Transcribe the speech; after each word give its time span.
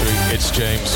victory. 0.00 0.34
It's 0.34 0.50
James. 0.50 0.90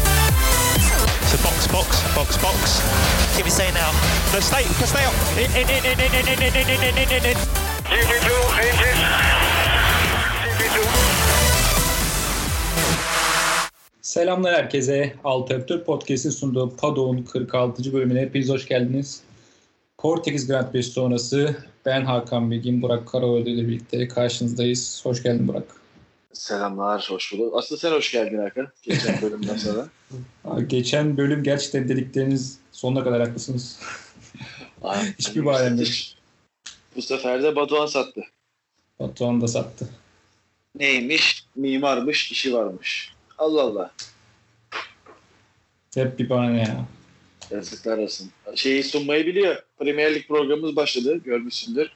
So 1.30 1.36
box, 1.42 1.66
box, 1.68 2.02
box, 2.14 2.36
box. 2.38 3.36
Give 3.36 3.44
me 3.44 3.50
say 3.50 3.70
now. 3.72 3.90
No, 4.32 4.40
stay, 4.40 4.64
stay 4.86 5.04
up. 5.04 5.14
In, 5.36 5.50
in, 5.56 5.68
in, 5.68 5.84
in, 5.84 6.00
in, 6.00 6.14
in, 6.14 6.38
in, 6.42 6.56
in, 6.56 6.68
in, 6.70 6.98
in, 6.98 7.08
in, 7.08 7.24
in. 7.24 7.36
GP2, 7.84 8.30
engine. 8.60 9.00
GP2. 10.58 10.78
Selamlar 14.02 14.54
herkese. 14.54 15.12
Altı 15.24 15.54
Öptür 15.54 15.84
Podcast'in 15.84 16.30
sunduğu 16.30 16.76
Paddock'un 16.76 17.22
46. 17.22 17.92
bölümüne 17.92 18.20
hepiniz 18.20 18.48
hoş 18.48 18.68
geldiniz. 18.68 19.20
Portekiz 19.98 20.46
Grand 20.46 20.72
Prix 20.72 20.92
sonrası 20.92 21.56
ben 21.86 22.04
Hakan 22.04 22.50
Bilgin, 22.50 22.82
Burak 22.82 23.08
Karaoğlu 23.08 23.48
ile 23.48 23.68
birlikte 23.68 24.08
karşınızdayız. 24.08 25.00
Hoş 25.04 25.22
geldin 25.22 25.48
Burak. 25.48 25.83
Selamlar, 26.34 27.06
hoş 27.10 27.32
bulduk. 27.32 27.54
Aslında 27.56 27.80
sen 27.80 27.92
hoş 27.92 28.12
geldin 28.12 28.38
Hakan. 28.38 28.68
Geçen 28.82 29.22
bölümden 29.22 29.56
sonra. 29.56 29.88
Geçen 30.66 31.16
bölüm 31.16 31.42
gerçekten 31.42 31.88
dedikleriniz 31.88 32.58
sonuna 32.72 33.04
kadar 33.04 33.20
haklısınız. 33.20 33.80
Aa, 34.82 35.02
Hiçbir 35.18 35.44
bahane 35.44 35.80
yok. 35.80 35.88
Bu 36.96 37.02
sefer 37.02 37.42
de 37.42 37.56
Batuhan 37.56 37.86
sattı. 37.86 38.20
Batuhan 39.00 39.40
da 39.40 39.48
sattı. 39.48 39.88
Neymiş? 40.78 41.44
Mimarmış, 41.56 42.32
işi 42.32 42.54
varmış. 42.54 43.12
Allah 43.38 43.62
Allah. 43.62 43.90
Hep 45.94 46.18
bir 46.18 46.28
bahane 46.30 46.58
ya. 46.60 46.86
Yazıklar 47.50 47.98
olsun. 47.98 48.30
Şeyi 48.54 48.84
sunmayı 48.84 49.26
biliyor. 49.26 49.62
Premier 49.78 50.14
Lig 50.14 50.28
programımız 50.28 50.76
başladı. 50.76 51.20
Görmüşsündür. 51.24 51.90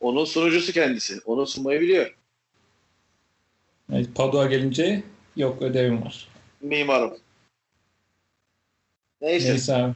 Onun 0.00 0.24
sunucusu 0.24 0.72
kendisi. 0.72 1.20
Onu 1.24 1.46
sunmayı 1.46 1.80
biliyor. 1.80 2.14
Evet, 3.92 4.08
Padua 4.14 4.46
gelince 4.46 5.02
yok 5.36 5.62
ödevim 5.62 6.02
var. 6.02 6.28
Mimarım. 6.60 7.16
Neyse. 9.20 9.50
Neyse 9.50 9.74
abi. 9.74 9.94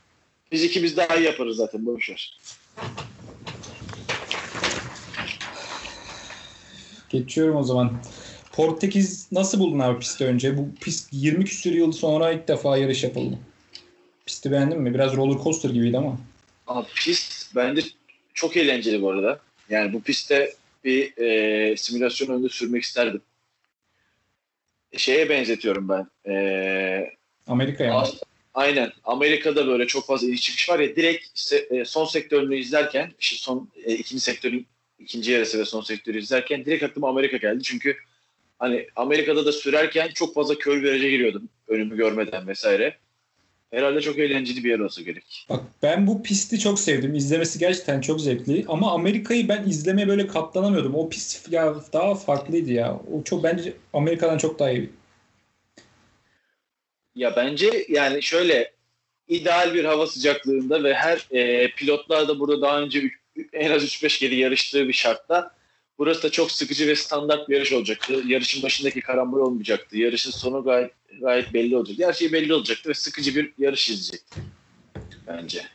Biz 0.53 0.64
ikimiz 0.64 0.97
daha 0.97 1.17
iyi 1.17 1.25
yaparız 1.25 1.56
zaten. 1.56 1.86
Boş 1.86 2.11
ver. 2.11 2.39
Geçiyorum 7.09 7.56
o 7.56 7.62
zaman. 7.62 8.03
Portekiz 8.53 9.33
nasıl 9.33 9.59
buldun 9.59 9.78
abi 9.78 9.98
pisti 9.98 10.25
önce? 10.25 10.58
Bu 10.58 10.69
pist 10.81 11.08
20 11.12 11.45
küsur 11.45 11.73
yıl 11.73 11.92
sonra 11.92 12.33
ilk 12.33 12.48
defa 12.48 12.77
yarış 12.77 13.05
yapıldı. 13.05 13.39
Pisti 14.27 14.51
beğendin 14.51 14.81
mi? 14.81 14.95
Biraz 14.95 15.17
roller 15.17 15.42
coaster 15.45 15.70
gibiydi 15.70 15.98
ama. 15.98 16.19
Abi 16.67 16.86
pist 16.95 17.56
bence 17.56 17.83
çok 18.34 18.56
eğlenceli 18.56 19.03
bu 19.03 19.11
arada. 19.11 19.41
Yani 19.70 19.92
bu 19.92 20.01
pistte 20.03 20.55
bir 20.84 21.17
e, 21.17 21.77
simülasyon 21.77 22.29
önünde 22.29 22.48
sürmek 22.48 22.83
isterdim. 22.83 23.20
Şeye 24.97 25.28
benzetiyorum 25.28 25.89
ben. 25.89 26.06
E, 26.33 27.11
Amerika'ya? 27.47 27.95
As- 27.95 28.20
Aynen. 28.55 28.92
Amerika'da 29.05 29.67
böyle 29.67 29.86
çok 29.86 30.06
fazla 30.06 30.27
iniş 30.28 30.42
çıkış 30.42 30.69
var 30.69 30.78
ya 30.78 30.97
direkt 30.97 31.25
se- 31.39 31.81
e, 31.81 31.84
son 31.84 32.05
sektörünü 32.05 32.56
izlerken 32.56 33.12
işte 33.20 33.36
son 33.36 33.70
e, 33.84 33.95
ikinci 33.95 34.23
sektörün 34.23 34.67
ikinci 34.98 35.33
yarısı 35.33 35.59
ve 35.59 35.64
son 35.64 35.81
sektörü 35.81 36.19
izlerken 36.19 36.64
direkt 36.64 36.83
aklıma 36.83 37.09
Amerika 37.09 37.36
geldi. 37.36 37.62
Çünkü 37.62 37.97
hani 38.59 38.86
Amerika'da 38.97 39.47
da 39.47 39.53
sürerken 39.53 40.09
çok 40.14 40.34
fazla 40.34 40.59
kör 40.59 40.83
viraja 40.83 41.08
giriyordum 41.08 41.48
önümü 41.69 41.97
görmeden 41.97 42.48
vesaire. 42.48 42.97
Herhalde 43.75 44.00
çok 44.00 44.19
eğlenceli 44.19 44.64
bir 44.64 44.70
yer 44.70 44.78
olsa 44.78 45.03
gerek. 45.03 45.47
Bak 45.48 45.61
ben 45.83 46.06
bu 46.06 46.22
pisti 46.22 46.58
çok 46.58 46.80
sevdim. 46.80 47.14
İzlemesi 47.14 47.58
gerçekten 47.58 48.00
çok 48.00 48.20
zevkli. 48.20 48.64
Ama 48.69 48.92
Amerika'yı 48.92 49.48
ben 49.48 49.62
izlemeye 49.62 50.08
böyle 50.08 50.27
katlanamıyordum. 50.27 50.94
O 50.94 51.08
pist 51.08 51.53
ya 51.53 51.75
daha 51.92 52.14
farklıydı 52.14 52.72
ya. 52.72 53.00
O 53.12 53.22
çok 53.22 53.42
bence 53.45 53.72
Amerika'dan 53.92 54.39
çok 54.39 54.58
daha 54.58 54.70
iyi. 54.70 54.91
Ya 57.14 57.36
bence 57.36 57.86
yani 57.89 58.22
şöyle 58.22 58.72
ideal 59.28 59.75
bir 59.75 59.84
hava 59.84 60.06
sıcaklığında 60.06 60.84
ve 60.84 60.95
her 60.95 61.27
e, 61.30 61.70
pilotlar 61.70 62.29
da 62.29 62.41
burada 62.41 62.62
daha 62.62 62.80
önce 62.80 63.11
en 63.52 63.70
az 63.70 63.83
3-5 63.85 64.18
kere 64.18 64.35
yarıştığı 64.35 64.89
bir 64.89 64.92
şartta 64.92 65.55
burası 65.98 66.22
da 66.22 66.30
çok 66.30 66.50
sıkıcı 66.50 66.88
ve 66.88 66.96
standart 66.96 67.48
bir 67.48 67.55
yarış 67.55 67.72
olacaktı. 67.72 68.22
Yarışın 68.27 68.62
başındaki 68.62 69.00
karambol 69.00 69.38
olmayacaktı. 69.38 69.98
Yarışın 69.98 70.30
sonu 70.30 70.64
gayet 70.64 70.92
gayet 71.20 71.55
belli 71.55 71.77
olacaktı. 71.77 72.06
Her 72.06 72.12
şey 72.12 72.32
belli 72.32 72.55
olacaktı 72.55 72.88
ve 72.88 72.94
sıkıcı 72.94 73.34
bir 73.34 73.52
yarış 73.58 73.90
izleyecekti 73.90 74.40
bence. 75.27 75.66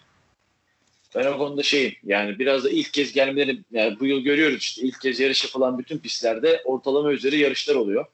Ben 1.16 1.26
o 1.26 1.38
konuda 1.38 1.64
şeyim 1.64 1.96
yani 2.04 2.40
biraz 2.40 2.64
da 2.64 2.70
ilk 2.70 2.94
kez 2.94 3.14
gelmeleri 3.14 3.60
yani 3.72 4.00
bu 4.00 4.06
yıl 4.06 4.20
görüyoruz 4.20 4.58
işte 4.60 4.82
ilk 4.82 5.02
kez 5.02 5.20
yarış 5.20 5.44
yapılan 5.44 5.80
bütün 5.80 5.98
pistlerde 5.98 6.62
ortalama 6.66 7.12
üzeri 7.12 7.40
yarışlar 7.40 7.76
oluyor. 7.76 8.06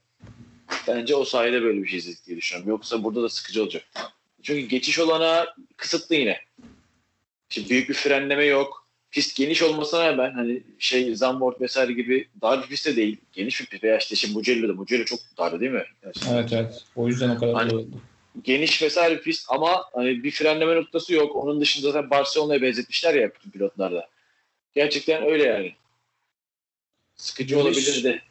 Bence 0.87 1.15
o 1.15 1.25
sayede 1.25 1.61
böyle 1.61 1.83
bir 1.83 1.87
şey 1.87 1.99
izledik 1.99 2.25
diye 2.27 2.37
düşünüyorum. 2.37 2.69
Yoksa 2.69 3.03
burada 3.03 3.23
da 3.23 3.29
sıkıcı 3.29 3.63
olacak. 3.63 3.83
Çünkü 4.43 4.61
geçiş 4.61 4.99
olana 4.99 5.55
kısıtlı 5.77 6.15
yine. 6.15 6.39
Şimdi 7.49 7.69
büyük 7.69 7.89
bir 7.89 7.93
frenleme 7.93 8.45
yok. 8.45 8.84
Pist 9.15 9.35
geniş 9.37 9.61
olmasına 9.61 10.07
rağmen 10.07 10.31
hani 10.31 10.63
şey 10.79 11.15
Zandvoort 11.15 11.61
vesaire 11.61 11.93
gibi 11.93 12.27
dar 12.41 12.63
bir 12.63 12.67
pist 12.67 12.85
de 12.87 12.95
değil. 12.95 13.17
Geniş 13.33 13.61
bir 13.61 13.65
pist. 13.65 13.83
Veya 13.83 13.97
işte 13.97 14.15
şimdi 14.15 14.33
Mugello'da. 14.33 14.73
Mugello 14.73 15.05
çok 15.05 15.19
dar 15.37 15.59
değil 15.59 15.71
mi? 15.71 15.83
Gerçekten. 16.03 16.33
Evet 16.35 16.53
evet. 16.53 16.83
O 16.95 17.07
yüzden 17.07 17.29
o 17.29 17.39
kadar 17.39 17.53
Hani- 17.53 17.75
oldu. 17.75 18.01
Geniş 18.43 18.81
vesaire 18.81 19.17
bir 19.17 19.21
pist 19.21 19.45
ama 19.49 19.83
hani 19.93 20.23
bir 20.23 20.31
frenleme 20.31 20.75
noktası 20.75 21.13
yok. 21.13 21.35
Onun 21.35 21.61
dışında 21.61 21.91
zaten 21.91 22.09
Barcelona'ya 22.09 22.61
benzetmişler 22.61 23.13
ya 23.13 23.31
bütün 23.35 23.51
pilotlarda. 23.51 24.09
Gerçekten 24.75 25.23
öyle 25.23 25.43
yani. 25.43 25.73
Sıkıcı 27.15 27.55
Yarış- 27.55 27.65
olabilir 27.77 28.03
de. 28.03 28.21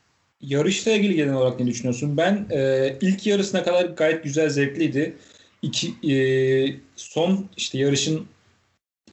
Yarışla 0.40 0.92
ilgili 0.92 1.14
genel 1.14 1.34
olarak 1.34 1.60
ne 1.60 1.66
düşünüyorsun? 1.66 2.16
Ben 2.16 2.46
e, 2.50 2.90
ilk 3.00 3.26
yarısına 3.26 3.64
kadar 3.64 3.84
gayet 3.84 4.24
güzel 4.24 4.48
zevkliydi. 4.48 5.16
İki, 5.62 5.94
e, 6.14 6.16
son 6.96 7.48
işte 7.56 7.78
yarışın 7.78 8.26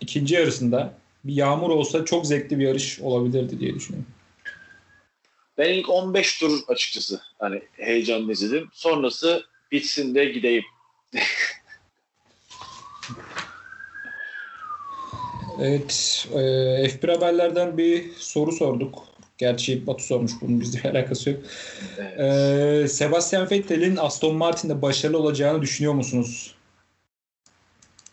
ikinci 0.02 0.36
yarısında 0.36 1.00
bir 1.24 1.34
yağmur 1.34 1.70
olsa 1.70 2.06
çok 2.06 2.26
zevkli 2.26 2.59
bir 2.59 2.68
yarış 2.68 3.00
olabilirdi 3.00 3.59
diye 3.59 3.76
düşünüyorum. 3.76 4.09
Ben 5.58 5.74
ilk 5.74 5.90
15 5.90 6.40
tur 6.40 6.59
açıkçası 6.68 7.22
hani 7.40 7.62
heyecanlı 7.72 8.32
izledim. 8.32 8.70
Sonrası 8.74 9.44
bitsin 9.72 10.16
de 10.16 10.26
gideyim. 10.26 10.64
Evet, 15.59 16.28
e, 16.34 16.38
F1 16.88 17.12
haberlerden 17.12 17.78
bir 17.78 18.12
soru 18.18 18.52
sorduk. 18.52 19.03
Gerçi 19.38 19.88
Batu 19.88 20.03
sormuş 20.03 20.32
bunun 20.42 20.62
bizle 20.62 20.92
alakası 20.92 21.30
yok. 21.30 21.40
Evet. 21.98 22.20
E, 22.20 22.88
Sebastian 22.88 23.52
Vettel'in 23.52 23.96
Aston 23.98 24.36
Martin'de 24.36 24.82
başarılı 24.82 25.18
olacağını 25.18 25.62
düşünüyor 25.62 25.94
musunuz? 25.94 26.56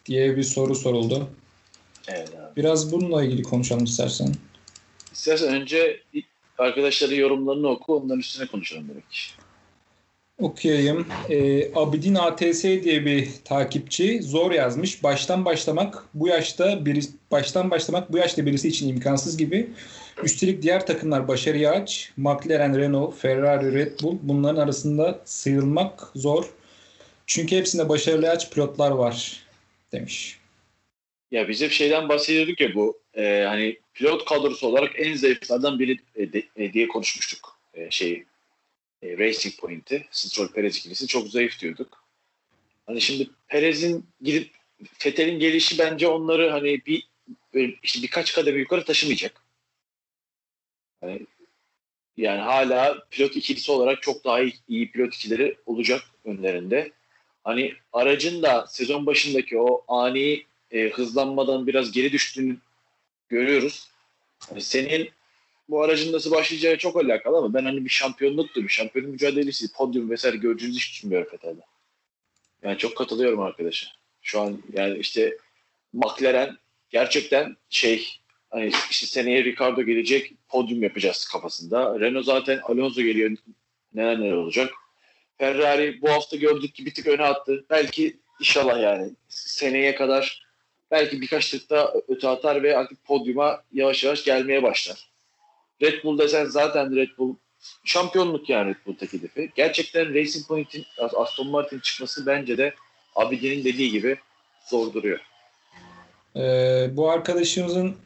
diye 0.08 0.36
bir 0.36 0.42
soru 0.42 0.74
soruldu. 0.74 1.30
Evet 2.08 2.28
abi. 2.28 2.47
Biraz 2.58 2.92
bununla 2.92 3.24
ilgili 3.24 3.42
konuşalım 3.42 3.84
istersen. 3.84 4.34
İstersen 5.12 5.54
önce 5.54 6.00
arkadaşların 6.58 7.16
yorumlarını 7.16 7.68
oku 7.68 7.96
onların 7.96 8.18
üstüne 8.18 8.46
konuşalım 8.46 8.88
direkt. 8.88 9.16
Okuyayım. 10.38 11.06
Ee, 11.30 11.74
Abidin 11.74 12.14
ATS 12.14 12.62
diye 12.62 13.06
bir 13.06 13.28
takipçi 13.44 14.22
zor 14.22 14.50
yazmış. 14.50 15.02
Baştan 15.02 15.44
başlamak 15.44 16.04
bu 16.14 16.28
yaşta 16.28 16.86
biri, 16.86 17.00
baştan 17.30 17.70
başlamak 17.70 18.12
bu 18.12 18.18
yaşta 18.18 18.46
birisi 18.46 18.68
için 18.68 18.88
imkansız 18.88 19.36
gibi. 19.36 19.70
Üstelik 20.22 20.62
diğer 20.62 20.86
takımlar 20.86 21.28
başarıya 21.28 21.72
aç. 21.72 22.12
McLaren, 22.16 22.78
Renault, 22.78 23.14
Ferrari, 23.14 23.74
Red 23.74 24.00
Bull 24.02 24.16
bunların 24.22 24.60
arasında 24.60 25.20
sıyrılmak 25.24 26.10
zor. 26.14 26.44
Çünkü 27.26 27.56
hepsinde 27.56 27.88
başarılı 27.88 28.30
aç 28.30 28.50
pilotlar 28.50 28.90
var 28.90 29.42
demiş. 29.92 30.38
Ya 31.30 31.48
biz 31.48 31.62
hep 31.62 31.72
şeyden 31.72 32.08
bahsediyorduk 32.08 32.60
ya 32.60 32.74
bu 32.74 33.00
e, 33.14 33.44
hani 33.48 33.78
pilot 33.94 34.24
kadrosu 34.24 34.66
olarak 34.66 34.92
en 35.00 35.14
zayıflardan 35.14 35.78
biri 35.78 35.98
e, 36.16 36.32
de- 36.32 36.48
e, 36.56 36.72
diye 36.72 36.88
konuşmuştuk. 36.88 37.58
E, 37.74 37.90
şey 37.90 38.24
e, 39.02 39.18
Racing 39.18 39.54
Point'i, 39.60 40.06
Stroll 40.10 40.48
Perez 40.48 40.76
ikilisi 40.76 41.06
çok 41.06 41.28
zayıf 41.28 41.60
diyorduk. 41.60 42.04
Hani 42.86 43.00
şimdi 43.00 43.30
Perez'in 43.48 44.06
gidip 44.22 44.50
Fethel'in 44.98 45.38
gelişi 45.38 45.78
bence 45.78 46.08
onları 46.08 46.50
hani 46.50 46.86
bir 46.86 47.08
böyle 47.54 47.74
işte 47.82 48.02
birkaç 48.02 48.32
kademe 48.34 48.58
yukarı 48.58 48.84
taşımayacak. 48.84 49.42
Hani 51.00 51.26
yani 52.16 52.40
hala 52.40 53.06
pilot 53.10 53.36
ikilisi 53.36 53.72
olarak 53.72 54.02
çok 54.02 54.24
daha 54.24 54.40
iyi, 54.40 54.54
iyi 54.68 54.90
pilot 54.90 55.14
ikileri 55.14 55.56
olacak 55.66 56.02
önlerinde. 56.24 56.92
Hani 57.44 57.74
aracın 57.92 58.42
da 58.42 58.66
sezon 58.66 59.06
başındaki 59.06 59.58
o 59.58 59.84
ani 59.88 60.47
e, 60.70 60.88
hızlanmadan 60.88 61.66
biraz 61.66 61.92
geri 61.92 62.12
düştüğünü 62.12 62.56
görüyoruz. 63.28 63.88
Hani 64.48 64.60
senin 64.60 65.10
bu 65.68 65.82
aracın 65.82 66.12
nasıl 66.12 66.30
başlayacağı 66.30 66.76
çok 66.76 66.96
alakalı 66.96 67.36
ama 67.36 67.54
ben 67.54 67.64
hani 67.64 67.84
bir 67.84 67.90
şampiyonluktu, 67.90 68.62
bir 68.62 68.68
şampiyonluk 68.68 69.12
mücadelesi, 69.12 69.72
podyum 69.72 70.10
vesaire 70.10 70.36
göreceğinizi 70.36 70.80
hiç 70.80 70.92
düşünmüyorum 70.92 71.28
Fethel'de. 71.30 71.60
Yani 72.62 72.78
çok 72.78 72.96
katılıyorum 72.96 73.40
arkadaşa. 73.40 73.86
Şu 74.22 74.40
an 74.40 74.62
yani 74.72 74.98
işte 74.98 75.36
McLaren 75.92 76.58
gerçekten 76.90 77.56
şey 77.70 78.20
hani 78.50 78.72
işte 78.90 79.06
seneye 79.06 79.44
Ricardo 79.44 79.82
gelecek 79.82 80.32
podyum 80.48 80.82
yapacağız 80.82 81.28
kafasında. 81.28 82.00
Renault 82.00 82.24
zaten 82.24 82.60
Alonso 82.62 83.02
geliyor 83.02 83.30
neler 83.94 84.20
neler 84.20 84.32
olacak. 84.32 84.70
Ferrari 85.38 86.02
bu 86.02 86.10
hafta 86.10 86.36
gördük 86.36 86.74
ki 86.74 86.86
bir 86.86 86.94
tık 86.94 87.06
öne 87.06 87.22
attı. 87.22 87.64
Belki 87.70 88.16
inşallah 88.40 88.82
yani 88.82 89.10
seneye 89.28 89.94
kadar 89.94 90.47
belki 90.90 91.20
birkaç 91.20 91.50
tık 91.50 91.70
daha 91.70 91.92
öte 92.08 92.28
atar 92.28 92.62
ve 92.62 92.76
artık 92.76 93.04
podyuma 93.04 93.62
yavaş 93.72 94.04
yavaş 94.04 94.24
gelmeye 94.24 94.62
başlar. 94.62 95.08
Red 95.82 96.04
Bull 96.04 96.18
desen 96.18 96.44
zaten 96.44 96.96
Red 96.96 97.08
Bull 97.18 97.34
şampiyonluk 97.84 98.48
yani 98.48 98.70
Red 98.70 98.86
Bull'daki 98.86 99.18
hedefi. 99.18 99.50
Gerçekten 99.54 100.14
Racing 100.14 100.46
Point'in 100.46 100.84
Aston 101.16 101.48
Martin 101.48 101.78
çıkması 101.78 102.26
bence 102.26 102.58
de 102.58 102.74
Abidin'in 103.16 103.64
dediği 103.64 103.90
gibi 103.90 104.16
zor 104.70 104.92
duruyor. 104.92 105.18
Ee, 106.36 106.88
bu 106.92 107.10
arkadaşımızın 107.10 107.96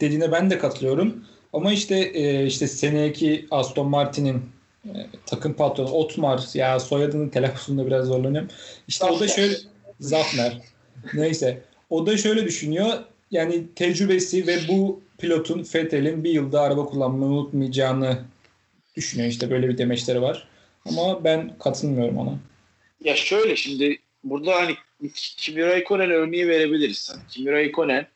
dediğine 0.00 0.32
ben 0.32 0.50
de 0.50 0.58
katılıyorum. 0.58 1.24
Ama 1.52 1.72
işte 1.72 1.98
e, 1.98 2.46
işte 2.46 2.66
seneki 2.66 3.46
Aston 3.50 3.88
Martin'in 3.88 4.50
e, 4.84 4.94
takım 5.26 5.52
patronu 5.52 5.90
Otmar 5.90 6.40
ya 6.54 6.80
soyadının 6.80 7.28
telaffuzunda 7.28 7.86
biraz 7.86 8.06
zorlanıyorum. 8.06 8.50
İşte 8.88 9.04
o 9.04 9.08
da 9.08 9.12
Zafner. 9.12 9.28
şöyle 9.28 9.56
Zafner. 10.00 10.58
Neyse. 11.14 11.62
O 11.90 12.06
da 12.06 12.16
şöyle 12.16 12.44
düşünüyor. 12.44 12.92
Yani 13.30 13.64
tecrübesi 13.74 14.46
ve 14.46 14.56
bu 14.68 15.00
pilotun 15.18 15.66
Vettel'in 15.74 16.24
bir 16.24 16.30
yılda 16.30 16.60
araba 16.60 16.84
kullanmayı 16.84 17.32
unutmayacağını 17.32 18.24
düşünüyor. 18.96 19.28
İşte 19.28 19.50
böyle 19.50 19.68
bir 19.68 19.78
demeçleri 19.78 20.22
var. 20.22 20.48
Ama 20.84 21.24
ben 21.24 21.58
katılmıyorum 21.58 22.18
ona. 22.18 22.38
Ya 23.04 23.16
şöyle 23.16 23.56
şimdi 23.56 23.98
burada 24.24 24.54
hani 24.54 24.74
Kimi 25.14 25.62
Raikkonen 25.62 26.10
örneği 26.10 26.48
verebiliriz. 26.48 27.10
Hani 27.10 27.22
Kimi 27.28 27.52
Raikkonen 27.52 28.06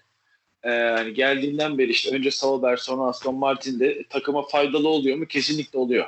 e, 0.62 0.70
hani 0.70 1.14
geldiğinden 1.14 1.78
beri 1.78 1.90
işte 1.90 2.16
önce 2.16 2.30
Sauber 2.30 2.76
sonra 2.76 3.02
Aston 3.02 3.34
Martin'de 3.34 4.04
takıma 4.04 4.42
faydalı 4.42 4.88
oluyor 4.88 5.16
mu? 5.16 5.26
Kesinlikle 5.26 5.78
oluyor. 5.78 6.06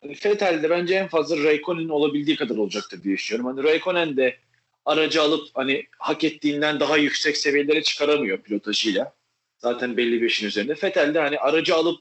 Hani 0.00 0.16
Vettel'de 0.24 0.70
bence 0.70 0.94
en 0.94 1.08
fazla 1.08 1.44
Raikkonen'in 1.44 1.88
olabildiği 1.88 2.36
kadar 2.36 2.56
olacaktır 2.56 3.02
diye 3.02 3.14
düşünüyorum. 3.14 3.56
Hani 3.56 3.66
Raikkonen 3.68 4.16
de 4.16 4.36
aracı 4.86 5.22
alıp 5.22 5.48
hani 5.54 5.86
hak 5.98 6.24
ettiğinden 6.24 6.80
daha 6.80 6.96
yüksek 6.96 7.36
seviyelere 7.36 7.82
çıkaramıyor 7.82 8.38
pilotajıyla. 8.38 9.12
Zaten 9.58 9.96
belli 9.96 10.22
bir 10.22 10.26
işin 10.26 10.46
üzerinde. 10.46 10.72
Vettel 10.82 11.14
de 11.14 11.20
hani 11.20 11.38
aracı 11.38 11.74
alıp 11.74 12.00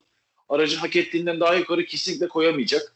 aracı 0.50 0.78
hak 0.78 0.96
ettiğinden 0.96 1.40
daha 1.40 1.56
yukarı 1.56 1.86
kesinlikle 1.86 2.28
koyamayacak. 2.28 2.96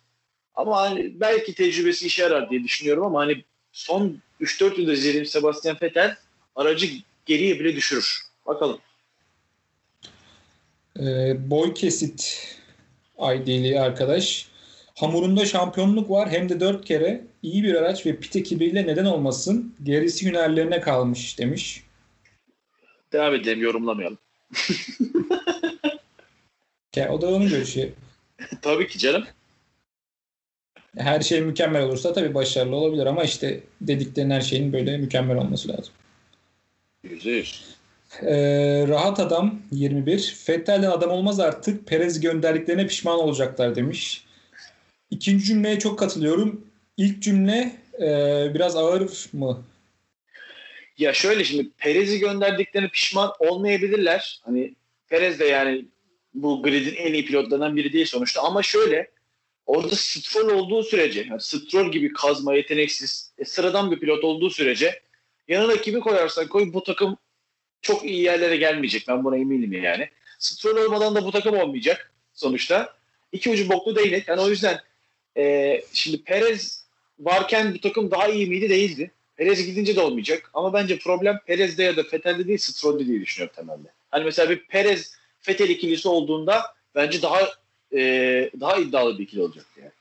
Ama 0.55 0.81
hani 0.81 1.19
belki 1.19 1.53
tecrübesi 1.53 2.07
işe 2.07 2.21
yarar 2.21 2.49
diye 2.49 2.63
düşünüyorum 2.63 3.03
ama 3.03 3.19
hani 3.19 3.43
son 3.71 4.21
3-4 4.41 4.79
yılda 4.79 4.93
izlediğim 4.93 5.25
Sebastian 5.25 5.77
Vettel 5.81 6.15
aracı 6.55 6.87
geriye 7.25 7.59
bile 7.59 7.75
düşürür. 7.75 8.21
Bakalım. 8.45 8.79
Ee, 10.99 11.49
boy 11.49 11.73
kesit 11.73 12.47
ID'li 13.19 13.79
arkadaş. 13.79 14.47
Hamurunda 14.99 15.45
şampiyonluk 15.45 16.09
var 16.09 16.29
hem 16.29 16.49
de 16.49 16.59
dört 16.59 16.85
kere. 16.85 17.21
iyi 17.43 17.63
bir 17.63 17.75
araç 17.75 18.05
ve 18.05 18.15
pit 18.15 18.35
ekibiyle 18.35 18.87
neden 18.87 19.05
olmasın? 19.05 19.75
Gerisi 19.83 20.25
hünerlerine 20.25 20.81
kalmış 20.81 21.39
demiş. 21.39 21.83
Devam 23.13 23.35
edelim 23.35 23.61
yorumlamayalım. 23.61 24.17
Ya, 26.95 27.11
o 27.11 27.21
da 27.21 27.27
onun 27.27 27.49
görüşü. 27.49 27.93
Tabii 28.61 28.87
ki 28.87 28.99
canım. 28.99 29.25
Her 30.97 31.21
şey 31.21 31.41
mükemmel 31.41 31.83
olursa 31.83 32.13
tabii 32.13 32.33
başarılı 32.33 32.75
olabilir 32.75 33.05
ama 33.05 33.23
işte 33.23 33.59
dediklerin 33.81 34.29
her 34.29 34.41
şeyin 34.41 34.73
böyle 34.73 34.97
mükemmel 34.97 35.37
olması 35.37 35.69
lazım. 35.69 35.93
Yüzde 37.03 37.31
yüz. 37.31 37.65
Ee, 38.21 38.85
rahat 38.87 39.19
adam 39.19 39.59
21. 39.71 40.35
Fettel'den 40.45 40.91
adam 40.91 41.11
olmaz 41.11 41.39
artık. 41.39 41.87
Perez 41.87 42.19
gönderdiklerine 42.19 42.87
pişman 42.87 43.19
olacaklar 43.19 43.75
demiş. 43.75 44.25
İkinci 45.11 45.45
cümleye 45.45 45.79
çok 45.79 45.99
katılıyorum. 45.99 46.67
İlk 46.97 47.21
cümle 47.23 47.75
e, 47.99 48.07
biraz 48.53 48.75
ağır 48.75 49.29
mı? 49.33 49.65
Ya 50.97 51.13
şöyle 51.13 51.43
şimdi 51.43 51.69
Perez'i 51.77 52.19
gönderdiklerine 52.19 52.89
pişman 52.89 53.33
olmayabilirler. 53.39 54.41
Hani 54.45 54.75
Perez 55.07 55.39
de 55.39 55.45
yani 55.45 55.85
bu 56.33 56.63
gridin 56.63 56.95
en 56.95 57.13
iyi 57.13 57.25
pilotlarından 57.25 57.75
biri 57.75 57.93
değil 57.93 58.05
sonuçta 58.05 58.41
ama 58.41 58.63
şöyle 58.63 59.11
orada 59.65 59.95
Stroll 59.95 60.49
olduğu 60.49 60.83
sürece 60.83 61.25
yani 61.29 61.41
Stroll 61.41 61.91
gibi 61.91 62.13
kazma 62.13 62.55
yeteneksiz 62.55 63.33
e, 63.37 63.45
sıradan 63.45 63.91
bir 63.91 63.99
pilot 63.99 64.23
olduğu 64.23 64.49
sürece 64.49 65.01
yanına 65.47 65.77
kimi 65.77 65.99
koyarsan 65.99 66.47
koy 66.47 66.73
bu 66.73 66.83
takım 66.83 67.17
çok 67.81 68.05
iyi 68.05 68.21
yerlere 68.21 68.57
gelmeyecek. 68.57 69.07
Ben 69.07 69.23
buna 69.23 69.37
eminim 69.37 69.83
yani. 69.83 70.09
Stroll 70.39 70.85
olmadan 70.85 71.15
da 71.15 71.25
bu 71.25 71.31
takım 71.31 71.57
olmayacak 71.57 72.13
sonuçta. 72.33 72.93
İki 73.31 73.49
ucu 73.49 73.69
boklu 73.69 73.95
değnek. 73.95 74.27
Yani 74.27 74.41
o 74.41 74.49
yüzden 74.49 74.79
e, 75.39 75.81
şimdi 75.93 76.23
Perez 76.23 76.83
varken 77.19 77.73
bu 77.73 77.81
takım 77.81 78.11
daha 78.11 78.27
iyi 78.27 78.47
miydi? 78.47 78.69
Değildi. 78.69 79.11
Perez 79.37 79.65
gidince 79.65 79.95
de 79.95 80.01
olmayacak. 80.01 80.51
Ama 80.53 80.73
bence 80.73 80.99
problem 80.99 81.39
Perez'de 81.47 81.83
ya 81.83 81.97
da 81.97 82.03
Vettel'de 82.13 82.47
değil 82.47 82.57
Stroll'de 82.57 83.05
diye 83.05 83.21
düşünüyorum 83.21 83.55
temelde. 83.55 83.87
Hani 84.11 84.23
mesela 84.23 84.49
bir 84.49 84.67
Perez 84.67 85.13
Vettel 85.47 85.69
ikilisi 85.69 86.07
olduğunda 86.07 86.61
bence 86.95 87.21
daha 87.21 87.39
e, 87.93 88.01
daha 88.59 88.77
iddialı 88.77 89.17
bir 89.17 89.23
ikili 89.23 89.41
olacak 89.41 89.65
yani. 89.81 89.91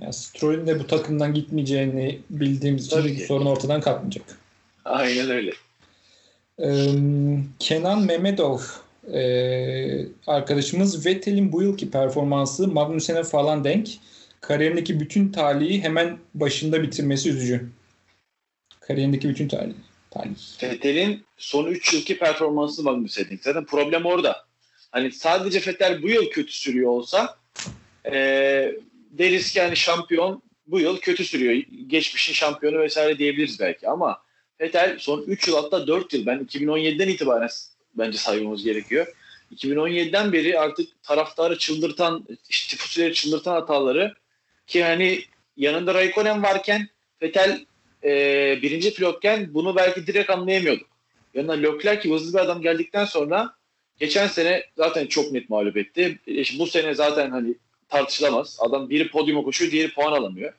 Yani 0.00 0.12
Stroll'ün 0.12 0.66
de 0.66 0.78
bu 0.78 0.86
takımdan 0.86 1.34
gitmeyeceğini 1.34 2.20
bildiğimiz 2.30 2.86
için 2.86 2.96
Tabii 2.96 3.16
ki. 3.16 3.26
sorun 3.26 3.46
ortadan 3.46 3.80
kalkmayacak. 3.80 4.24
Aynen 4.84 5.30
öyle. 5.30 5.52
Ee, 6.62 6.86
Kenan 7.58 8.02
Mehmetov 8.02 8.58
ee, 9.14 10.06
arkadaşımız 10.26 11.06
Vettel'in 11.06 11.52
bu 11.52 11.62
yılki 11.62 11.90
performansı 11.90 12.68
Magnussen'e 12.68 13.22
falan 13.22 13.64
denk. 13.64 13.88
Kariyerindeki 14.40 15.00
bütün 15.00 15.32
talihi 15.32 15.82
hemen 15.82 16.18
başında 16.34 16.82
bitirmesi 16.82 17.30
üzücü. 17.30 17.68
Kariyerindeki 18.80 19.28
bütün 19.28 19.48
talih. 19.48 19.74
talih. 20.10 20.62
Vettel'in 20.62 21.24
son 21.36 21.66
3 21.66 21.94
yılki 21.94 22.18
performansı 22.18 22.82
Magnussen'in. 22.82 23.40
Zaten 23.42 23.64
problem 23.64 24.04
orada. 24.04 24.44
Hani 24.90 25.12
sadece 25.12 25.66
Vettel 25.66 26.02
bu 26.02 26.08
yıl 26.08 26.30
kötü 26.30 26.52
sürüyor 26.52 26.90
olsa 26.90 27.36
e, 28.06 28.12
deriz 29.10 29.52
ki 29.52 29.58
yani 29.58 29.76
şampiyon 29.76 30.42
bu 30.66 30.80
yıl 30.80 31.00
kötü 31.00 31.24
sürüyor. 31.24 31.62
Geçmişin 31.86 32.32
şampiyonu 32.32 32.78
vesaire 32.78 33.18
diyebiliriz 33.18 33.60
belki 33.60 33.88
ama 33.88 34.22
Vettel 34.60 34.96
son 34.98 35.22
3 35.22 35.48
yıl 35.48 35.56
hatta 35.56 35.86
4 35.86 36.12
yıl 36.12 36.26
ben 36.26 36.38
2017'den 36.38 37.08
itibaren 37.08 37.48
bence 37.94 38.18
saymamız 38.18 38.64
gerekiyor. 38.64 39.06
2017'den 39.54 40.32
beri 40.32 40.58
artık 40.58 41.02
taraftarı 41.02 41.58
çıldırtan, 41.58 42.24
işte 42.48 43.12
çıldırtan 43.12 43.52
hataları 43.52 44.14
ki 44.70 44.84
hani 44.84 45.24
yanında 45.56 45.94
Raikkonen 45.94 46.42
varken 46.42 46.88
Vettel 47.22 47.64
e, 48.04 48.12
birinci 48.62 48.94
pilotken 48.94 49.54
bunu 49.54 49.76
belki 49.76 50.06
direkt 50.06 50.30
anlayamıyorduk. 50.30 50.88
Yanına 51.34 51.52
Leclerc 51.52 52.02
gibi 52.02 52.14
hızlı 52.14 52.38
bir 52.38 52.44
adam 52.44 52.62
geldikten 52.62 53.04
sonra 53.04 53.54
geçen 53.98 54.26
sene 54.26 54.64
zaten 54.76 55.06
çok 55.06 55.32
net 55.32 55.50
mağlup 55.50 55.76
etti. 55.76 56.18
E, 56.28 56.58
bu 56.58 56.66
sene 56.66 56.94
zaten 56.94 57.30
hani 57.30 57.54
tartışılamaz. 57.88 58.56
Adam 58.60 58.90
biri 58.90 59.10
podyuma 59.10 59.42
koşuyor, 59.42 59.72
diğeri 59.72 59.94
puan 59.94 60.12
alamıyor. 60.12 60.52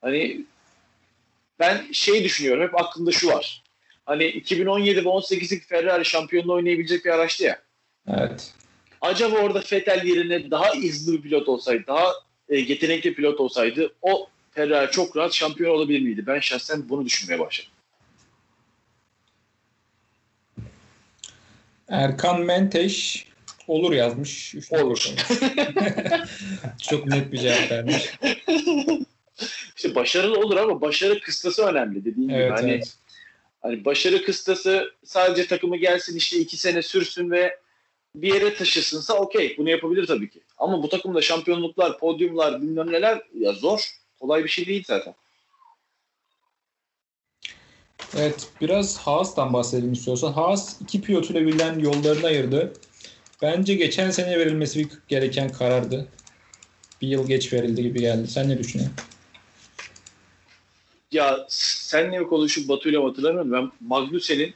Hani 0.00 0.40
ben 1.58 1.92
şey 1.92 2.24
düşünüyorum, 2.24 2.62
hep 2.62 2.80
aklımda 2.80 3.12
şu 3.12 3.28
var. 3.28 3.62
Hani 4.06 4.24
2017 4.26 5.04
ve 5.04 5.08
18'lik 5.08 5.68
Ferrari 5.68 6.04
şampiyonluğu 6.04 6.52
oynayabilecek 6.52 7.04
bir 7.04 7.10
araçtı 7.10 7.44
ya. 7.44 7.62
Evet. 8.08 8.52
Acaba 9.00 9.36
orada 9.36 9.62
Vettel 9.72 10.04
yerine 10.04 10.50
daha 10.50 10.74
hızlı 10.74 11.12
bir 11.12 11.22
pilot 11.22 11.48
olsaydı, 11.48 11.84
daha 11.86 12.12
e, 12.48 12.56
yetenekli 12.56 13.14
pilot 13.14 13.40
olsaydı 13.40 13.92
o 14.02 14.28
Ferrari 14.50 14.90
çok 14.90 15.16
rahat 15.16 15.32
şampiyon 15.32 15.70
olabilir 15.74 16.00
miydi? 16.00 16.24
Ben 16.26 16.40
şahsen 16.40 16.88
bunu 16.88 17.04
düşünmeye 17.04 17.38
başladım. 17.38 17.72
Erkan 21.88 22.40
Menteş 22.40 23.26
olur 23.68 23.92
yazmış. 23.92 24.54
Üç 24.54 24.72
Olur. 24.72 24.98
Çok 26.90 27.06
net 27.06 27.32
bir 27.32 27.38
cevap 27.38 27.70
vermiş. 27.70 28.10
İşte 29.76 29.94
başarılı 29.94 30.38
olur 30.38 30.56
ama 30.56 30.80
başarı 30.80 31.20
kıstası 31.20 31.62
önemli 31.64 32.04
dediğim 32.04 32.28
gibi. 32.28 32.38
Evet, 32.38 32.52
Hani, 32.52 32.70
evet. 32.70 32.94
hani 33.62 33.84
başarı 33.84 34.24
kıstası 34.24 34.94
sadece 35.04 35.46
takımı 35.46 35.76
gelsin 35.76 36.16
işte 36.16 36.38
iki 36.38 36.56
sene 36.56 36.82
sürsün 36.82 37.30
ve 37.30 37.58
bir 38.16 38.34
yere 38.34 38.54
taşısınsa 38.54 39.14
okey 39.14 39.54
bunu 39.58 39.70
yapabilir 39.70 40.06
tabii 40.06 40.30
ki. 40.30 40.40
Ama 40.58 40.82
bu 40.82 40.88
takımda 40.88 41.22
şampiyonluklar, 41.22 41.98
podyumlar 41.98 42.62
bilmem 42.62 42.92
neler 42.92 43.22
ya 43.40 43.52
zor. 43.52 43.90
Kolay 44.20 44.44
bir 44.44 44.48
şey 44.48 44.66
değil 44.66 44.84
zaten. 44.86 45.14
Evet, 48.16 48.48
biraz 48.60 48.98
Haas'tan 48.98 49.52
bahsedelim 49.52 49.92
istiyorsan. 49.92 50.32
Haas 50.32 50.80
iki 50.80 51.00
pilotuyla 51.00 51.46
bilen 51.46 51.78
yollarını 51.78 52.26
ayırdı. 52.26 52.72
Bence 53.42 53.74
geçen 53.74 54.10
sene 54.10 54.38
verilmesi 54.38 54.88
gereken 55.08 55.52
karardı. 55.52 56.08
Bir 57.02 57.08
yıl 57.08 57.28
geç 57.28 57.52
verildi 57.52 57.82
gibi 57.82 58.00
geldi. 58.00 58.28
Sen 58.28 58.48
ne 58.48 58.58
düşünüyorsun? 58.58 58.96
Ya 61.12 61.46
senle 61.48 62.22
konuşup 62.22 62.68
Batu'yla 62.68 63.00
mı 63.00 63.08
hatırlamıyorum. 63.08 63.52
Ben 63.52 63.88
Magnussen'in 63.88 64.54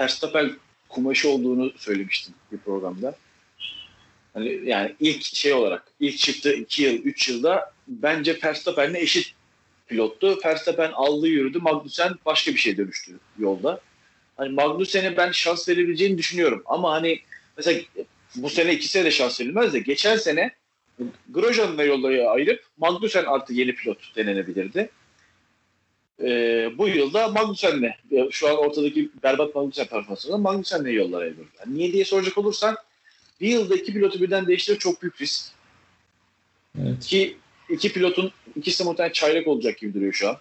Verstappen 0.00 0.56
kumaşı 0.94 1.28
olduğunu 1.28 1.72
söylemiştim 1.76 2.34
bir 2.52 2.58
programda. 2.58 3.16
Hani 4.34 4.60
yani 4.64 4.94
ilk 5.00 5.22
şey 5.22 5.52
olarak 5.52 5.84
ilk 6.00 6.18
çıktığı 6.18 6.52
2 6.52 6.82
yıl 6.82 6.94
3 6.94 7.28
yılda 7.28 7.72
bence 7.88 8.38
Verstappen'le 8.44 8.94
eşit 8.94 9.34
pilottu. 9.86 10.38
Verstappen 10.44 10.92
aldı 10.92 11.28
yürüdü. 11.28 11.58
Magnussen 11.58 12.14
başka 12.26 12.52
bir 12.52 12.58
şey 12.58 12.76
dönüştü 12.76 13.18
yolda. 13.38 13.80
Hani 14.36 14.52
Magnussen'e 14.52 15.16
ben 15.16 15.30
şans 15.30 15.68
verebileceğini 15.68 16.18
düşünüyorum. 16.18 16.62
Ama 16.66 16.92
hani 16.92 17.20
mesela 17.56 17.80
bu 18.36 18.50
sene 18.50 18.74
iki 18.74 18.88
sene 18.88 19.04
de 19.04 19.10
şans 19.10 19.40
verilmez 19.40 19.72
de 19.72 19.78
geçen 19.78 20.16
sene 20.16 20.50
Grosjean'la 21.28 21.84
yolları 21.84 22.30
ayırıp 22.30 22.64
Magnussen 22.76 23.24
artı 23.24 23.52
yeni 23.52 23.74
pilot 23.74 24.16
denenebilirdi. 24.16 24.90
Ee, 26.22 26.70
bu 26.78 26.88
yılda 26.88 27.28
Magnussen'le 27.28 27.94
şu 28.30 28.48
an 28.48 28.56
ortadaki 28.56 29.10
berbat 29.22 29.54
Magnussen 29.54 29.86
performansında 29.86 30.38
Magnussen'le 30.38 30.86
yollar 30.86 31.22
ayırıyor. 31.22 31.46
Yani 31.58 31.78
niye 31.78 31.92
diye 31.92 32.04
soracak 32.04 32.38
olursan 32.38 32.76
bir 33.40 33.48
yılda 33.48 33.74
iki 33.74 33.92
pilotu 33.92 34.20
birden 34.20 34.46
değiştirmek 34.46 34.80
çok 34.80 35.02
büyük 35.02 35.20
risk. 35.20 35.52
Evet. 36.82 37.06
Ki 37.06 37.36
iki 37.68 37.92
pilotun 37.92 38.32
ikisi 38.56 38.84
de 38.84 38.88
muhtemelen 38.88 39.12
çaylak 39.12 39.48
olacak 39.48 39.78
gibi 39.78 39.94
duruyor 39.94 40.12
şu 40.12 40.28
an. 40.28 40.36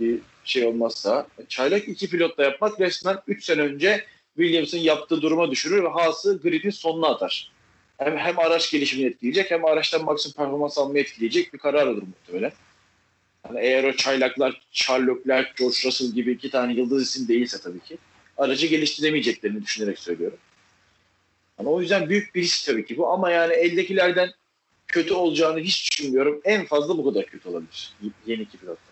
Bir 0.00 0.18
şey 0.44 0.66
olmazsa. 0.66 1.26
Çaylak 1.48 1.88
iki 1.88 2.10
pilotla 2.10 2.44
yapmak 2.44 2.80
resmen 2.80 3.18
3 3.26 3.44
sene 3.44 3.60
önce 3.60 4.04
Williams'ın 4.36 4.78
yaptığı 4.78 5.22
duruma 5.22 5.50
düşürür 5.50 5.84
ve 5.84 5.88
Haas'ı 5.88 6.40
gridin 6.42 6.70
sonuna 6.70 7.08
atar. 7.08 7.52
Hem, 7.98 8.16
hem 8.16 8.38
araç 8.38 8.70
gelişimini 8.70 9.06
etkileyecek 9.06 9.50
hem 9.50 9.64
araçtan 9.64 10.04
maksimum 10.04 10.36
performans 10.36 10.78
almayı 10.78 11.04
etkileyecek 11.04 11.52
bir 11.52 11.58
karar 11.58 11.86
olur 11.86 12.02
muhtemelen. 12.02 12.52
Yani 13.48 13.60
eğer 13.60 13.84
o 13.84 13.92
çaylaklar 13.92 14.62
Charles 14.72 15.08
Leclerc, 15.08 15.50
George 15.58 15.76
Russell 15.84 16.08
gibi 16.08 16.32
iki 16.32 16.50
tane 16.50 16.72
yıldız 16.72 17.02
isim 17.02 17.28
değilse 17.28 17.60
tabii 17.60 17.80
ki 17.80 17.98
aracı 18.38 18.66
geliştiremeyeceklerini 18.66 19.62
düşünerek 19.62 19.98
söylüyorum. 19.98 20.38
Yani 21.58 21.68
o 21.68 21.80
yüzden 21.80 22.08
büyük 22.08 22.34
bir 22.34 22.42
risk 22.42 22.66
tabii 22.66 22.86
ki 22.86 22.98
bu 22.98 23.08
ama 23.08 23.30
yani 23.30 23.52
eldekilerden 23.52 24.30
kötü 24.86 25.14
olacağını 25.14 25.60
hiç 25.60 25.90
düşünmüyorum. 25.90 26.40
En 26.44 26.66
fazla 26.66 26.98
bu 26.98 27.04
kadar 27.04 27.26
kötü 27.26 27.48
olabilir. 27.48 27.92
Yeni 28.26 28.42
iki 28.42 28.58
pilotta. 28.58 28.82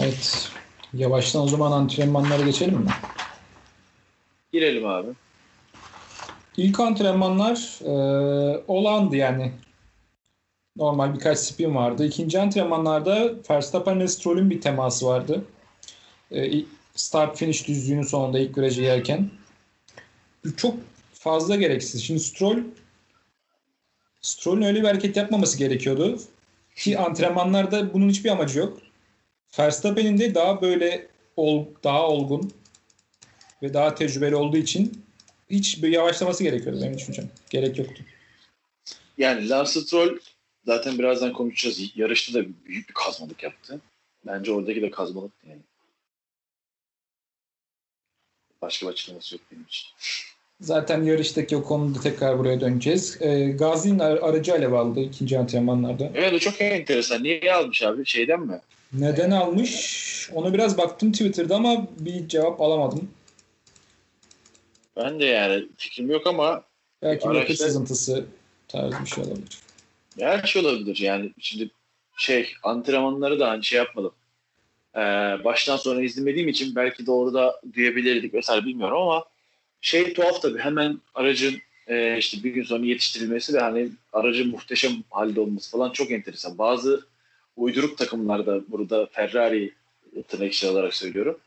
Evet. 0.00 0.50
Yavaştan 0.94 1.42
o 1.42 1.48
zaman 1.48 1.72
antrenmanlara 1.72 2.42
geçelim 2.42 2.74
mi? 2.74 2.90
Girelim 4.52 4.86
abi. 4.86 5.08
İlk 6.56 6.80
antrenmanlar 6.80 7.80
e, 7.82 7.92
olandı 8.68 9.16
yani. 9.16 9.52
Normal 10.76 11.14
birkaç 11.14 11.38
spin 11.38 11.74
vardı. 11.74 12.06
İkinci 12.06 12.40
antrenmanlarda 12.40 13.32
Verstappen 13.50 14.00
ve 14.00 14.08
Stroll'ün 14.08 14.50
bir 14.50 14.60
teması 14.60 15.06
vardı. 15.06 15.44
E, 16.32 16.52
start 16.94 17.38
finish 17.38 17.68
düzlüğünün 17.68 18.02
sonunda 18.02 18.38
ilk 18.38 18.58
virajı 18.58 18.82
yerken. 18.82 19.30
Çok 20.56 20.74
fazla 21.12 21.56
gereksiz. 21.56 22.04
Şimdi 22.04 22.20
Stroll 22.20 22.58
Stroll'ün 24.20 24.62
öyle 24.62 24.82
bir 24.82 24.86
hareket 24.86 25.16
yapmaması 25.16 25.58
gerekiyordu. 25.58 26.18
Ki 26.76 26.98
antrenmanlarda 26.98 27.94
bunun 27.94 28.08
hiçbir 28.08 28.30
amacı 28.30 28.58
yok. 28.58 28.78
Verstappen'in 29.58 30.18
de 30.18 30.34
daha 30.34 30.62
böyle 30.62 31.06
ol, 31.36 31.66
daha 31.84 32.08
olgun 32.08 32.52
ve 33.62 33.74
daha 33.74 33.94
tecrübeli 33.94 34.36
olduğu 34.36 34.56
için 34.56 35.04
hiç 35.50 35.82
bir 35.82 35.88
yavaşlaması 35.88 36.42
gerekiyordu 36.44 36.80
benim 36.82 36.98
düşüncem. 36.98 37.30
Gerek 37.50 37.78
yoktu. 37.78 38.04
Yani 39.18 39.48
Lance 39.48 39.80
Stroll 39.80 40.18
zaten 40.66 40.98
birazdan 40.98 41.32
konuşacağız. 41.32 41.90
Yarışta 41.96 42.34
da 42.40 42.46
büyük 42.66 42.88
bir 42.88 42.94
kazmalık 42.94 43.42
yaptı. 43.42 43.80
Bence 44.26 44.52
oradaki 44.52 44.82
de 44.82 44.90
kazmalıktı 44.90 45.46
yani. 45.48 45.60
Başka 48.62 48.86
bir 48.86 48.92
açıklaması 48.92 49.34
yok 49.34 49.44
benim 49.52 49.62
için. 49.64 49.88
Zaten 50.60 51.02
yarıştaki 51.02 51.56
o 51.56 51.62
konuda 51.64 52.00
tekrar 52.00 52.38
buraya 52.38 52.60
döneceğiz. 52.60 53.16
Ee, 53.22 53.44
Gazi'nin 53.44 53.98
ar- 53.98 54.16
aracı 54.16 54.52
alev 54.52 54.72
aldı 54.72 55.00
ikinci 55.00 55.38
antrenmanlarda. 55.38 56.10
Evet 56.14 56.32
o 56.32 56.38
çok 56.38 56.60
enteresan. 56.60 57.22
Niye 57.22 57.54
almış 57.54 57.82
abi? 57.82 58.06
Şeyden 58.06 58.40
mi? 58.40 58.60
Neden 58.92 59.30
almış? 59.30 60.04
Ona 60.32 60.54
biraz 60.54 60.78
baktım 60.78 61.12
Twitter'da 61.12 61.56
ama 61.56 61.86
bir 61.98 62.28
cevap 62.28 62.60
alamadım. 62.60 63.10
Ben 64.96 65.20
de 65.20 65.24
yani 65.24 65.68
fikrim 65.76 66.10
yok 66.10 66.26
ama 66.26 66.64
Belki 67.02 67.24
Araçta- 67.28 67.38
yakıt 67.40 67.56
sızıntısı 67.58 68.26
tarzı 68.68 68.96
bir 69.04 69.06
şey 69.10 69.24
olabilir. 69.24 69.58
Her 70.18 70.42
şey 70.42 70.62
olabilir. 70.62 70.96
Yani 71.00 71.32
şimdi 71.40 71.70
şey 72.16 72.52
antrenmanları 72.62 73.40
da 73.40 73.48
hani 73.48 73.64
şey 73.64 73.78
yapmadım. 73.78 74.12
Ee, 74.96 75.00
baştan 75.44 75.76
sona 75.76 76.02
izlemediğim 76.02 76.48
için 76.48 76.76
belki 76.76 77.06
de 77.06 77.10
orada 77.10 77.60
duyabilirdik 77.74 78.34
vesaire 78.34 78.64
bilmiyorum 78.64 78.96
ama 78.96 79.24
şey 79.80 80.14
tuhaf 80.14 80.42
tabii 80.42 80.58
hemen 80.58 81.00
aracın 81.14 81.54
e, 81.86 82.18
işte 82.18 82.44
bir 82.44 82.50
gün 82.50 82.62
sonra 82.62 82.86
yetiştirilmesi 82.86 83.54
ve 83.54 83.58
hani 83.58 83.88
aracın 84.12 84.50
muhteşem 84.50 84.92
halde 85.10 85.40
olması 85.40 85.70
falan 85.70 85.90
çok 85.90 86.10
enteresan. 86.10 86.58
Bazı 86.58 87.06
uyduruk 87.56 87.98
takımlarda 87.98 88.60
burada 88.68 89.06
Ferrari 89.06 89.72
tırnak 90.28 90.72
olarak 90.72 90.94
söylüyorum. 90.94 91.38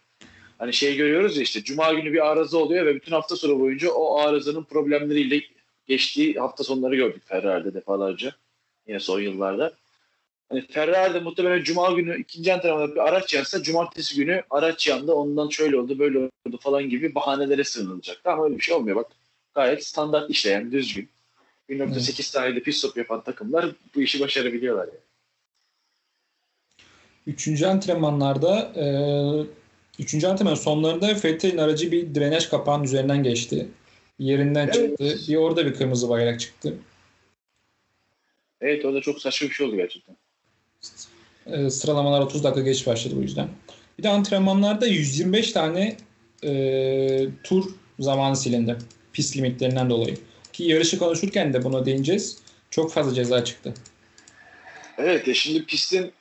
Hani 0.57 0.73
şey 0.73 0.95
görüyoruz 0.95 1.37
ya 1.37 1.43
işte 1.43 1.63
cuma 1.63 1.93
günü 1.93 2.13
bir 2.13 2.27
arıza 2.27 2.57
oluyor 2.57 2.85
ve 2.85 2.95
bütün 2.95 3.11
hafta 3.11 3.35
sonu 3.35 3.59
boyunca 3.59 3.91
o 3.91 4.19
arızanın 4.19 4.63
problemleriyle 4.63 5.41
geçtiği 5.87 6.33
hafta 6.33 6.63
sonları 6.63 6.95
gördük 6.95 7.23
Ferrari'de 7.25 7.73
defalarca. 7.73 8.35
Yine 8.87 8.99
son 8.99 9.21
yıllarda. 9.21 9.73
Hani 10.49 10.67
Ferrari'de 10.67 11.19
muhtemelen 11.19 11.63
cuma 11.63 11.91
günü 11.91 12.19
ikinci 12.19 12.53
antrenmanda 12.53 12.95
bir 12.95 12.99
araç 12.99 13.33
yansa 13.33 13.63
cumartesi 13.63 14.15
günü 14.15 14.43
araç 14.49 14.87
yandı 14.87 15.13
ondan 15.13 15.49
şöyle 15.49 15.79
oldu 15.79 15.99
böyle 15.99 16.19
oldu 16.19 16.57
falan 16.59 16.89
gibi 16.89 17.15
bahanelere 17.15 17.63
sığınılacak. 17.63 18.21
Ama 18.25 18.45
öyle 18.45 18.55
bir 18.57 18.61
şey 18.61 18.75
olmuyor 18.75 18.95
bak. 18.95 19.07
Gayet 19.55 19.85
standart 19.85 20.29
işleyen 20.29 20.71
düzgün. 20.71 21.09
1.8 21.69 22.23
saniyede 22.23 22.59
pit 22.59 22.75
stop 22.75 22.97
yapan 22.97 23.23
takımlar 23.23 23.71
bu 23.95 24.01
işi 24.01 24.19
başarabiliyorlar 24.19 24.87
yani. 24.87 24.99
Üçüncü 27.27 27.65
antrenmanlarda 27.65 28.71
e, 28.75 28.85
üçüncü 29.99 30.27
antrenman 30.27 30.55
sonlarında 30.55 31.07
Vettel'in 31.07 31.57
aracı 31.57 31.91
bir 31.91 32.15
drenaj 32.15 32.49
kapağının 32.49 32.83
üzerinden 32.83 33.23
geçti. 33.23 33.67
Yerinden 34.19 34.69
Evet. 34.73 34.73
çıktı. 34.73 35.31
Bir 35.31 35.35
orada 35.35 35.65
bir 35.65 35.73
kırmızı 35.73 36.09
bayrak 36.09 36.39
çıktı. 36.39 36.73
Evet 38.61 38.85
orada 38.85 39.01
çok 39.01 39.21
saçma 39.21 39.47
bir 39.49 39.53
şey 39.53 39.67
oldu 39.67 39.75
gerçekten. 39.75 40.15
E, 41.45 41.69
sıralamalar 41.69 42.21
30 42.21 42.43
dakika 42.43 42.61
geç 42.61 42.87
başladı 42.87 43.13
bu 43.17 43.21
yüzden. 43.21 43.49
Bir 43.97 44.03
de 44.03 44.09
antrenmanlarda 44.09 44.87
125 44.87 45.51
tane 45.51 45.97
e, 46.43 47.27
tur 47.43 47.71
zamanı 47.99 48.35
silindi. 48.35 48.77
Pist 49.13 49.37
limitlerinden 49.37 49.89
dolayı. 49.89 50.17
Ki 50.53 50.63
yarışı 50.63 50.99
konuşurken 50.99 51.53
de 51.53 51.63
buna 51.63 51.85
değineceğiz. 51.85 52.37
Çok 52.71 52.93
fazla 52.93 53.13
ceza 53.13 53.43
çıktı. 53.43 53.73
Evet 54.97 55.27
ya 55.27 55.33
şimdi 55.33 55.65
pistin 55.65 56.11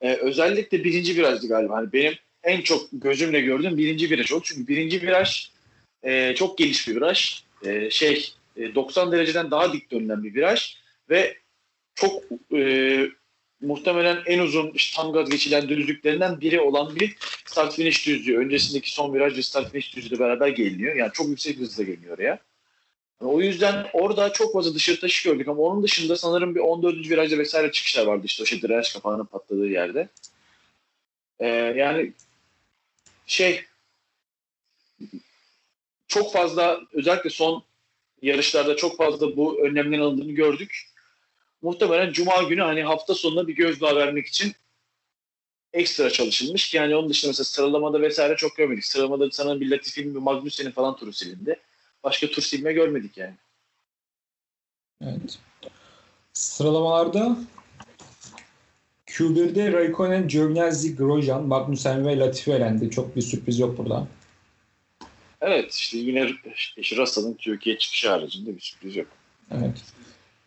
e, 0.00 0.14
özellikle 0.14 0.84
birinci 0.84 1.16
virajdı 1.16 1.48
galiba. 1.48 1.76
Hani 1.76 1.92
benim 1.92 2.14
en 2.44 2.60
çok 2.60 2.88
gözümle 2.92 3.40
gördüğüm 3.40 3.78
birinci 3.78 4.10
viraj 4.10 4.32
oldu. 4.32 4.42
Çünkü 4.44 4.68
birinci 4.68 5.02
viraj 5.02 5.50
e, 6.02 6.34
çok 6.34 6.58
geniş 6.58 6.88
bir 6.88 6.96
viraj. 6.96 7.42
E, 7.64 7.90
şey 7.90 8.32
e, 8.56 8.74
90 8.74 9.12
dereceden 9.12 9.50
daha 9.50 9.72
dik 9.72 9.90
dönülen 9.90 10.24
bir 10.24 10.34
viraj 10.34 10.76
ve 11.10 11.36
çok 11.96 12.22
e, 12.52 13.08
muhtemelen 13.60 14.22
en 14.26 14.38
uzun 14.38 14.70
işte, 14.70 14.96
tam 14.96 15.12
gaz 15.12 15.30
geçilen 15.30 15.68
düzlüklerinden 15.68 16.40
biri 16.40 16.60
olan 16.60 16.96
bir 16.96 17.16
start 17.44 17.74
finish 17.74 18.06
düzlüğü. 18.06 18.38
Öncesindeki 18.38 18.92
son 18.92 19.14
viraj 19.14 19.36
ve 19.36 19.42
start 19.42 19.70
finish 19.72 19.96
düzlüğü 19.96 20.18
beraber 20.18 20.48
geliniyor. 20.48 20.96
Yani 20.96 21.12
çok 21.12 21.28
yüksek 21.28 21.58
hızla 21.58 21.82
geliniyor 21.82 22.18
oraya. 22.18 22.38
O 23.20 23.40
yüzden 23.40 23.86
orada 23.92 24.32
çok 24.32 24.52
fazla 24.52 24.74
dışarı 24.74 25.00
taşı 25.00 25.28
gördük 25.28 25.48
ama 25.48 25.62
onun 25.62 25.82
dışında 25.82 26.16
sanırım 26.16 26.54
bir 26.54 26.60
14. 26.60 27.10
virajda 27.10 27.38
vesaire 27.38 27.72
çıkışlar 27.72 28.06
vardı 28.06 28.22
işte 28.24 28.42
o 28.42 28.46
şey 28.46 28.62
drenaj 28.62 28.92
kapağının 28.92 29.24
patladığı 29.24 29.66
yerde. 29.66 30.08
Ee, 31.40 31.46
yani 31.76 32.12
şey 33.26 33.64
çok 36.08 36.32
fazla 36.32 36.80
özellikle 36.92 37.30
son 37.30 37.64
yarışlarda 38.22 38.76
çok 38.76 38.96
fazla 38.96 39.36
bu 39.36 39.66
önlemlerin 39.66 40.02
alındığını 40.02 40.32
gördük. 40.32 40.95
Muhtemelen 41.62 42.12
Cuma 42.12 42.42
günü 42.42 42.62
hani 42.62 42.82
hafta 42.82 43.14
sonuna 43.14 43.48
bir 43.48 43.54
gözdağı 43.54 43.96
vermek 43.96 44.26
için 44.26 44.52
ekstra 45.72 46.10
çalışılmış 46.10 46.70
ki 46.70 46.76
yani 46.76 46.96
onun 46.96 47.08
dışında 47.08 47.30
mesela 47.30 47.44
sıralamada 47.44 48.00
vesaire 48.00 48.36
çok 48.36 48.56
görmedik. 48.56 48.84
Sıralamada 48.84 49.30
sanırım 49.30 49.60
bir 49.60 49.70
Latifi'nin 49.70 50.14
bir 50.14 50.20
Magnussen'in 50.20 50.70
falan 50.70 50.96
turu 50.96 51.12
silindi. 51.12 51.60
Başka 52.04 52.26
tur 52.26 52.42
silme 52.42 52.72
görmedik 52.72 53.16
yani. 53.16 53.34
Evet. 55.02 55.38
Sıralamalarda 56.32 57.36
Q1'de 59.06 59.72
Raikkonen, 59.72 60.28
Giovinazzi, 60.28 60.96
Grosjean, 60.96 61.46
Magnussen 61.46 62.06
ve 62.06 62.18
Latifi 62.18 62.52
elendi. 62.52 62.90
Çok 62.90 63.16
bir 63.16 63.22
sürpriz 63.22 63.58
yok 63.58 63.78
burada. 63.78 64.06
Evet 65.40 65.74
işte 65.74 65.98
yine 65.98 66.30
işte 66.76 66.96
Russell'ın 66.96 67.34
Türkiye 67.34 67.78
çıkışı 67.78 68.10
haricinde 68.10 68.56
bir 68.56 68.60
sürpriz 68.60 68.96
yok. 68.96 69.08
Evet. 69.50 69.82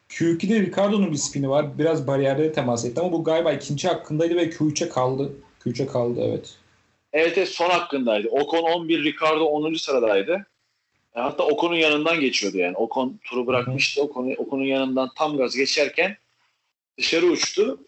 Q2'de 0.09 0.59
Ricardo'nun 0.61 1.11
bir 1.11 1.17
spini 1.17 1.49
var. 1.49 1.77
Biraz 1.77 2.07
bariyerde 2.07 2.51
temas 2.53 2.85
etti 2.85 3.01
ama 3.01 3.11
bu 3.11 3.23
galiba 3.23 3.53
ikinci 3.53 3.87
hakkındaydı 3.87 4.35
ve 4.35 4.49
Q3'e 4.49 4.89
kaldı. 4.89 5.33
Q3'e 5.65 5.87
kaldı 5.87 6.19
evet. 6.23 6.55
Evet, 7.13 7.37
evet 7.37 7.49
son 7.49 7.69
hakkındaydı. 7.69 8.27
Ocon 8.27 8.63
11, 8.63 9.03
Ricardo 9.03 9.45
10. 9.45 9.73
sıradaydı. 9.73 10.45
E, 11.15 11.19
Hatta 11.19 11.43
Ocon'un 11.43 11.75
yanından 11.75 12.19
geçiyordu 12.19 12.57
yani. 12.57 12.77
Ocon 12.77 13.19
turu 13.23 13.47
bırakmıştı. 13.47 14.01
Ocon'un 14.03 14.35
Ocon'un 14.37 14.63
yanından 14.63 15.09
tam 15.15 15.37
gaz 15.37 15.55
geçerken 15.55 16.17
dışarı 16.97 17.25
uçtu. 17.25 17.79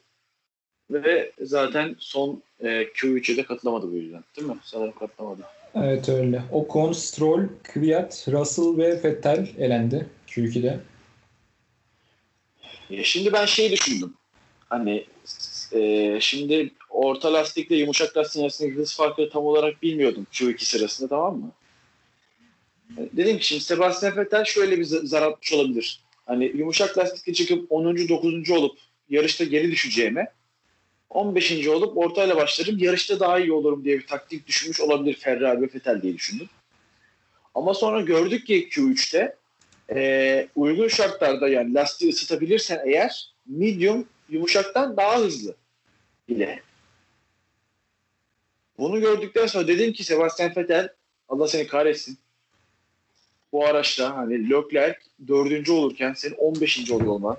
ve 0.91 1.31
zaten 1.41 1.95
son 1.99 2.43
e, 2.59 2.67
Q3'e 2.67 3.37
de 3.37 3.43
katılamadı 3.43 3.91
bu 3.91 3.95
yüzden. 3.95 4.23
Değil 4.37 4.47
mi? 4.47 4.55
Sanırım 4.63 4.93
katılamadı. 4.99 5.41
Evet 5.75 6.09
öyle. 6.09 6.41
Ocon, 6.51 6.91
Stroll, 6.91 7.47
Kvyat, 7.63 8.27
Russell 8.31 8.77
ve 8.77 9.03
Vettel 9.03 9.47
elendi 9.59 10.09
Q2'de. 10.27 10.79
Ya 12.91 13.03
şimdi 13.03 13.33
ben 13.33 13.45
şey 13.45 13.71
düşündüm. 13.71 14.13
Hani 14.69 15.05
e, 15.74 16.17
şimdi 16.21 16.71
orta 16.89 17.33
lastikle 17.33 17.75
yumuşak 17.75 18.17
lastik 18.17 18.41
arasındaki 18.41 18.75
hız 18.75 18.95
farkını 18.95 19.29
tam 19.29 19.45
olarak 19.45 19.83
bilmiyordum 19.83 20.27
Q2 20.33 20.65
sırasında 20.65 21.10
tamam 21.10 21.38
mı? 21.38 21.51
E, 22.98 23.17
Dedim 23.17 23.38
ki 23.38 23.45
şimdi 23.48 23.62
Sebastian 23.63 24.17
Vettel 24.17 24.45
şöyle 24.45 24.79
bir 24.79 24.86
za- 24.86 25.05
zar 25.07 25.21
atmış 25.21 25.53
olabilir. 25.53 26.00
Hani 26.25 26.45
yumuşak 26.55 26.98
lastikle 26.98 27.33
çıkıp 27.33 27.71
10. 27.71 28.10
9. 28.10 28.51
olup 28.51 28.77
yarışta 29.10 29.43
geri 29.43 29.71
düşeceğime 29.71 30.27
15. 31.10 31.67
olup 31.67 31.98
ortayla 31.98 32.36
başlarım 32.36 32.77
yarışta 32.77 33.19
daha 33.19 33.39
iyi 33.39 33.51
olurum 33.53 33.83
diye 33.83 33.98
bir 34.00 34.07
taktik 34.07 34.48
düşünmüş 34.48 34.79
olabilir 34.81 35.15
Ferrari 35.15 35.62
ve 35.62 35.65
Vettel 35.65 36.01
diye 36.01 36.13
düşündüm. 36.13 36.50
Ama 37.55 37.74
sonra 37.74 38.01
gördük 38.01 38.48
ki 38.48 38.69
Q3'te 38.71 39.36
e, 39.95 40.48
uygun 40.55 40.88
şartlarda 40.88 41.50
yani 41.50 41.74
lastiği 41.74 42.12
ısıtabilirsen 42.12 42.81
eğer 42.86 43.33
medium 43.45 44.07
yumuşaktan 44.29 44.98
daha 44.98 45.19
hızlı 45.19 45.55
bile. 46.29 46.62
Bunu 48.77 49.01
gördükten 49.01 49.48
sonra 49.48 49.67
dedim 49.67 49.93
ki 49.93 50.03
Sebastian 50.03 50.55
Vettel 50.55 50.89
Allah 51.29 51.48
seni 51.48 51.67
kahretsin. 51.67 52.17
Bu 53.51 53.65
araçta 53.65 54.17
hani 54.17 54.50
Leclerc 54.50 55.00
dördüncü 55.27 55.71
olurken 55.71 56.13
senin 56.13 56.36
15. 56.36 56.91
oluyor 56.91 57.12
olman. 57.12 57.38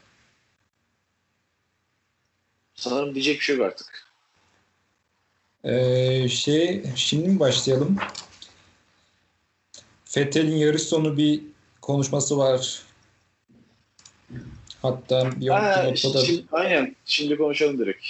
Sanırım 2.74 3.14
diyecek 3.14 3.38
bir 3.38 3.44
şey 3.44 3.56
yok 3.56 3.66
artık. 3.66 4.06
Ee, 5.64 6.28
şey, 6.28 6.84
şimdi 6.96 7.28
mi 7.28 7.40
başlayalım? 7.40 7.96
Vettel'in 10.16 10.56
yarış 10.56 10.82
sonu 10.82 11.16
bir 11.16 11.51
konuşması 11.82 12.38
var. 12.38 12.82
Hatta 14.82 15.30
bir 15.40 15.48
Ha, 15.48 15.82
noktada 15.84 16.24
şimdi, 16.24 16.44
aynen. 16.52 16.96
Şimdi 17.04 17.36
konuşalım 17.36 17.78
direkt. 17.78 18.06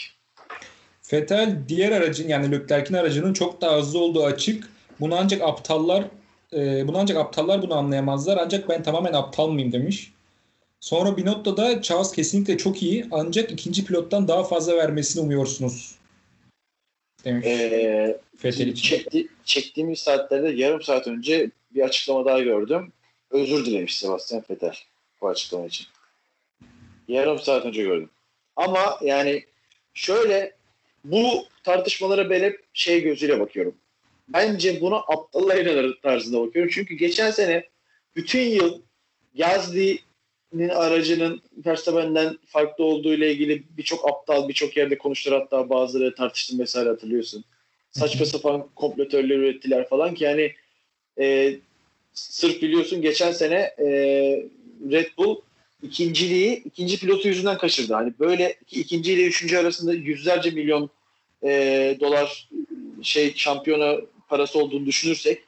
Vettel 1.12 1.58
diğer 1.68 1.92
aracın 1.92 2.28
yani 2.28 2.52
Leclerc'in 2.52 2.94
aracının 2.94 3.32
çok 3.32 3.60
daha 3.60 3.78
hızlı 3.78 3.98
olduğu 3.98 4.24
açık. 4.24 4.68
Bunu 5.00 5.16
ancak 5.18 5.42
aptallar 5.42 6.04
e, 6.52 6.88
bunu 6.88 6.98
ancak 6.98 7.16
aptallar 7.18 7.62
bunu 7.62 7.74
anlayamazlar. 7.74 8.36
Ancak 8.36 8.68
ben 8.68 8.82
tamamen 8.82 9.12
aptal 9.12 9.48
mıyım 9.48 9.72
demiş. 9.72 10.12
Sonra 10.80 11.16
Binotto 11.16 11.56
da 11.56 11.82
Charles 11.82 12.12
kesinlikle 12.12 12.58
çok 12.58 12.82
iyi 12.82 13.06
ancak 13.10 13.52
ikinci 13.52 13.84
pilottan 13.84 14.28
daha 14.28 14.44
fazla 14.44 14.76
vermesini 14.76 15.22
umuyorsunuz 15.22 15.94
demiş 17.24 17.46
Ee, 17.46 18.20
Vettel 18.44 18.66
için. 18.66 18.88
çekti, 18.88 19.28
çektiğimiz 19.44 19.98
saatlerde 19.98 20.48
yarım 20.48 20.82
saat 20.82 21.06
önce 21.06 21.50
bir 21.74 21.80
açıklama 21.82 22.24
daha 22.24 22.40
gördüm. 22.40 22.92
Özür 23.32 23.66
dilemiş 23.66 23.98
Sebastian 23.98 24.44
Vettel 24.50 24.76
bu 25.20 25.28
açıklama 25.28 25.66
için. 25.66 25.86
Yarım 27.08 27.38
saat 27.38 27.64
önce 27.64 27.82
gördüm. 27.82 28.10
Ama 28.56 28.98
yani 29.02 29.44
şöyle 29.94 30.56
bu 31.04 31.46
tartışmalara 31.64 32.30
ben 32.30 32.40
hep 32.40 32.64
şey 32.72 33.02
gözüyle 33.02 33.40
bakıyorum. 33.40 33.74
Bence 34.28 34.80
buna 34.80 34.96
aptalla 34.96 35.54
inanır 35.54 36.00
tarzında 36.02 36.46
bakıyorum. 36.46 36.70
Çünkü 36.74 36.94
geçen 36.94 37.30
sene 37.30 37.68
bütün 38.16 38.40
yıl 38.40 38.80
Yazdi'nin 39.34 40.68
aracının 40.68 41.42
Verstappen'den 41.66 42.38
farklı 42.46 42.84
olduğu 42.84 43.14
ile 43.14 43.32
ilgili 43.32 43.62
birçok 43.76 44.08
aptal 44.08 44.48
birçok 44.48 44.76
yerde 44.76 44.98
konuştular 44.98 45.40
hatta 45.40 45.70
bazıları 45.70 46.14
tartıştım 46.14 46.58
vesaire 46.58 46.88
hatırlıyorsun. 46.88 47.44
Saçma 47.90 48.26
sapan 48.26 48.68
kompletörler 48.74 49.36
ürettiler 49.36 49.88
falan 49.88 50.14
ki 50.14 50.24
yani 50.24 50.54
e, 51.18 51.56
sırf 52.14 52.62
biliyorsun 52.62 53.02
geçen 53.02 53.32
sene 53.32 53.74
e, 53.78 53.86
Red 54.90 55.08
Bull 55.18 55.36
ikinciliği 55.82 56.62
ikinci 56.64 56.98
pilotu 56.98 57.28
yüzünden 57.28 57.58
kaçırdı. 57.58 57.94
Hani 57.94 58.12
böyle 58.18 58.56
ikinci 58.70 59.12
ile 59.12 59.26
üçüncü 59.26 59.56
arasında 59.56 59.94
yüzlerce 59.94 60.50
milyon 60.50 60.90
e, 61.44 61.96
dolar 62.00 62.48
şey 63.02 63.34
şampiyona 63.34 63.96
parası 64.28 64.58
olduğunu 64.58 64.86
düşünürsek 64.86 65.42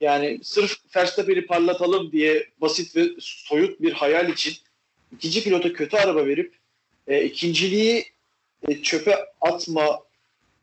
yani 0.00 0.40
sırf 0.42 0.76
Verstappen'i 0.96 1.46
parlatalım 1.46 2.12
diye 2.12 2.46
basit 2.60 2.96
ve 2.96 3.08
soyut 3.20 3.80
bir 3.80 3.92
hayal 3.92 4.28
için 4.28 4.54
ikinci 5.12 5.44
pilota 5.44 5.72
kötü 5.72 5.96
araba 5.96 6.26
verip 6.26 6.54
e, 7.06 7.24
ikinciliği 7.24 8.04
e, 8.68 8.82
çöpe 8.82 9.16
atma 9.40 10.00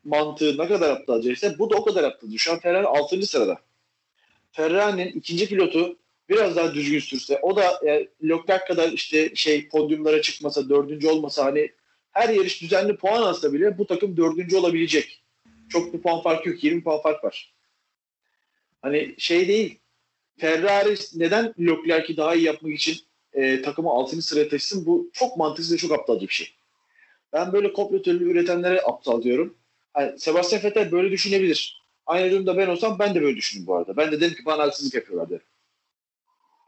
mantığı 0.04 0.58
ne 0.58 0.68
kadar 0.68 0.90
aptalcaysa 0.90 1.58
bu 1.58 1.70
da 1.70 1.76
o 1.76 1.84
kadar 1.84 2.04
aptalca. 2.04 2.38
Şu 2.38 2.52
an 2.52 2.60
Ferrari 2.60 2.86
6. 2.86 3.22
sırada. 3.26 3.58
Ferrari'nin 4.56 5.06
ikinci 5.08 5.48
pilotu 5.48 5.98
biraz 6.28 6.56
daha 6.56 6.74
düzgün 6.74 6.98
sürse 6.98 7.38
o 7.42 7.56
da 7.56 7.80
e, 7.86 8.08
Leclerc 8.22 8.64
kadar 8.64 8.92
işte 8.92 9.34
şey 9.34 9.68
podyumlara 9.68 10.22
çıkmasa 10.22 10.68
dördüncü 10.68 11.08
olmasa 11.08 11.44
hani 11.44 11.72
her 12.12 12.28
yarış 12.28 12.62
düzenli 12.62 12.96
puan 12.96 13.22
alsa 13.22 13.52
bile 13.52 13.78
bu 13.78 13.86
takım 13.86 14.16
dördüncü 14.16 14.56
olabilecek. 14.56 15.22
Çok 15.68 15.94
bir 15.94 16.02
puan 16.02 16.22
fark 16.22 16.46
yok. 16.46 16.64
20 16.64 16.82
puan 16.82 17.02
fark 17.02 17.24
var. 17.24 17.54
Hani 18.82 19.14
şey 19.18 19.48
değil. 19.48 19.78
Ferrari 20.38 20.94
neden 21.14 21.54
Leclerc'i 21.58 22.16
daha 22.16 22.34
iyi 22.34 22.44
yapmak 22.44 22.74
için 22.74 22.96
e, 23.32 23.62
takımı 23.62 23.90
6. 23.90 24.22
sıraya 24.22 24.48
taşısın? 24.48 24.86
Bu 24.86 25.10
çok 25.12 25.36
mantıksız 25.36 25.72
ve 25.72 25.76
çok 25.76 25.92
aptalca 25.92 26.28
bir 26.28 26.32
şey. 26.32 26.54
Ben 27.32 27.52
böyle 27.52 27.72
kompletörlü 27.72 28.30
üretenlere 28.30 28.80
aptal 28.82 29.22
diyorum. 29.22 29.56
Hani 29.92 30.18
Sebastian 30.18 30.62
Vettel 30.62 30.92
böyle 30.92 31.10
düşünebilir. 31.10 31.85
Aynı 32.06 32.30
durumda 32.30 32.56
ben 32.56 32.68
olsam 32.68 32.98
ben 32.98 33.14
de 33.14 33.22
böyle 33.22 33.36
düşünürüm 33.36 33.66
bu 33.66 33.76
arada. 33.76 33.96
Ben 33.96 34.12
de 34.12 34.20
derim 34.20 34.34
ki 34.34 34.44
bana 34.44 34.62
haksızlık 34.62 34.94
yapıyorlar 34.94 35.30
derim. 35.30 35.46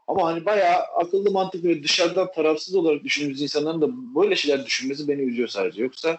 Ama 0.07 0.27
hani 0.27 0.45
bayağı 0.45 0.81
akıllı 0.81 1.31
mantıklı 1.31 1.69
ve 1.69 1.83
dışarıdan 1.83 2.31
tarafsız 2.31 2.75
olarak 2.75 3.03
düşündüğümüz 3.03 3.41
insanların 3.41 3.81
da 3.81 4.15
böyle 4.15 4.35
şeyler 4.35 4.65
düşünmesi 4.65 5.07
beni 5.07 5.21
üzüyor 5.21 5.47
sadece. 5.47 5.81
Yoksa 5.81 6.17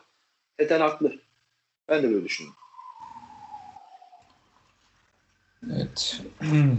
Vettel 0.60 0.80
haklı. 0.80 1.18
Ben 1.88 2.02
de 2.02 2.10
böyle 2.10 2.24
düşünüyorum. 2.24 2.60
Evet. 5.72 6.20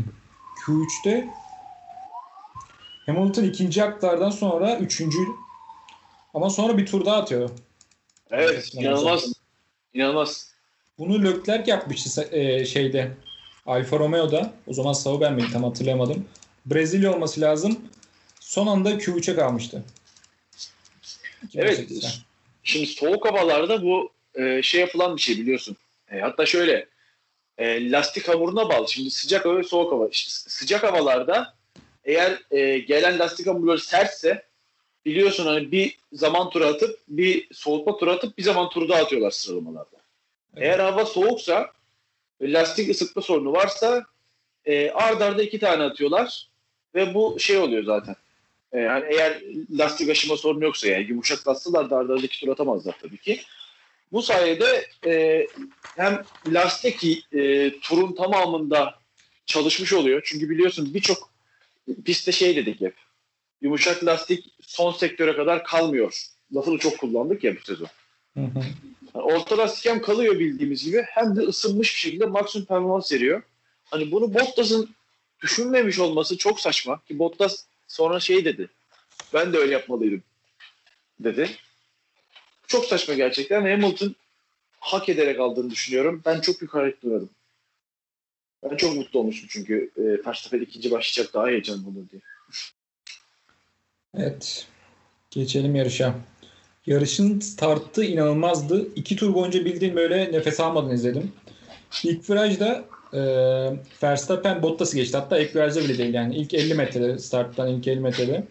Q3'te 0.66 1.28
Hamilton 3.06 3.44
ikinci 3.44 3.84
aktardan 3.84 4.30
sonra 4.30 4.78
üçüncü 4.78 5.28
ama 6.34 6.50
sonra 6.50 6.78
bir 6.78 6.86
tur 6.86 7.06
daha 7.06 7.18
atıyor. 7.18 7.50
Evet, 8.32 8.74
inanılmaz. 8.74 9.34
İnanılmaz. 9.94 10.51
Bunu 11.02 11.24
Leclerc 11.24 11.72
yapmıştı 11.72 12.30
e, 12.32 12.66
şeyde 12.66 13.12
Alfa 13.66 14.00
Romeo'da. 14.00 14.54
O 14.68 14.74
zaman 14.74 14.94
Sauber 14.94 15.34
miydi 15.34 15.48
tam 15.54 15.64
hatırlayamadım. 15.64 16.26
Brezilya 16.66 17.14
olması 17.14 17.42
lazım. 17.42 17.80
Son 18.40 18.68
anda 18.68 18.92
Q3'e 18.92 19.36
kalmıştı. 19.36 19.84
Evet. 21.56 21.80
2018'de. 21.80 22.08
Şimdi 22.64 22.86
soğuk 22.86 23.26
havalarda 23.26 23.84
bu 23.84 24.12
e, 24.36 24.62
şey 24.64 24.82
yapılan 24.82 25.16
bir 25.16 25.22
şey 25.22 25.38
biliyorsun. 25.38 25.78
E, 26.12 26.20
hatta 26.20 26.46
şöyle 26.46 26.88
e, 27.58 27.92
lastik 27.92 28.28
hamuruna 28.28 28.70
bağlı. 28.70 28.90
Şimdi 28.90 29.12
sıcak 29.12 29.46
hava 29.46 29.58
ve 29.58 29.64
soğuk 29.64 29.92
hava. 29.92 30.08
İşte 30.08 30.32
sıcak 30.50 30.84
havalarda 30.84 31.54
eğer 32.04 32.42
e, 32.52 32.78
gelen 32.78 33.20
lastik 33.20 33.48
hamurları 33.48 33.80
sertse 33.80 34.46
biliyorsun 35.06 35.46
hani 35.46 35.72
bir 35.72 35.98
zaman 36.14 36.50
turu 36.50 36.66
atıp 36.66 37.00
bir 37.08 37.48
soğutma 37.54 37.98
turu 37.98 38.12
atıp 38.12 38.38
bir 38.38 38.44
zaman 38.44 38.70
turu 38.70 38.90
daha 38.90 39.02
atıyorlar 39.02 39.32
sıralamalarda. 39.32 40.01
Eğer 40.58 40.80
hava 40.80 41.06
soğuksa 41.06 41.72
ve 42.42 42.54
lastik 42.54 42.90
ısıtma 42.90 43.22
sorunu 43.22 43.54
varsa 43.54 44.06
e, 44.66 44.90
ard 44.90 45.22
arda 45.22 45.44
iki 45.44 45.60
tane 45.60 45.84
atıyorlar 45.84 46.48
ve 46.96 47.14
bu 47.14 47.40
şey 47.40 47.58
oluyor 47.58 47.84
zaten. 47.84 48.16
E, 48.74 48.80
hani 48.80 49.06
eğer 49.10 49.42
lastik 49.72 50.10
aşıma 50.10 50.38
sorunu 50.38 50.64
yoksa 50.64 50.88
yani 50.88 51.06
yumuşak 51.10 51.48
lastikler 51.48 51.90
de 51.90 51.96
arda 51.96 52.14
arda 52.14 52.26
iki 52.26 52.40
tur 52.40 52.52
atamazlar 52.52 52.96
tabii 53.02 53.18
ki. 53.18 53.42
Bu 54.12 54.22
sayede 54.22 54.90
e, 55.06 55.48
hem 55.98 56.24
lastik 56.48 57.26
e, 57.34 57.72
turun 57.80 58.16
tamamında 58.16 58.96
çalışmış 59.46 59.94
oluyor. 59.94 60.22
Çünkü 60.26 60.50
biliyorsun 60.50 60.94
birçok 60.94 61.32
pistte 62.06 62.32
şey 62.32 62.56
dedik 62.56 62.82
hep. 62.82 62.96
Yumuşak 63.62 64.06
lastik 64.06 64.46
son 64.62 64.92
sektöre 64.92 65.36
kadar 65.36 65.64
kalmıyor. 65.64 66.28
Lafını 66.56 66.78
çok 66.78 66.98
kullandık 66.98 67.44
ya 67.44 67.56
bu 67.56 67.62
sezon. 67.62 67.88
Hı 68.38 68.42
hı. 68.42 68.64
Yani 69.16 69.24
orta 69.24 69.58
lastik 69.58 69.86
hem 69.86 70.02
kalıyor 70.02 70.40
bildiğimiz 70.40 70.84
gibi 70.84 71.02
hem 71.08 71.36
de 71.36 71.40
ısınmış 71.40 71.94
bir 71.94 72.00
şekilde 72.00 72.26
maksimum 72.26 72.66
performans 72.66 73.12
veriyor. 73.12 73.42
Hani 73.86 74.12
bunu 74.12 74.34
Bottas'ın 74.34 74.90
düşünmemiş 75.42 76.00
olması 76.00 76.38
çok 76.38 76.60
saçma. 76.60 77.02
Ki 77.08 77.20
Bottas 77.20 77.66
sonra 77.88 78.20
şey 78.20 78.46
dedi. 78.46 78.70
Ben 79.34 79.54
de 79.54 79.58
öyle 79.58 79.74
yapmalıydım 79.74 80.24
dedi. 81.20 81.50
Çok 82.68 82.86
saçma 82.86 83.14
gerçekten. 83.14 83.62
Hamilton 83.62 84.16
hak 84.80 85.10
ederek 85.10 85.40
aldığını 85.40 85.70
düşünüyorum. 85.72 86.22
Ben 86.26 86.42
çok 86.42 86.62
büyük 86.62 86.74
hareket 86.74 87.04
duymadım. 87.04 87.30
Ben 88.64 88.78
çok 88.78 88.96
mutlu 88.96 89.20
olmuşum 89.20 89.48
çünkü 89.52 89.92
e, 89.98 90.26
Verstappen 90.26 90.62
ikinci 90.62 90.92
başlayacak 90.92 91.34
daha 91.34 91.48
heyecanlı 91.48 91.88
olur 91.88 92.10
diye. 92.12 92.22
Evet. 94.18 94.68
Geçelim 95.32 95.76
yarışa. 95.76 96.16
Yarışın 96.86 97.40
startı 97.40 98.04
inanılmazdı. 98.04 98.88
İki 98.96 99.16
tur 99.16 99.34
boyunca 99.34 99.66
bildiğin 99.66 99.96
böyle 99.96 100.32
nefes 100.32 100.60
almadan 100.60 100.92
izledim. 100.92 101.32
İlk 102.04 102.30
virajda 102.30 102.84
e, 103.14 103.22
Verstappen 104.04 104.64
Bottas'ı 104.64 104.96
geçti. 104.96 105.18
Hatta 105.18 105.40
ilk 105.40 105.56
virajda 105.56 105.80
bile 105.80 105.98
değil 105.98 106.14
yani. 106.14 106.36
ilk 106.36 106.54
50 106.54 106.74
metrede 106.74 107.20
starttan 107.20 107.68
ilk 107.68 107.88
50 107.88 108.00
metrede. 108.00 108.44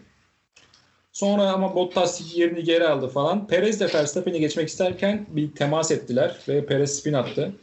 Sonra 1.11 1.51
ama 1.51 1.75
Bottas 1.75 2.35
yerini 2.35 2.63
geri 2.63 2.87
aldı 2.87 3.07
falan. 3.07 3.47
Perez 3.47 3.79
de 3.79 3.93
Verstappen'i 3.93 4.39
geçmek 4.39 4.69
isterken 4.69 5.25
bir 5.29 5.51
temas 5.51 5.91
ettiler 5.91 6.37
ve 6.47 6.65
Perez 6.65 6.99
spin 6.99 7.13
attı. 7.13 7.53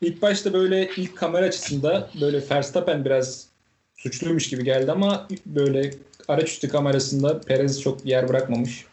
İlk 0.00 0.22
başta 0.22 0.52
böyle 0.52 0.90
ilk 0.96 1.16
kamera 1.16 1.46
açısında 1.46 2.10
böyle 2.20 2.50
Verstappen 2.50 3.04
biraz 3.04 3.46
suçluymuş 3.96 4.48
gibi 4.48 4.64
geldi 4.64 4.92
ama 4.92 5.28
böyle 5.46 5.90
araç 6.28 6.48
üstü 6.48 6.68
kamerasında 6.68 7.40
Perez 7.40 7.82
çok 7.82 8.06
yer 8.06 8.28
bırakmamış. 8.28 8.86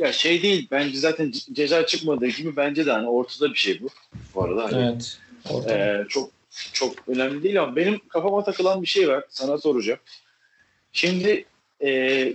Ya 0.00 0.12
şey 0.12 0.42
değil 0.42 0.68
bence 0.70 0.98
zaten 0.98 1.30
ce- 1.30 1.54
ceza 1.54 1.86
çıkmadığı 1.86 2.26
gibi 2.26 2.56
bence 2.56 2.86
de 2.86 2.92
hani 2.92 3.08
ortada 3.08 3.50
bir 3.52 3.58
şey 3.58 3.82
bu. 3.82 3.88
Bu 4.34 4.44
arada 4.44 4.64
hani 4.64 4.82
Evet. 4.82 5.18
Ee, 5.68 6.04
çok 6.08 6.30
çok 6.72 7.08
önemli 7.08 7.42
değil 7.42 7.62
ama 7.62 7.76
benim 7.76 8.00
kafama 8.08 8.44
takılan 8.44 8.82
bir 8.82 8.86
şey 8.86 9.08
var. 9.08 9.24
Sana 9.28 9.58
soracağım. 9.58 9.98
Şimdi 10.92 11.44
e, 11.82 12.32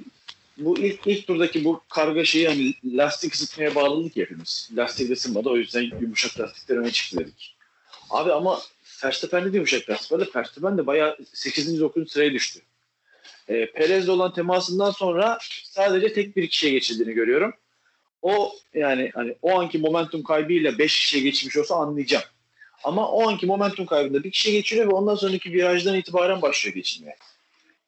bu 0.58 0.78
ilk 0.80 1.08
ilk 1.08 1.28
turdaki 1.28 1.66
bu 1.66 1.82
kargaşayı 1.90 2.48
hani 2.48 2.74
lastik 2.98 3.34
ısıtmaya 3.34 3.76
bağladık 3.76 4.18
ya 4.18 4.26
hepimiz. 4.26 4.70
Lastik 4.76 5.12
ısınmadı 5.12 5.50
o 5.50 5.58
yüzden 5.58 5.82
yumuşak 6.02 6.40
lastikler 6.40 6.76
öne 6.78 6.92
çıktı 6.92 7.18
dedik. 7.18 7.56
Abi 8.10 8.32
ama 8.34 8.60
Verstappen'de 9.04 9.54
de 9.54 9.58
yumuşak 9.58 9.90
lastik 9.90 10.12
vardı. 10.12 10.30
Verstappen 10.36 10.78
de 10.78 10.88
bayağı 10.88 11.18
8. 11.34 11.80
9. 11.80 12.12
sıraya 12.12 12.34
düştü. 12.34 12.60
E, 13.48 13.72
Perez'le 13.72 14.10
olan 14.10 14.34
temasından 14.34 14.92
sonra 14.92 15.38
sadece 15.64 16.14
tek 16.14 16.36
bir 16.36 16.50
kişiye 16.50 16.74
geçildiğini 16.74 17.14
görüyorum. 17.14 17.54
O 18.22 18.56
yani 18.74 19.12
hani 19.14 19.36
o 19.42 19.60
anki 19.60 19.78
momentum 19.78 20.24
kaybıyla 20.24 20.78
5 20.78 21.00
kişiye 21.00 21.24
geçmiş 21.24 21.58
olsa 21.58 21.76
anlayacağım. 21.76 22.24
Ama 22.84 23.12
o 23.12 23.30
anki 23.30 23.46
momentum 23.46 23.86
kaybında 23.86 24.24
bir 24.24 24.32
kişi 24.32 24.52
geçiriyor 24.52 24.88
ve 24.88 24.92
ondan 24.92 25.16
sonraki 25.16 25.52
virajdan 25.52 25.96
itibaren 25.96 26.42
başlıyor 26.42 26.76
geçilmeye. 26.76 27.16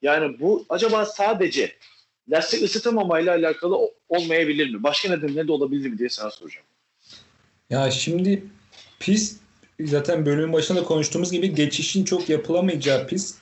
Yani 0.02 0.40
bu 0.40 0.66
acaba 0.70 1.06
sadece 1.06 1.76
lastik 2.30 2.64
ısıtamamayla 2.64 3.36
alakalı 3.36 3.78
olmayabilir 4.10 4.74
mi? 4.74 4.84
Başka 4.84 5.10
nedenleri 5.10 5.48
de 5.48 5.52
olabilir 5.52 5.90
mi 5.90 5.98
diye 5.98 6.10
sana 6.10 6.32
soracağım. 6.32 6.66
Ya 7.70 7.92
şimdi 7.92 8.44
pist 9.00 9.42
zaten 9.80 10.26
bölümün 10.26 10.54
başında 10.54 10.82
da 10.82 10.84
konuştuğumuz 10.84 11.32
gibi 11.32 11.56
geçişin 11.56 12.06
çok 12.06 12.30
yapılamayacağı 12.30 13.08
pist. 13.08 13.38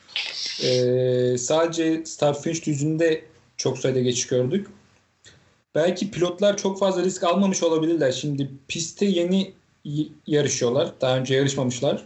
Ee, 0.64 1.38
sadece 1.38 2.06
start 2.06 2.42
finish 2.42 2.66
düzünde 2.66 3.26
çok 3.58 3.78
sayıda 3.78 4.00
geçiş 4.00 4.28
gördük. 4.28 4.68
Belki 5.76 6.12
pilotlar 6.12 6.58
çok 6.58 6.80
fazla 6.80 7.04
risk 7.04 7.24
almamış 7.24 7.64
olabilirler. 7.64 8.12
Şimdi 8.12 8.52
pistte 8.68 9.06
yeni 9.06 9.54
yarışıyorlar. 10.28 11.02
Daha 11.02 11.18
önce 11.18 11.36
yarışmamışlar. 11.36 12.06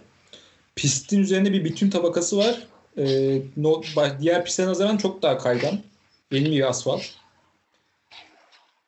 Pistin 0.75 1.19
üzerinde 1.19 1.53
bir 1.53 1.65
bütün 1.65 1.89
tabakası 1.89 2.37
var. 2.37 2.67
Ee, 2.97 3.41
no- 3.57 3.81
diğer 4.21 4.45
pistlere 4.45 4.67
nazaran 4.67 4.97
çok 4.97 5.21
daha 5.21 5.37
kaygan. 5.37 5.79
Bir 6.31 6.69
asfalt. 6.69 7.01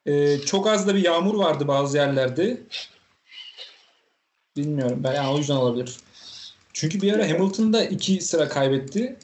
Ee, 0.05 0.37
çok 0.45 0.67
az 0.67 0.87
da 0.87 0.95
bir 0.95 1.03
yağmur 1.03 1.35
vardı 1.35 1.67
bazı 1.67 1.97
yerlerde. 1.97 2.61
Bilmiyorum. 4.57 4.99
Ben 5.03 5.13
yani 5.13 5.29
o 5.33 5.37
yüzden 5.37 5.55
olabilir. 5.55 5.97
Çünkü 6.73 7.01
bir 7.01 7.13
ara 7.13 7.29
Hamilton'da 7.29 7.83
iki 7.83 8.21
sıra 8.21 8.49
kaybetti. 8.49 9.17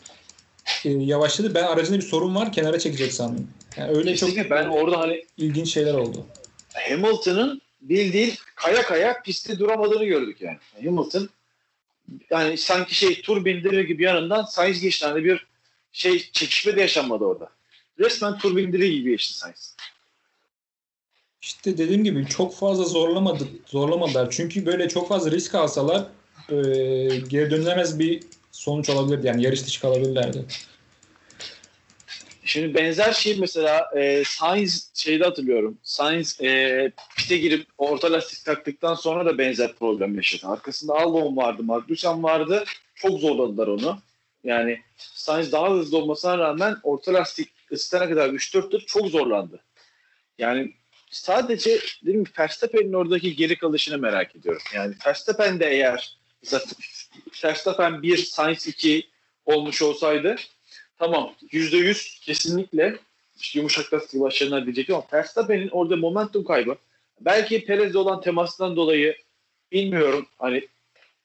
Ee, 0.86 0.89
yavaşladı. 0.89 1.55
Ben 1.55 1.63
aracında 1.63 1.97
bir 1.97 2.01
sorun 2.01 2.36
var. 2.36 2.51
Kenara 2.51 2.79
çekecek 2.79 3.13
sandım. 3.13 3.47
Yani 3.77 3.91
öyle 3.91 4.12
Kesinlikle 4.12 4.41
çok 4.41 4.51
ben 4.51 4.65
orada 4.65 4.99
hani 4.99 5.25
ilginç 5.38 5.73
şeyler 5.73 5.93
oldu. 5.93 6.25
Hamilton'ın 6.73 7.62
bildiğin 7.81 8.33
kaya 8.55 8.81
kaya 8.81 9.21
pistte 9.21 9.60
duramadığını 9.60 10.05
gördük 10.05 10.41
yani. 10.41 10.57
Hamilton 10.83 11.29
yani 12.29 12.57
sanki 12.57 12.95
şey 12.95 13.21
tur 13.21 13.45
bindirir 13.45 13.83
gibi 13.83 14.03
yanından 14.03 14.43
Sainz 14.43 14.79
geçti. 14.79 15.05
Hani 15.05 15.23
bir 15.23 15.47
şey 15.91 16.31
çekişme 16.31 16.75
de 16.75 16.81
yaşanmadı 16.81 17.23
orada. 17.23 17.49
Resmen 17.99 18.38
tur 18.38 18.55
bindirir 18.55 18.91
gibi 18.91 19.10
geçti 19.10 19.38
Sainz. 19.38 19.75
İşte 21.41 21.77
dediğim 21.77 22.03
gibi 22.03 22.27
çok 22.27 22.55
fazla 22.55 22.83
zorlamadı, 22.83 23.47
zorlamadılar. 23.65 24.31
Çünkü 24.31 24.65
böyle 24.65 24.89
çok 24.89 25.10
fazla 25.10 25.31
risk 25.31 25.55
alsalar 25.55 26.07
e, 26.49 26.55
geri 27.27 27.51
dönülemez 27.51 27.99
bir 27.99 28.23
sonuç 28.51 28.89
olabilirdi. 28.89 29.27
Yani 29.27 29.43
yarış 29.43 29.65
dışı 29.65 29.81
kalabilirlerdi. 29.81 30.45
Şimdi 32.47 32.73
benzer 32.73 33.13
şey 33.13 33.38
mesela 33.39 33.89
e, 33.95 34.23
Sainz 34.25 34.91
şeyde 34.93 35.23
hatırlıyorum. 35.23 35.77
Sainz 35.83 36.41
e, 36.41 36.91
pite 37.17 37.38
girip 37.38 37.67
orta 37.77 38.12
lastik 38.12 38.45
taktıktan 38.45 38.93
sonra 38.93 39.25
da 39.25 39.38
benzer 39.38 39.73
problem 39.73 40.15
yaşadı. 40.15 40.51
Arkasında 40.51 40.93
Albon 40.93 41.38
vardı, 41.38 41.63
Magnussen 41.63 42.23
vardı. 42.23 42.63
Çok 42.95 43.19
zorladılar 43.19 43.67
onu. 43.67 43.99
Yani 44.43 44.81
Sainz 44.97 45.51
daha 45.51 45.71
hızlı 45.71 45.97
olmasına 45.97 46.38
rağmen 46.38 46.77
orta 46.83 47.13
lastik 47.13 47.49
ısıtana 47.71 48.10
kadar 48.10 48.29
3-4 48.29 48.69
tur 48.69 48.81
çok 48.81 49.07
zorlandı. 49.07 49.60
Yani 50.38 50.73
sadece 51.12 51.79
dedim 52.05 52.23
Verstappen'in 52.39 52.93
oradaki 52.93 53.36
geri 53.36 53.57
kalışını 53.57 53.97
merak 53.97 54.36
ediyorum. 54.36 54.62
Yani 54.75 54.95
Verstappen 55.05 55.60
de 55.60 55.69
eğer 55.69 56.16
mesela 56.43 56.63
Verstappen 57.43 58.02
1, 58.02 58.17
Sainz 58.17 58.67
2 58.67 59.08
olmuş 59.45 59.82
olsaydı 59.82 60.36
tamam 61.00 61.34
yüzde 61.52 61.78
yüz 61.78 62.19
kesinlikle 62.19 62.97
işte 63.39 63.60
yumuşak 63.60 63.93
lastik 63.93 64.21
başlarına 64.21 64.65
diyecektim 64.65 64.95
ama 64.95 65.06
Verstappen'in 65.13 65.69
orada 65.69 65.95
momentum 65.95 66.43
kaybı 66.43 66.78
belki 67.19 67.65
Perez'le 67.65 67.95
olan 67.95 68.21
temasından 68.21 68.76
dolayı 68.76 69.17
bilmiyorum 69.71 70.28
hani 70.38 70.67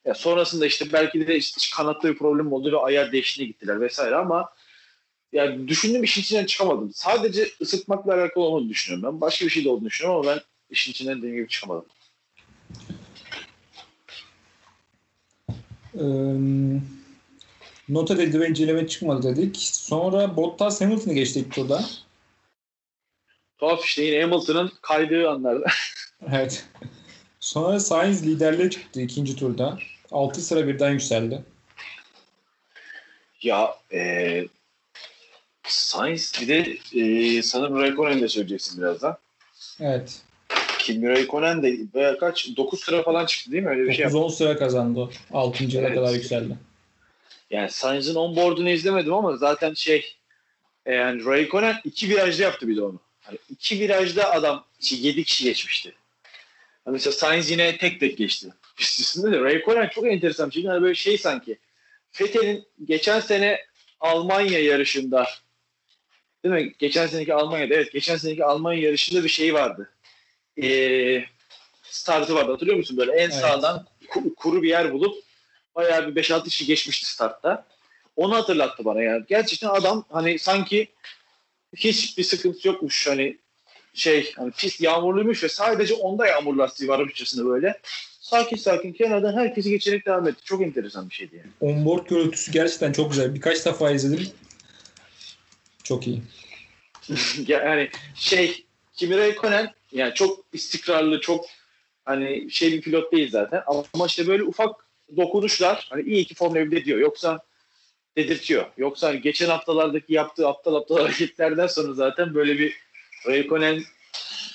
ya 0.04 0.14
sonrasında 0.14 0.66
işte 0.66 0.92
belki 0.92 1.26
de 1.26 1.36
işte 1.36 1.60
kanatta 1.76 2.08
bir 2.08 2.18
problem 2.18 2.52
oldu 2.52 2.72
ve 2.72 2.78
ayar 2.78 3.12
değiştiğine 3.12 3.48
gittiler 3.48 3.80
vesaire 3.80 4.16
ama 4.16 4.48
yani 5.32 5.68
düşündüğüm 5.68 6.04
işin 6.04 6.20
içinden 6.20 6.46
çıkamadım. 6.46 6.90
Sadece 6.94 7.48
ısıtmakla 7.60 8.14
alakalı 8.14 8.44
olduğunu 8.44 8.68
düşünüyorum 8.68 9.12
ben. 9.12 9.20
Başka 9.20 9.44
bir 9.44 9.50
şey 9.50 9.64
de 9.64 9.68
olduğunu 9.68 9.86
düşünüyorum 9.86 10.20
ama 10.20 10.36
ben 10.36 10.42
işin 10.70 10.90
içinden 10.90 11.18
dediğim 11.18 11.36
gibi 11.36 11.48
çıkamadım. 11.48 11.84
Nota 17.88 18.18
dedi 18.18 18.40
ve 18.40 18.48
inceleme 18.48 18.88
çıkmadı 18.88 19.36
dedik. 19.36 19.56
Sonra 19.60 20.36
Bottas 20.36 20.80
Hamilton'ı 20.80 21.14
geçti 21.14 21.40
ilk 21.40 21.54
turda. 21.54 21.84
Tuhaf 23.58 23.84
işte 23.84 24.02
yine 24.02 24.22
Hamilton'ın 24.22 24.72
kaydığı 24.82 25.30
anlarda. 25.30 25.66
Evet. 26.32 26.64
Sonra 27.40 27.80
Sainz 27.80 28.26
liderliğe 28.26 28.70
çıktı 28.70 29.00
ikinci 29.00 29.36
turda. 29.36 29.78
6 30.12 30.42
sıra 30.42 30.68
birden 30.68 30.90
yükseldi. 30.90 31.42
Ya 33.42 33.76
e, 33.92 34.44
Sainz 35.62 36.32
bir 36.40 36.48
de 36.48 36.78
e, 37.00 37.42
sanırım 37.42 37.78
Raikkonen 37.78 38.20
de 38.20 38.28
söyleyeceksin 38.28 38.82
birazdan. 38.82 39.18
Evet. 39.80 40.22
Kimi 40.82 41.08
Raikkonen 41.08 41.62
de 41.62 41.76
bayağı 41.94 42.18
kaç 42.18 42.48
9 42.56 42.80
sıra 42.80 43.02
falan 43.02 43.26
çıktı 43.26 43.52
değil 43.52 43.62
mi? 43.62 43.68
Öyle 43.68 43.82
bir 43.82 43.92
şey 43.92 44.02
yaptı. 44.02 44.18
9-10 44.18 44.30
sıra 44.30 44.56
kazandı 44.56 45.00
o. 45.00 45.10
6. 45.32 45.64
yıla 45.64 45.80
Evet. 45.80 45.94
kadar 45.94 46.14
yükseldi. 46.14 46.56
Yani 47.50 47.70
Sainz'in 47.70 48.14
onboard'unu 48.14 48.70
izlemedim 48.70 49.14
ama 49.14 49.36
zaten 49.36 49.74
şey 49.74 50.14
e, 50.86 50.94
yani 50.94 51.24
Raikkonen 51.24 51.76
iki 51.84 52.08
virajda 52.08 52.42
yaptı 52.42 52.68
bir 52.68 52.76
de 52.76 52.82
onu. 52.82 53.00
Hani 53.20 53.38
iki 53.50 53.80
virajda 53.80 54.32
adam 54.32 54.64
7 54.90 55.24
kişi 55.24 55.44
geçmişti. 55.44 55.92
Hani 56.84 56.92
mesela 56.92 57.12
Sainz 57.12 57.50
yine 57.50 57.78
tek 57.78 58.00
tek 58.00 58.18
geçti. 58.18 58.48
Pist 58.76 59.00
üstünde 59.00 59.32
de 59.32 59.40
Raikkonen 59.40 59.88
çok 59.88 60.06
enteresan 60.06 60.50
bir 60.50 60.54
şey. 60.54 60.64
Hani 60.64 60.82
böyle 60.82 60.94
şey 60.94 61.18
sanki 61.18 61.58
Vettel'in 62.20 62.64
geçen 62.84 63.20
sene 63.20 63.58
Almanya 64.00 64.58
yarışında 64.58 65.26
değil 66.44 66.54
mi? 66.54 66.72
Geçen 66.78 67.06
seneki 67.06 67.34
Almanya'da 67.34 67.74
evet 67.74 67.92
geçen 67.92 68.16
seneki 68.16 68.44
Almanya 68.44 68.80
yarışında 68.80 69.24
bir 69.24 69.28
şey 69.28 69.54
vardı. 69.54 69.90
Ee, 70.62 71.24
startı 71.82 72.34
vardı 72.34 72.52
hatırlıyor 72.52 72.78
musun? 72.78 72.96
Böyle 72.96 73.12
en 73.12 73.18
Evet. 73.30 73.34
sağdan 73.34 73.86
ku- 74.08 74.34
kuru 74.34 74.62
bir 74.62 74.68
yer 74.68 74.92
bulup 74.92 75.24
bayağı 75.74 76.08
bir 76.08 76.22
5-6 76.22 76.44
kişi 76.44 76.66
geçmişti 76.66 77.06
startta. 77.06 77.66
Onu 78.16 78.34
hatırlattı 78.36 78.84
bana 78.84 79.02
yani. 79.02 79.24
Gerçekten 79.28 79.68
adam 79.68 80.04
hani 80.10 80.38
sanki 80.38 80.88
hiçbir 81.76 82.24
sıkıntı 82.24 82.68
yokmuş 82.68 83.06
hani 83.06 83.38
şey 83.94 84.32
hani 84.36 84.50
pist 84.50 84.80
yağmurluymuş 84.80 85.44
ve 85.44 85.48
sadece 85.48 85.94
onda 85.94 86.26
yağmur 86.26 86.56
lastiği 86.56 86.88
varmışçasına 86.88 87.48
böyle. 87.50 87.80
Sakin 88.20 88.56
sakin 88.56 88.92
kenardan 88.92 89.36
herkesi 89.36 89.70
geçerek 89.70 90.06
devam 90.06 90.28
etti. 90.28 90.44
Çok 90.44 90.62
enteresan 90.62 91.10
bir 91.10 91.14
şeydi 91.14 91.36
yani. 91.36 91.50
Onboard 91.72 92.08
görüntüsü 92.08 92.52
gerçekten 92.52 92.92
çok 92.92 93.10
güzel. 93.10 93.34
Birkaç 93.34 93.66
defa 93.66 93.90
izledim. 93.90 94.28
Çok 95.84 96.06
iyi. 96.06 96.22
yani 97.46 97.90
şey 98.14 98.64
Kimi 98.94 99.14
Räikkönen 99.14 99.70
yani 99.92 100.14
çok 100.14 100.44
istikrarlı, 100.52 101.20
çok 101.20 101.46
hani 102.04 102.50
şey 102.50 102.72
bir 102.72 102.80
pilot 102.80 103.12
değil 103.12 103.30
zaten. 103.30 103.62
Ama 103.94 104.06
işte 104.06 104.26
böyle 104.26 104.42
ufak 104.42 104.86
dokunuşlar 105.16 105.86
hani 105.90 106.02
iyi 106.02 106.24
ki 106.24 106.34
Formula 106.34 106.58
1'de 106.58 106.84
diyor. 106.84 106.98
Yoksa 106.98 107.38
dedirtiyor. 108.16 108.66
Yoksa 108.76 109.08
hani 109.08 109.20
geçen 109.20 109.48
haftalardaki 109.48 110.12
yaptığı 110.12 110.48
aptal 110.48 110.74
aptal 110.74 110.96
hareketlerden 111.02 111.66
sonra 111.66 111.92
zaten 111.94 112.34
böyle 112.34 112.58
bir 112.58 112.76
Räikkönen 113.26 113.82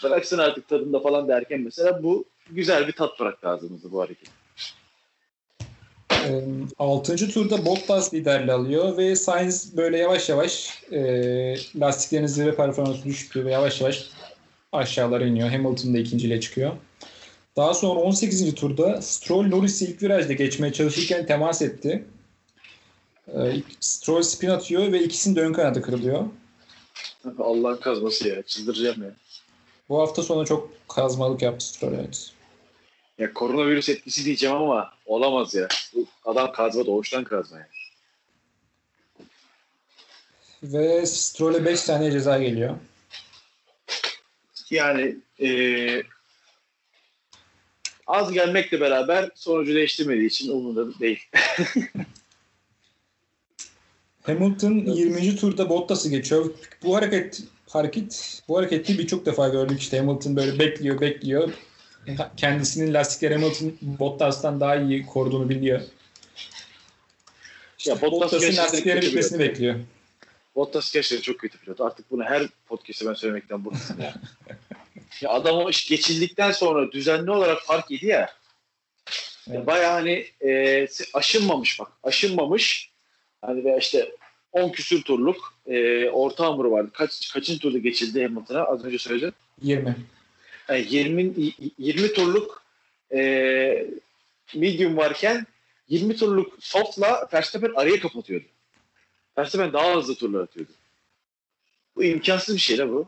bıraksın 0.03 0.37
artık 0.37 0.67
tadında 0.67 0.99
falan 0.99 1.27
derken 1.27 1.61
mesela 1.61 2.03
bu 2.03 2.25
güzel 2.49 2.87
bir 2.87 2.91
tat 2.91 3.19
bıraktı 3.19 3.49
ağzımızda 3.49 3.91
bu 3.91 4.01
hareket. 4.01 4.29
E, 6.11 6.43
6. 6.79 7.29
turda 7.29 7.65
Bottas 7.65 8.13
liderliği 8.13 8.51
alıyor 8.51 8.97
ve 8.97 9.15
Sainz 9.15 9.77
böyle 9.77 9.97
yavaş 9.97 10.29
yavaş 10.29 10.83
e, 10.91 10.99
lastiklerin 11.75 12.27
zirve 12.27 12.55
performansı 12.55 13.03
düştü 13.03 13.45
ve 13.45 13.51
yavaş 13.51 13.81
yavaş 13.81 14.09
aşağılara 14.71 15.25
iniyor. 15.25 15.49
Hamilton 15.49 15.93
da 15.93 15.97
ikinciliğe 15.97 16.41
çıkıyor. 16.41 16.73
Daha 17.55 17.73
sonra 17.73 17.99
18. 17.99 18.55
turda 18.55 19.01
Stroll 19.01 19.47
Norris'i 19.47 19.85
ilk 19.85 20.03
virajda 20.03 20.33
geçmeye 20.33 20.73
çalışırken 20.73 21.25
temas 21.25 21.61
etti. 21.61 22.05
E, 23.27 23.53
Stroll 23.79 24.21
spin 24.21 24.49
atıyor 24.49 24.91
ve 24.91 25.03
ikisinin 25.03 25.35
de 25.35 25.41
ön 25.41 25.53
kanadı 25.53 25.81
kırılıyor. 25.81 26.25
Allah'ın 27.39 27.77
kazması 27.77 28.27
ya. 28.27 28.41
Çıldıracağım 28.41 29.03
ya. 29.03 29.11
Bu 29.89 29.99
hafta 29.99 30.23
sonu 30.23 30.45
çok 30.45 30.69
kazmalık 30.87 31.41
yaptı 31.41 31.65
Stroll 31.65 31.93
evet. 31.93 32.31
Ya 33.17 33.33
koronavirüs 33.33 33.89
etkisi 33.89 34.25
diyeceğim 34.25 34.55
ama 34.55 34.91
olamaz 35.05 35.55
ya. 35.55 35.67
Bu 35.95 36.05
adam 36.25 36.51
kazma 36.51 36.85
doğuştan 36.85 37.23
kazma 37.23 37.57
ya. 37.57 37.67
Ve 40.63 41.05
Stroll'e 41.05 41.65
5 41.65 41.83
tane 41.83 42.11
ceza 42.11 42.37
geliyor. 42.37 42.75
Yani 44.69 45.15
eee, 45.39 46.03
az 48.07 48.31
gelmekle 48.31 48.81
beraber 48.81 49.29
sonucu 49.35 49.75
değiştirmediği 49.75 50.27
için 50.27 50.51
umurumda 50.51 50.99
değil. 50.99 51.19
Hamilton 54.23 54.73
20. 54.73 55.35
turda 55.35 55.69
Bottas'ı 55.69 56.09
geçiyor. 56.09 56.53
Bu 56.83 56.95
hareket 56.95 57.41
hareket 57.69 58.41
bu 58.47 58.57
hareketi 58.57 58.99
birçok 58.99 59.25
defa 59.25 59.49
gördük 59.49 59.79
işte 59.79 59.99
Hamilton 59.99 60.35
böyle 60.35 60.59
bekliyor 60.59 61.01
bekliyor. 61.01 61.49
Kendisinin 62.37 62.93
lastikleri 62.93 63.33
Hamilton 63.33 63.77
Bottas'tan 63.81 64.59
daha 64.59 64.75
iyi 64.75 65.05
koruduğunu 65.05 65.49
biliyor. 65.49 65.81
İşte 67.77 67.91
Ya 67.91 68.01
Bottas 68.01 68.33
Bottas'ın 68.33 68.57
lastikleri 68.57 69.01
bitmesini 69.01 69.39
bekliyor. 69.39 69.75
Bottas 70.57 70.93
gerçekten 70.93 71.21
çok 71.21 71.39
kötü 71.39 71.57
pilot. 71.57 71.81
Artık 71.81 72.11
bunu 72.11 72.23
her 72.23 72.47
podcast'te 72.67 73.05
ben 73.05 73.13
söylemekten 73.13 73.65
bıktım 73.65 74.01
ya. 74.01 74.13
ya 75.21 75.29
adam 75.29 75.55
o 75.57 75.69
iş 75.69 75.89
geçildikten 75.89 76.51
sonra 76.51 76.91
düzenli 76.91 77.31
olarak 77.31 77.61
fark 77.61 77.91
yedi 77.91 78.05
ya. 78.05 78.29
Evet. 79.49 79.67
Bayağı 79.67 79.91
hani 79.91 80.25
e, 80.41 80.87
aşınmamış 81.13 81.79
bak. 81.79 81.91
Aşınmamış. 82.03 82.91
Hani 83.41 83.63
veya 83.63 83.77
işte 83.77 84.11
10 84.51 84.69
küsür 84.69 85.01
turluk 85.01 85.53
e, 85.67 86.09
orta 86.09 86.45
hamuru 86.45 86.71
vardı. 86.71 86.91
Kaç, 86.93 87.33
kaçıncı 87.33 87.59
turda 87.59 87.77
geçildi 87.77 88.23
Hamilton'a? 88.23 88.63
Az 88.63 88.85
önce 88.85 88.97
söyledim. 88.97 89.33
20. 89.61 89.95
Yani 90.69 90.85
20, 90.89 91.33
20 91.77 92.13
turluk 92.13 92.63
e, 93.13 93.87
medium 94.55 94.97
varken 94.97 95.47
20 95.89 96.15
turluk 96.15 96.53
soft'la 96.59 97.27
Verstappen 97.33 97.71
araya 97.75 97.99
kapatıyordu. 97.99 98.45
Verstappen 99.37 99.73
daha 99.73 99.95
hızlı 99.95 100.15
turlar 100.15 100.39
atıyordu. 100.39 100.71
Bu 101.95 102.03
imkansız 102.03 102.55
bir 102.55 102.61
şey 102.61 102.77
la 102.77 102.89
bu. 102.89 103.07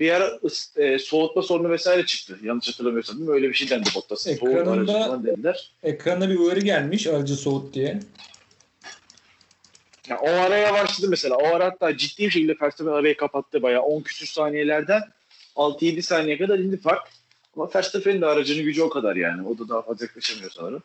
Bir 0.00 0.10
ara 0.10 0.38
e, 0.76 0.98
soğutma 0.98 1.42
sorunu 1.42 1.70
vesaire 1.70 2.06
çıktı. 2.06 2.38
Yanlış 2.42 2.68
hatırlamıyorsam 2.68 3.18
değil 3.18 3.28
mi? 3.28 3.34
Öyle 3.34 3.48
bir 3.48 3.54
şey 3.54 3.70
dendi 3.70 3.88
Bottas'a. 3.94 4.30
Ekranında- 4.30 5.24
dediler. 5.24 5.72
Bir 5.84 6.38
uyarı 6.38 6.60
gelmiş 6.60 7.06
aracı 7.06 7.36
soğut 7.36 7.74
diye. 7.74 8.00
Ya 10.08 10.18
o 10.18 10.28
ara 10.28 10.56
yavaşladı 10.56 11.08
mesela. 11.10 11.36
O 11.36 11.46
ara 11.46 11.64
hatta 11.64 11.96
ciddi 11.96 12.26
bir 12.26 12.30
şekilde 12.30 12.56
Verstappen 12.62 12.92
arayı 12.92 13.16
kapattı. 13.16 13.62
Bayağı 13.62 13.82
10 13.82 14.02
küsür 14.02 14.26
saniyelerden 14.26 15.02
6-7 15.56 16.02
saniye 16.02 16.38
kadar 16.38 16.58
indi 16.58 16.80
fark. 16.80 17.08
Ama 17.56 17.70
Verstappen'in 17.74 18.20
de 18.20 18.26
aracının 18.26 18.64
gücü 18.64 18.82
o 18.82 18.88
kadar 18.88 19.16
yani. 19.16 19.48
O 19.48 19.58
da 19.58 19.68
daha 19.68 19.82
fazla 19.82 20.04
yaklaşamıyor 20.04 20.50
sanırım. 20.50 20.82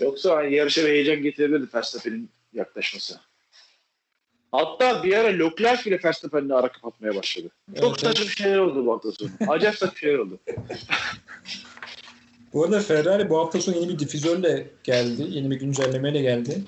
Yoksa 0.00 0.36
hani 0.36 0.54
yarışa 0.54 0.82
bir 0.82 0.88
heyecan 0.88 1.22
getirebilirdi 1.22 1.66
Verstappen'in 1.74 2.30
yaklaşması. 2.52 3.20
Hatta 4.52 5.04
bir 5.04 5.16
ara 5.16 5.28
Leclerc 5.28 5.84
bile 5.90 6.00
Verstappen'le 6.04 6.50
ara 6.50 6.72
kapatmaya 6.72 7.14
başladı. 7.14 7.48
Çok 7.80 7.84
Evet, 7.84 8.00
saçma 8.00 8.30
şeyler 8.30 8.58
oldu 8.58 8.86
bu 8.86 8.92
hafta 8.92 9.12
sonu. 9.12 9.30
Acayip 9.48 9.78
saçma 9.78 9.98
şeyler 9.98 10.18
oldu. 10.18 10.38
Bu 12.52 12.64
arada 12.64 12.80
Ferrari 12.80 13.30
bu 13.30 13.38
hafta 13.38 13.60
sonu 13.60 13.76
yeni 13.76 13.88
bir 13.88 13.98
difüzörle 13.98 14.66
geldi. 14.84 15.26
Yeni 15.28 15.50
bir 15.50 15.56
güncellemeyle 15.56 16.22
geldi. 16.22 16.62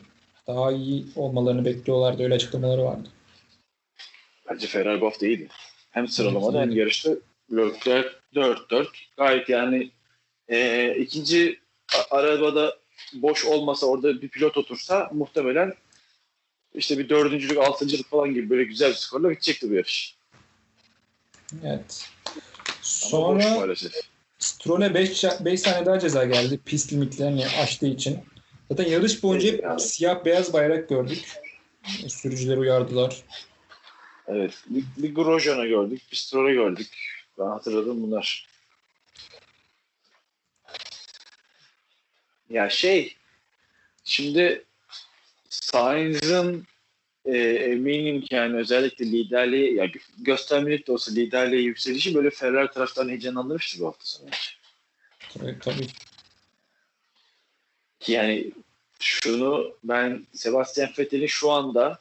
Daha 0.47 0.73
iyi 0.73 1.07
olmalarını 1.17 1.65
bekliyorlardı. 1.65 2.23
Öyle 2.23 2.35
açıklamaları 2.35 2.85
vardı. 2.85 3.09
Bence 4.51 4.67
Ferrari 4.67 5.01
bu 5.01 5.07
hafta 5.07 5.27
iyiydi. 5.27 5.49
Hem 5.91 6.09
sıralamada 6.09 6.61
hem 6.61 6.71
yarışta 6.71 7.11
Leclerc 7.53 8.09
4-4. 8.35 8.87
Gayet 9.17 9.49
yani 9.49 9.91
e, 10.49 10.91
ikinci 10.99 11.61
arabada 12.11 12.77
boş 13.13 13.45
olmasa 13.45 13.87
orada 13.87 14.23
bir 14.23 14.29
pilot 14.29 14.57
otursa 14.57 15.11
muhtemelen 15.13 15.75
işte 16.75 16.99
bir 16.99 17.09
dördüncülük, 17.09 17.59
altıncılık 17.59 18.11
falan 18.11 18.35
gibi 18.35 18.51
böyle 18.51 18.65
güzel 18.65 18.91
bir 18.91 18.95
skorla 18.95 19.31
bitecekti 19.31 19.71
bu 19.71 19.75
yarış. 19.75 20.17
Evet. 21.65 22.09
Ama 23.13 23.41
Sonra. 23.41 23.75
Stroll'e 24.39 24.95
5 24.95 25.25
5 25.41 25.63
tane 25.63 25.87
daha 25.87 25.99
ceza 25.99 26.25
geldi. 26.25 26.61
Pist 26.65 26.93
limitlerini 26.93 27.47
aştığı 27.47 27.87
için. 27.87 28.19
Zaten 28.71 28.85
yarış 28.85 29.23
boyunca 29.23 29.53
hep 29.53 29.65
Evet. 29.65 29.83
siyah 29.83 30.25
beyaz 30.25 30.53
bayrak 30.53 30.89
gördük. 30.89 31.25
Sürücüleri 32.09 32.59
uyardılar. 32.59 33.23
Evet. 34.29 34.53
Bir, 34.67 34.85
bir 34.97 35.15
Grosjean'ı 35.15 35.67
gördük, 35.67 36.03
bir 36.13 36.17
Stroll'ü 36.17 36.53
gördük. 36.53 36.89
Ben 37.39 37.45
hatırladım 37.45 38.03
bunlar. 38.03 38.47
Ya 42.51 42.71
şey, 42.71 43.17
şimdi 44.05 44.65
Sainz'ın 45.49 46.67
e, 47.25 47.39
eminim 47.49 48.21
ki 48.21 48.35
yani 48.35 48.57
özellikle 48.57 49.07
liderliği, 49.07 49.75
ya 49.75 49.85
gö- 49.85 50.25
göstermelik 50.25 50.87
de 50.87 50.93
olsa 50.93 51.13
liderliğe 51.13 51.63
yükselişi 51.63 52.15
böyle 52.15 52.31
Ferrari 52.31 52.71
taraftan 52.71 53.09
heyecanlandırmıştır 53.09 53.81
bu 53.81 53.87
hafta 53.87 54.05
sonu. 54.05 54.31
Tabii, 55.35 55.59
tabii. 55.61 55.87
Yani 58.07 58.51
şunu 59.01 59.77
ben 59.85 60.27
Sebastian 60.33 60.91
Vettel'in 60.99 61.27
şu 61.27 61.51
anda 61.51 61.99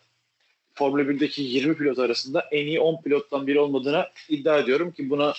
Formula 0.73 1.01
1'deki 1.01 1.41
20 1.41 1.77
pilot 1.77 1.99
arasında 1.99 2.47
en 2.51 2.65
iyi 2.65 2.79
10 2.79 3.01
pilottan 3.01 3.47
biri 3.47 3.60
olmadığına 3.60 4.12
iddia 4.29 4.60
ediyorum 4.60 4.91
ki 4.91 5.10
buna 5.10 5.34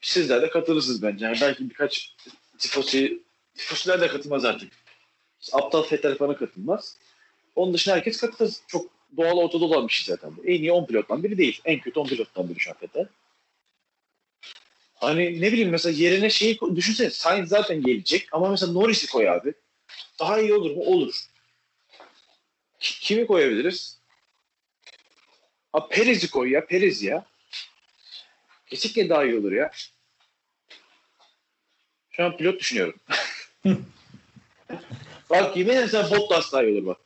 sizler 0.00 0.42
de 0.42 0.50
katılırsınız 0.50 1.02
bence. 1.02 1.24
Yani 1.24 1.38
belki 1.40 1.70
birkaç 1.70 2.14
tifosi, 2.58 3.22
tifosiler 3.56 4.00
de 4.00 4.08
katılmaz 4.08 4.44
artık. 4.44 4.72
Aptal 5.52 5.84
Vettel 5.92 6.18
falan 6.18 6.36
katılmaz. 6.36 6.96
Onun 7.56 7.74
dışında 7.74 7.94
herkes 7.94 8.16
katılır. 8.16 8.52
Çok 8.66 8.90
doğal 9.16 9.36
ortada 9.36 9.64
olan 9.64 9.88
bir 9.88 9.92
şey 9.92 10.14
zaten. 10.14 10.32
En 10.44 10.54
iyi 10.60 10.72
10 10.72 10.86
pilottan 10.86 11.22
biri 11.24 11.38
değil. 11.38 11.60
En 11.64 11.80
kötü 11.80 12.00
10 12.00 12.06
pilottan 12.06 12.48
biri 12.48 12.60
şu 12.60 12.70
an 12.70 12.76
Vettel. 12.82 13.06
Hani 14.94 15.40
ne 15.40 15.52
bileyim 15.52 15.70
mesela 15.70 15.92
yerine 15.98 16.30
şeyi 16.30 16.58
düşünsene 16.76 17.10
Sainz 17.10 17.48
zaten 17.48 17.82
gelecek 17.82 18.28
ama 18.32 18.50
mesela 18.50 18.72
Norris'i 18.72 19.06
koy 19.06 19.30
abi. 19.30 19.54
Daha 20.20 20.40
iyi 20.40 20.54
olur 20.54 20.70
mu? 20.70 20.82
Olur. 20.82 21.14
Ki- 22.80 23.00
Kimi 23.00 23.26
koyabiliriz? 23.26 23.98
Ha 25.72 25.88
Perez'i 25.88 26.30
koy 26.30 26.50
ya. 26.50 26.66
Perez 26.66 27.02
ya. 27.02 27.26
Kesinlikle 28.66 29.08
daha 29.08 29.24
iyi 29.24 29.38
olur 29.38 29.52
ya. 29.52 29.70
Şu 32.10 32.24
an 32.24 32.36
pilot 32.36 32.60
düşünüyorum. 32.60 33.00
bak 35.30 35.56
yemin 35.56 35.72
ederim 35.72 35.88
sana 35.88 36.10
Bottas 36.10 36.52
daha 36.52 36.62
iyi 36.64 36.78
olur 36.78 36.86
bak. 36.86 36.96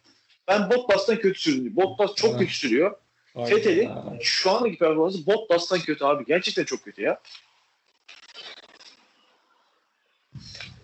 Ben 0.49 0.71
Bottas'tan 0.71 1.17
kötü 1.17 1.41
sürdüm. 1.41 1.77
Bottas 1.77 2.15
çok 2.15 2.39
kötü 2.39 2.55
sürüyor. 2.55 2.97
Vettel'in 3.37 3.91
şu 4.21 4.51
andaki 4.51 4.79
performansı 4.79 5.27
Bottas'tan 5.27 5.81
kötü 5.81 6.05
abi. 6.05 6.25
Gerçekten 6.25 6.65
çok 6.65 6.85
kötü 6.85 7.03
ya. 7.03 7.21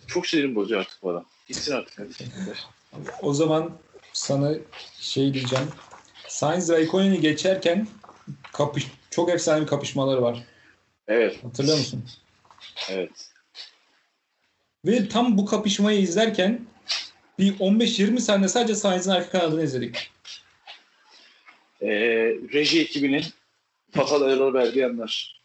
Çok 0.06 0.26
sinirim 0.26 0.54
bozuyor 0.54 0.80
artık 0.80 1.02
bu 1.02 1.10
adam. 1.10 1.24
Gitsin 1.48 1.72
artık. 1.72 1.98
Hadi. 1.98 3.10
O 3.22 3.34
zaman 3.34 3.72
sana 4.12 4.54
şey 5.00 5.34
diyeceğim. 5.34 5.68
Sainz 6.28 6.70
Raikkonen'i 6.70 7.20
geçerken 7.20 7.88
kapış 8.52 8.86
çok 9.10 9.30
efsane 9.30 9.62
bir 9.62 9.66
kapışmaları 9.66 10.22
var. 10.22 10.44
Evet. 11.08 11.44
Hatırlıyor 11.44 11.78
musun? 11.78 12.04
Evet. 12.90 13.10
Ve 14.86 15.08
tam 15.08 15.38
bu 15.38 15.46
kapışmayı 15.46 16.00
izlerken 16.00 16.60
bir 17.38 17.58
15-20 17.58 18.20
saniye 18.20 18.48
sadece 18.48 18.74
Sainz'in 18.74 19.10
arka 19.10 19.30
kanadını 19.30 19.62
izledik. 19.62 20.10
Ee, 21.82 21.88
reji 22.52 22.80
ekibinin 22.80 23.24
fatal 23.90 24.30
error 24.30 24.54
verdiği 24.54 24.78
yanlar. 24.78 25.40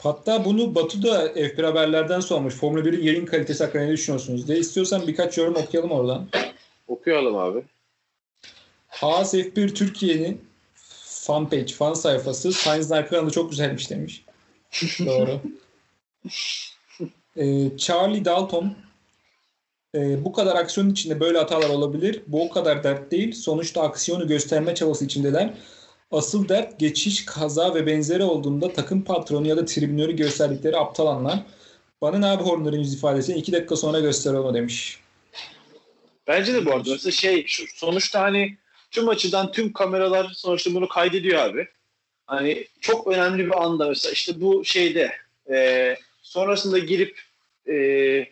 Hatta 0.00 0.44
bunu 0.44 0.74
Batu 0.74 1.02
da 1.02 1.26
F1 1.26 1.64
haberlerden 1.64 2.20
sormuş. 2.20 2.54
Formula 2.54 2.80
1'in 2.80 3.02
yayın 3.02 3.26
kalitesi 3.26 3.64
hakkında 3.64 3.84
ne 3.84 3.92
düşünüyorsunuz 3.92 4.48
diye. 4.48 4.58
İstiyorsan 4.58 5.06
birkaç 5.06 5.38
yorum 5.38 5.56
okuyalım 5.56 5.90
oradan. 5.90 6.28
Okuyalım 6.88 7.36
abi. 7.36 7.62
Haas 8.88 9.34
F1 9.34 9.74
Türkiye'nin 9.74 10.44
fan 11.24 11.50
page, 11.50 11.66
fan 11.66 11.94
sayfası. 11.94 12.52
Sainz'in 12.52 12.94
arka 12.94 13.30
çok 13.30 13.50
güzelmiş 13.50 13.90
demiş. 13.90 14.24
Doğru. 15.06 15.40
Ee, 17.36 17.76
Charlie 17.78 18.24
Dalton 18.24 18.76
e, 19.94 20.24
bu 20.24 20.32
kadar 20.32 20.56
aksiyonun 20.56 20.90
içinde 20.90 21.20
böyle 21.20 21.38
hatalar 21.38 21.68
olabilir. 21.68 22.22
Bu 22.26 22.44
o 22.44 22.50
kadar 22.50 22.84
dert 22.84 23.10
değil. 23.10 23.32
Sonuçta 23.32 23.82
aksiyonu 23.82 24.28
gösterme 24.28 24.74
çabası 24.74 25.04
içindeler. 25.04 25.54
Asıl 26.10 26.48
dert 26.48 26.78
geçiş, 26.78 27.24
kaza 27.24 27.74
ve 27.74 27.86
benzeri 27.86 28.22
olduğunda 28.22 28.72
takım 28.72 29.04
patronu 29.04 29.46
ya 29.46 29.56
da 29.56 29.64
tribünörü 29.64 30.16
gösterdikleri 30.16 30.76
aptal 30.76 31.06
anlar. 31.06 31.38
Bana 32.00 32.18
ne 32.18 32.26
abi 32.26 32.42
Horner'ın 32.42 32.78
yüz 32.78 32.94
ifadesini 32.94 33.38
iki 33.38 33.52
dakika 33.52 33.76
sonra 33.76 34.00
göster 34.00 34.34
onu 34.34 34.54
demiş. 34.54 34.98
Bence 36.26 36.54
de 36.54 36.66
bu 36.66 36.72
arada 36.72 36.90
mesela 36.90 37.12
şey 37.12 37.46
şu, 37.46 37.62
sonuçta 37.74 38.20
hani 38.20 38.56
tüm 38.90 39.08
açıdan 39.08 39.52
tüm 39.52 39.72
kameralar 39.72 40.32
sonuçta 40.34 40.74
bunu 40.74 40.88
kaydediyor 40.88 41.38
abi. 41.38 41.68
Hani 42.26 42.66
çok 42.80 43.06
önemli 43.06 43.46
bir 43.46 43.62
anda 43.62 43.88
mesela 43.88 44.12
işte 44.12 44.40
bu 44.40 44.64
şeyde 44.64 45.12
e, 45.50 45.96
sonrasında 46.24 46.78
girip 46.78 47.20
e, 47.68 48.26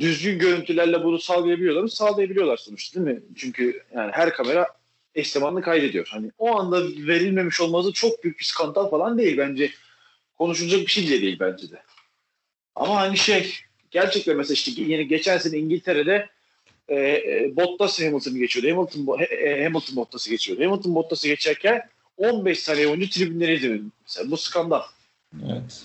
düzgün 0.00 0.38
görüntülerle 0.38 1.04
bunu 1.04 1.18
sağlayabiliyorlar 1.18 1.82
mı? 1.82 1.90
Sağlayabiliyorlar 1.90 2.56
sonuçta 2.56 3.04
değil 3.04 3.16
mi? 3.16 3.22
Çünkü 3.36 3.82
yani 3.94 4.12
her 4.12 4.32
kamera 4.32 4.66
eş 5.14 5.30
zamanlı 5.30 5.62
kaydediyor. 5.62 6.08
Hani 6.10 6.30
o 6.38 6.58
anda 6.58 6.82
verilmemiş 6.84 7.60
olması 7.60 7.92
çok 7.92 8.24
büyük 8.24 8.38
bir 8.38 8.44
skandal 8.44 8.90
falan 8.90 9.18
değil 9.18 9.38
bence. 9.38 9.70
Konuşulacak 10.38 10.80
bir 10.80 10.86
şey 10.86 11.04
bile 11.04 11.22
değil 11.22 11.36
bence 11.40 11.70
de. 11.70 11.82
Ama 12.74 12.96
hani 12.96 13.16
şey 13.16 13.54
gerçekten 13.90 14.36
mesela 14.36 14.54
işte 14.54 14.82
yeni 14.82 15.08
geçen 15.08 15.38
sene 15.38 15.58
İngiltere'de 15.58 16.28
e, 16.88 16.94
e, 16.96 17.52
Bottas 17.56 18.00
Hamilton'ı 18.00 18.38
geçiyordu. 18.38 18.76
Hamilton, 18.76 19.18
e, 19.20 19.64
Hamilton 19.64 19.96
Bottas'ı 19.96 20.30
geçiyordu. 20.30 20.64
Hamilton 20.64 20.94
Bottas'ı 20.94 21.28
geçerken 21.28 21.88
15 22.16 22.58
saniye 22.58 22.88
boyunca 22.88 23.08
tribünleri 23.08 23.54
izledi. 23.54 23.82
Mesela 24.04 24.30
bu 24.30 24.36
skandal. 24.36 24.82
Evet. 25.44 25.84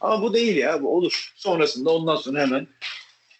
Ama 0.00 0.22
bu 0.22 0.34
değil 0.34 0.56
ya. 0.56 0.82
Bu 0.82 0.96
olur. 0.96 1.32
Sonrasında 1.36 1.90
ondan 1.90 2.16
sonra 2.16 2.40
hemen 2.40 2.66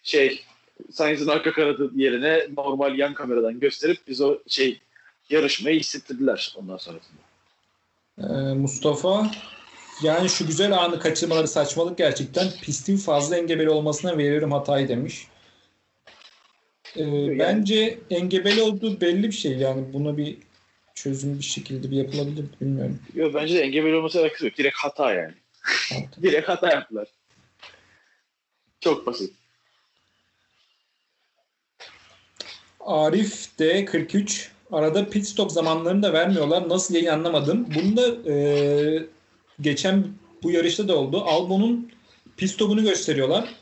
şey 0.03 0.43
Sainz'in 0.91 1.27
arka 1.27 1.53
kanadı 1.53 1.91
yerine 1.95 2.47
normal 2.57 2.97
yan 2.97 3.13
kameradan 3.13 3.59
gösterip 3.59 3.97
biz 4.07 4.21
o 4.21 4.37
şey 4.47 4.79
yarışmayı 5.29 5.79
hissettirdiler 5.79 6.55
ondan 6.57 6.77
sonrasında. 6.77 7.19
Ee, 8.17 8.53
Mustafa 8.53 9.31
yani 10.03 10.29
şu 10.29 10.47
güzel 10.47 10.71
anı 10.71 10.99
kaçırmaları 10.99 11.47
saçmalık 11.47 11.97
gerçekten. 11.97 12.47
Pistin 12.61 12.97
fazla 12.97 13.37
engebeli 13.37 13.69
olmasına 13.69 14.17
veriyorum 14.17 14.51
hatayı 14.51 14.87
demiş. 14.87 15.27
Ee, 16.97 17.39
Bence 17.39 17.99
engebeli 18.09 18.61
olduğu 18.61 19.01
belli 19.01 19.23
bir 19.23 19.31
şey. 19.31 19.57
Yani 19.57 19.93
buna 19.93 20.17
bir 20.17 20.37
çözüm 20.93 21.39
bir 21.39 21.43
şekilde 21.43 21.91
bir 21.91 21.95
yapılabilir 21.95 22.45
bilmiyorum. 22.61 22.99
Yo, 23.15 23.33
bence 23.33 23.55
de 23.55 23.61
engebeli 23.61 23.95
olması 23.95 24.19
alakası 24.19 24.45
yok. 24.45 24.57
Direkt 24.57 24.77
hata 24.77 25.13
yani. 25.13 25.33
Direkt 26.21 26.49
hata 26.49 26.69
yaptılar. 26.69 27.07
Çok 28.79 29.05
basit. 29.05 29.33
Arif 32.79 33.49
D43 33.59 34.47
arada 34.71 35.09
pit 35.09 35.27
stop 35.27 35.51
zamanlarını 35.51 36.03
da 36.03 36.13
vermiyorlar. 36.13 36.69
Nasıl 36.69 36.95
yayın 36.95 37.07
anlamadım. 37.07 37.67
Bunu 37.75 37.97
da 37.97 38.31
e, 38.31 39.05
geçen 39.61 40.07
bu 40.43 40.51
yarışta 40.51 40.87
da 40.87 40.97
oldu. 40.97 41.21
Albon'un 41.21 41.91
pit 42.37 42.51
stopunu 42.51 42.83
gösteriyorlar. 42.83 43.55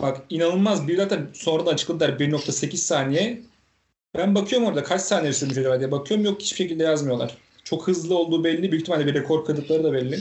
Bak 0.00 0.20
inanılmaz. 0.30 0.88
Bir 0.88 0.96
zaten 0.96 1.28
sonradan 1.32 1.72
açıkladılar 1.72 2.08
1.8 2.08 2.76
saniye. 2.76 3.42
Ben 4.16 4.34
bakıyorum 4.34 4.68
orada 4.68 4.82
kaç 4.82 5.00
saniye 5.00 5.32
sürmüş 5.32 5.58
acaba 5.58 5.78
diye 5.78 5.90
bakıyorum. 5.90 6.24
Yok 6.26 6.40
hiçbir 6.40 6.56
şekilde 6.56 6.82
yazmıyorlar. 6.82 7.36
Çok 7.64 7.88
hızlı 7.88 8.18
olduğu 8.18 8.44
belli. 8.44 8.72
Büyük 8.72 8.82
ihtimalle 8.82 9.06
bir 9.06 9.14
rekor 9.14 9.44
kırdıkları 9.44 9.84
da 9.84 9.92
belli. 9.92 10.20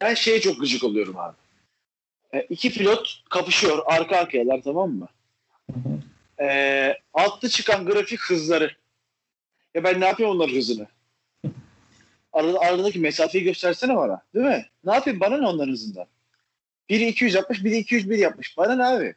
Ben 0.00 0.14
şeye 0.14 0.40
çok 0.40 0.60
gıcık 0.60 0.84
oluyorum 0.84 1.18
abi. 1.18 1.36
E, 2.32 2.40
iki 2.40 2.72
pilot 2.72 3.22
kapışıyor 3.30 3.82
arka 3.86 4.16
arkayalar 4.16 4.62
tamam 4.62 4.90
mı? 4.90 5.08
E, 6.40 6.98
altta 7.12 7.48
çıkan 7.48 7.86
grafik 7.86 8.20
hızları. 8.20 8.70
Ya 9.74 9.84
ben 9.84 10.00
ne 10.00 10.06
yapayım 10.06 10.32
onların 10.32 10.54
hızını? 10.54 10.86
Arada, 12.32 12.58
aradaki 12.58 12.98
mesafeyi 12.98 13.44
göstersene 13.44 13.96
bana. 13.96 14.22
Değil 14.34 14.46
mi? 14.46 14.66
Ne 14.84 14.94
yapayım? 14.94 15.20
Bana 15.20 15.38
ne 15.38 15.46
onların 15.46 15.72
hızından? 15.72 16.06
Biri 16.88 17.06
200 17.06 17.34
yapmış, 17.34 17.64
biri 17.64 17.76
201 17.76 18.18
yapmış. 18.18 18.56
Bana 18.58 18.74
ne 18.74 18.84
abi? 18.84 19.14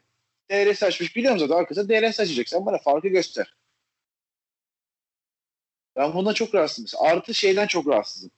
DRS 0.50 0.82
açmış. 0.82 1.16
Biliyorum 1.16 1.38
zaten 1.38 1.54
arkasında 1.54 1.88
DRS 1.88 2.20
açacak. 2.20 2.48
Sen 2.48 2.66
bana 2.66 2.78
farkı 2.78 3.08
göster. 3.08 3.54
Ben 5.96 6.14
bundan 6.14 6.32
çok 6.32 6.54
rahatsızım. 6.54 7.00
Artı 7.02 7.34
şeyden 7.34 7.66
çok 7.66 7.86
rahatsızım. 7.86 8.30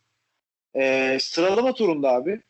Ee, 0.76 1.18
sıralama 1.20 1.74
turunda 1.74 2.09
abi 2.11 2.40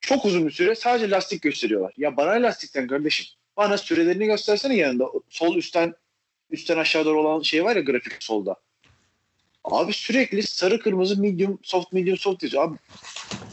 çok 0.00 0.24
uzun 0.24 0.46
bir 0.46 0.50
süre 0.52 0.74
sadece 0.74 1.10
lastik 1.10 1.42
gösteriyorlar. 1.42 1.92
Ya 1.96 2.16
bana 2.16 2.30
lastikten 2.30 2.86
kardeşim. 2.86 3.26
Bana 3.56 3.78
sürelerini 3.78 4.26
göstersene 4.26 4.76
yanında. 4.76 5.08
Sol 5.28 5.56
üstten 5.56 5.94
üstten 6.50 6.78
aşağı 6.78 7.04
doğru 7.04 7.20
olan 7.20 7.42
şey 7.42 7.64
var 7.64 7.76
ya 7.76 7.82
grafik 7.82 8.22
solda. 8.22 8.56
Abi 9.64 9.92
sürekli 9.92 10.42
sarı 10.42 10.80
kırmızı 10.80 11.20
medium 11.20 11.58
soft 11.62 11.92
medium 11.92 12.16
soft 12.18 12.42
yazıyor. 12.42 12.62
Abi 12.64 12.76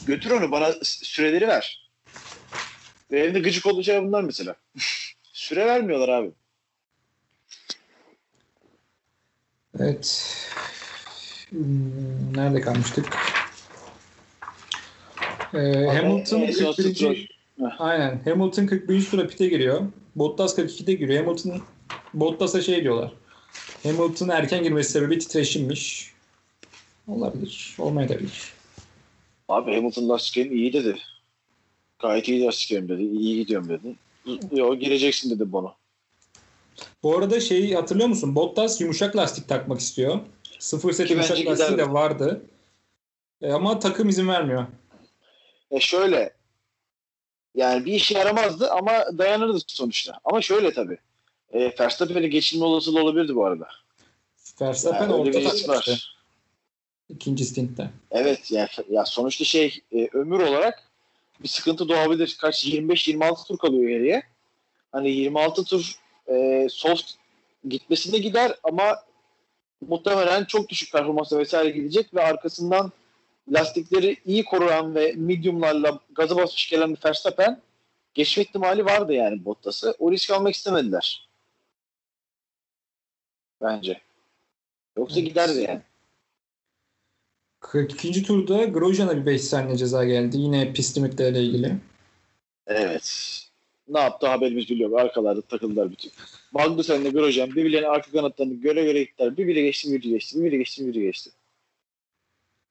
götür 0.08 0.32
onu 0.32 0.52
bana 0.52 0.74
süreleri 0.84 1.48
ver. 1.48 1.90
Benim 3.12 3.34
de 3.36 3.40
gıcık 3.40 3.66
olduğu 3.66 3.84
şey 3.84 4.04
bunlar 4.04 4.24
mesela. 4.24 4.56
Süre 5.34 5.66
vermiyorlar 5.66 6.10
abi. 6.10 6.32
Evet. 9.80 10.36
Hmm, 11.50 12.38
Nerede 12.38 12.62
kalmıştık? 12.62 13.06
Ee, 15.54 15.58
Hamilton 15.86 16.40
en 16.42 16.52
son 16.52 16.74
41. 16.74 16.96
Stroll. 16.96 17.16
Aynen. 17.80 18.22
Hamilton 18.26 18.66
41. 18.66 19.06
tura 19.06 19.28
pite 19.28 19.48
giriyor. 19.48 19.82
Bottas 20.16 20.58
42'de 20.58 20.94
giriyor. 20.94 21.24
Hamilton 21.26 21.62
Bottas'a 22.14 22.62
şey 22.62 22.84
diyorlar. 22.84 23.12
Hamilton 23.84 24.30
erken 24.30 24.64
girmesi 24.64 24.92
sebebi 24.92 25.20
titreşimmiş. 25.20 26.12
Olabilir. 27.08 27.76
Olmayabilir. 27.80 28.54
Abi 29.50 29.76
Hamilton 29.76 30.10
lastiklerim 30.10 30.56
iyi 30.56 30.74
dedi. 30.74 30.98
Gayet 32.00 32.28
iyi 32.28 32.44
lastiklerim 32.44 32.90
dedi. 32.90 33.04
İyi 33.04 33.36
gidiyorum 33.36 33.70
dedi. 33.70 33.96
Yo 34.52 34.76
gireceksin 34.76 35.30
dedi 35.30 35.54
bana. 35.54 35.74
Bu 37.04 37.18
arada 37.18 37.40
şeyi 37.40 37.76
hatırlıyor 37.76 38.10
musun? 38.10 38.36
Bottas 38.36 38.82
yumuşak 38.82 39.16
lastik 39.16 39.48
takmak 39.48 39.80
istiyor. 39.80 40.20
Sıfır 40.60 40.94
set 40.94 41.08
Ki 41.08 41.14
yumuşak 41.14 41.38
lastiği 41.38 41.70
gider. 41.70 41.78
de 41.78 41.94
vardı. 41.94 42.42
E, 43.42 43.52
ama 43.52 43.80
takım 43.80 44.10
izin 44.10 44.28
vermiyor. 44.28 44.66
E 45.72 45.80
şöyle 45.80 46.34
yani 47.56 47.86
bir 47.86 47.94
işe 47.94 48.18
yaramazdı 48.18 48.70
ama 48.70 49.06
dayanırdı 49.18 49.60
sonuçta. 49.68 50.20
Ama 50.24 50.42
şöyle 50.42 50.74
tabii. 50.74 50.98
E, 51.54 51.74
Verstappen'e 51.80 52.28
geçilme 52.28 52.66
olasılığı 52.66 53.02
olabilirdi 53.02 53.36
bu 53.36 53.46
arada. 53.46 53.68
Verstappen 54.62 55.00
Yani 55.02 55.14
öyle 55.14 55.22
orta 55.22 55.40
bir 55.40 55.46
risk 55.46 55.66
takmıştı. 55.66 55.92
var. 55.92 56.16
İkinci 57.10 57.46
stintte. 57.46 57.90
Evet 58.12 58.52
yani 58.52 58.70
ya 58.90 59.06
sonuçta 59.06 59.46
şey 59.46 59.80
e, 59.92 60.08
ömür 60.14 60.40
olarak 60.40 60.84
bir 61.44 61.48
sıkıntı 61.48 61.90
doğabilir. 61.90 62.38
Kaç 62.42 62.66
25-26 62.66 63.48
tur 63.48 63.58
kalıyor 63.58 63.90
geriye. 63.90 64.24
Hani 64.92 65.12
26 65.12 65.64
tur 65.64 65.96
e, 66.28 66.68
soft 66.70 67.12
gitmesinde 67.70 68.18
gider 68.18 68.56
ama 68.64 69.04
muhtemelen 69.88 70.46
çok 70.46 70.70
düşük 70.70 70.92
performansla 70.92 71.38
vesaire 71.38 71.70
gidecek 71.70 72.14
ve 72.14 72.22
arkasından 72.24 72.92
lastikleri 73.50 74.18
iyi 74.26 74.44
koruyan 74.44 74.96
ve 74.96 75.14
mediumlarla 75.18 76.00
gaza 76.16 76.36
basmış 76.36 76.70
gelen 76.70 76.96
bir 76.96 77.00
Verstappen 77.06 77.62
geçme 78.14 78.44
ihtimali 78.44 78.86
vardı 78.86 79.14
yani 79.14 79.46
Bottas'ı. 79.46 79.96
O 80.00 80.12
risk 80.12 80.32
almak 80.32 80.56
istemediler. 80.56 81.30
Bence. 83.62 84.02
Yoksa 84.98 85.20
Evet. 85.20 85.30
giderdi 85.30 85.60
yani. 85.60 85.82
42. 87.60 88.24
turda 88.24 88.64
Grosjean'a 88.66 89.18
bir 89.18 89.26
5 89.26 89.42
saniye 89.42 89.78
ceza 89.78 90.06
geldi. 90.06 90.38
Yine 90.38 90.74
pist 90.74 90.98
limitleriyle 90.98 91.44
ilgili. 91.44 91.76
Evet. 92.68 93.38
Ne 93.88 94.00
yaptı 94.00 94.28
haberimiz 94.28 94.70
biliyor. 94.70 95.00
Arkalarda 95.00 95.42
takıldılar 95.42 95.92
bütün. 95.92 96.12
Magnussen 96.52 97.02
ile 97.02 97.10
Grosjean 97.10 97.50
birbirlerinin 97.50 97.90
arka 97.90 98.12
kanatlarını 98.12 98.54
göre 98.54 98.84
göre 98.84 99.04
gittiler. 99.04 99.38
Bir 99.38 99.48
biri 99.48 99.64
geçti, 99.64 99.92
bir 99.92 100.02
biri 100.02 100.10
geçti. 100.10 100.40
Bir 100.40 100.44
biri 100.46 100.58
geçti, 100.58 100.88
bir 100.88 100.94
biri 100.94 101.02
geçti. 101.04 101.30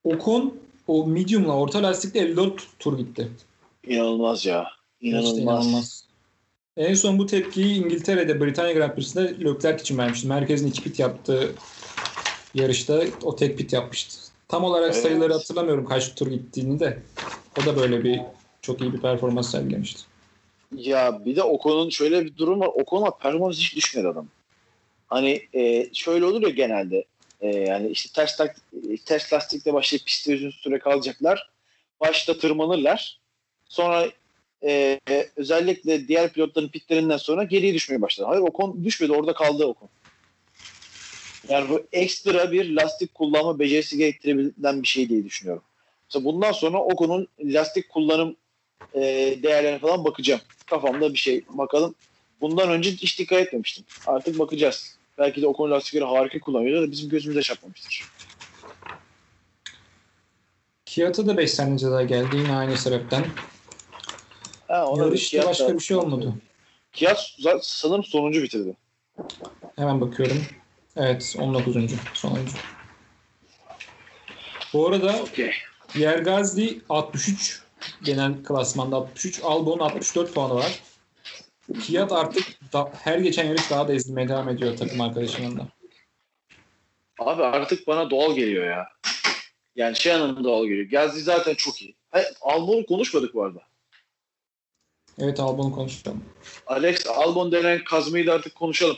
Ocon 0.03 0.53
o 0.87 1.07
medium'la 1.07 1.57
orta 1.57 1.83
lastikle 1.83 2.19
54 2.19 2.63
tur 2.79 2.97
gitti. 2.97 3.27
İnanılmaz 3.87 4.45
ya. 4.45 4.67
İnanılmaz. 5.01 5.29
İşte 5.29 5.41
inanılmaz. 5.41 6.05
En 6.77 6.93
son 6.93 7.19
bu 7.19 7.25
tepkiyi 7.25 7.85
İngiltere'de 7.85 8.41
Britanya 8.41 8.73
Grand 8.73 8.95
Prix'sinde 8.95 9.45
Leclerc 9.45 9.81
için 9.81 9.97
vermişti. 9.97 10.27
Merkezin 10.27 10.67
iki 10.67 10.83
pit 10.83 10.99
yaptığı 10.99 11.51
yarışta 12.53 13.03
o 13.23 13.35
tek 13.35 13.57
pit 13.57 13.73
yapmıştı. 13.73 14.31
Tam 14.47 14.63
olarak 14.63 14.93
Evet. 14.93 15.03
sayıları 15.03 15.33
hatırlamıyorum 15.33 15.85
kaç 15.85 16.15
tur 16.15 16.27
gittiğini 16.27 16.79
de. 16.79 16.99
O 17.61 17.65
da 17.65 17.77
böyle 17.77 18.03
bir 18.03 18.21
çok 18.61 18.81
iyi 18.81 18.93
bir 18.93 19.01
performans 19.01 19.51
sergilemişti. 19.51 20.01
Ya 20.75 21.25
bir 21.25 21.35
de 21.35 21.43
Ocon'un 21.43 21.89
şöyle 21.89 22.25
bir 22.25 22.37
durum 22.37 22.59
var. 22.59 22.67
Ocon'a 22.67 23.11
performans 23.11 23.57
hiç 23.57 23.75
düşmedi 23.75 24.07
adam. 24.07 24.27
Hani 25.07 25.41
e, 25.53 25.93
şöyle 25.93 26.25
olur 26.25 26.41
ya 26.41 26.49
genelde. 26.49 27.05
E, 27.41 27.47
yani 27.47 27.89
işte 27.89 28.09
ters, 28.13 28.37
tak, 28.37 28.55
ters 29.05 29.33
lastikle 29.33 29.73
başlayıp 29.73 30.05
pistte 30.05 30.35
uzun 30.35 30.49
süre 30.49 30.79
kalacaklar. 30.79 31.49
Başta 31.99 32.37
tırmanırlar. 32.37 33.19
Sonra 33.65 34.07
e, 34.63 34.99
özellikle 35.35 36.07
diğer 36.07 36.33
pilotların 36.33 36.69
pitlerinden 36.69 37.17
sonra 37.17 37.43
geriye 37.43 37.73
düşmeye 37.73 38.01
başladı. 38.01 38.27
Hayır 38.27 38.41
Ocon 38.41 38.83
düşmedi 38.83 39.11
orada 39.11 39.33
kaldı 39.33 39.65
Ocon. 39.65 39.89
Yani 41.49 41.69
bu 41.69 41.83
ekstra 41.91 42.51
bir 42.51 42.75
lastik 42.75 43.13
kullanma 43.13 43.59
becerisi 43.59 43.97
gerektirebilen 43.97 44.81
bir 44.81 44.87
şey 44.87 45.09
diye 45.09 45.23
düşünüyorum. 45.23 45.63
Mesela 46.09 46.25
bundan 46.25 46.51
sonra 46.51 46.77
Ocon'un 46.77 47.27
lastik 47.39 47.89
kullanım 47.89 48.35
e, 48.93 49.01
değerlerine 49.43 49.79
falan 49.79 50.05
bakacağım. 50.05 50.41
Kafamda 50.65 51.13
bir 51.13 51.17
şey 51.17 51.43
bakalım. 51.49 51.95
Bundan 52.41 52.69
önce 52.69 52.91
hiç 52.91 53.19
dikkat 53.19 53.39
etmemiştim. 53.39 53.85
Artık 54.07 54.39
bakacağız. 54.39 54.97
Belki 55.17 55.41
de 55.41 55.47
Ocon 55.47 55.71
lastikleri 55.71 56.05
harika 56.05 56.39
kullanıyor 56.39 56.81
da 56.87 56.91
bizim 56.91 57.09
gözümüze 57.09 57.41
çarpmamıştır. 57.41 58.03
Kiyata 60.85 61.27
da 61.27 61.37
5 61.37 61.51
sene 61.51 61.77
ceza 61.77 62.03
geldi 62.03 62.35
yine 62.37 62.55
aynı 62.55 62.77
sebepten. 62.77 63.25
Ha, 64.67 64.87
ona 64.87 65.03
Yarışta 65.03 65.29
Kiyat 65.29 65.45
başka 65.45 65.67
da- 65.67 65.73
bir 65.73 65.79
şey 65.79 65.97
olmadı. 65.97 66.33
Kiyat 66.93 67.35
sanırım 67.61 68.03
sonuncu 68.03 68.43
bitirdi. 68.43 68.77
Hemen 69.75 70.01
bakıyorum. 70.01 70.45
Evet 70.95 71.35
19. 71.39 71.75
sonuncu. 72.13 72.53
Bu 74.73 74.87
arada 74.87 75.15
Okey. 75.21 75.51
Yergazli 75.95 76.81
63 76.89 77.61
genel 78.03 78.43
klasmanda 78.43 78.95
63. 78.95 79.39
Albon 79.43 79.79
64 79.79 80.33
puanı 80.33 80.55
var. 80.55 80.79
Kiyat 81.83 82.11
artık 82.11 82.73
da, 82.73 82.91
her 83.03 83.19
geçen 83.19 83.47
yarış 83.47 83.69
daha 83.69 83.87
da 83.87 83.93
ezilmeye 83.93 84.27
devam 84.27 84.49
ediyor 84.49 84.77
takım 84.77 85.01
arkadaşının 85.01 85.57
da. 85.57 85.67
Abi 87.19 87.43
artık 87.43 87.87
bana 87.87 88.09
doğal 88.09 88.35
geliyor 88.35 88.65
ya. 88.65 88.87
Yani 89.75 89.95
şey 89.95 90.13
anlamda 90.13 90.43
doğal 90.43 90.65
geliyor. 90.65 90.89
Gazli 90.89 91.21
zaten 91.21 91.53
çok 91.53 91.81
iyi. 91.81 91.95
Albon'u 92.41 92.85
konuşmadık 92.85 93.33
bu 93.33 93.43
arada. 93.43 93.61
Evet 95.19 95.39
Albon'u 95.39 95.71
konuşalım. 95.71 96.25
Alex 96.67 97.07
Albon 97.07 97.51
denen 97.51 97.83
kazmayı 97.83 98.27
da 98.27 98.33
artık 98.33 98.55
konuşalım. 98.55 98.97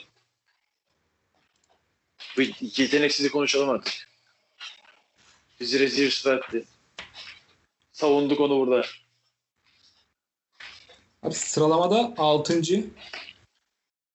Bu 2.38 2.42
yeteneksizi 2.62 3.32
konuşalım 3.32 3.70
artık. 3.70 3.94
Bizi 5.60 5.80
rezil 5.80 6.32
etti. 6.32 6.66
Savunduk 7.92 8.40
onu 8.40 8.60
burada. 8.60 8.86
Abi 11.24 11.34
sıralamada 11.34 12.14
6. 12.18 12.62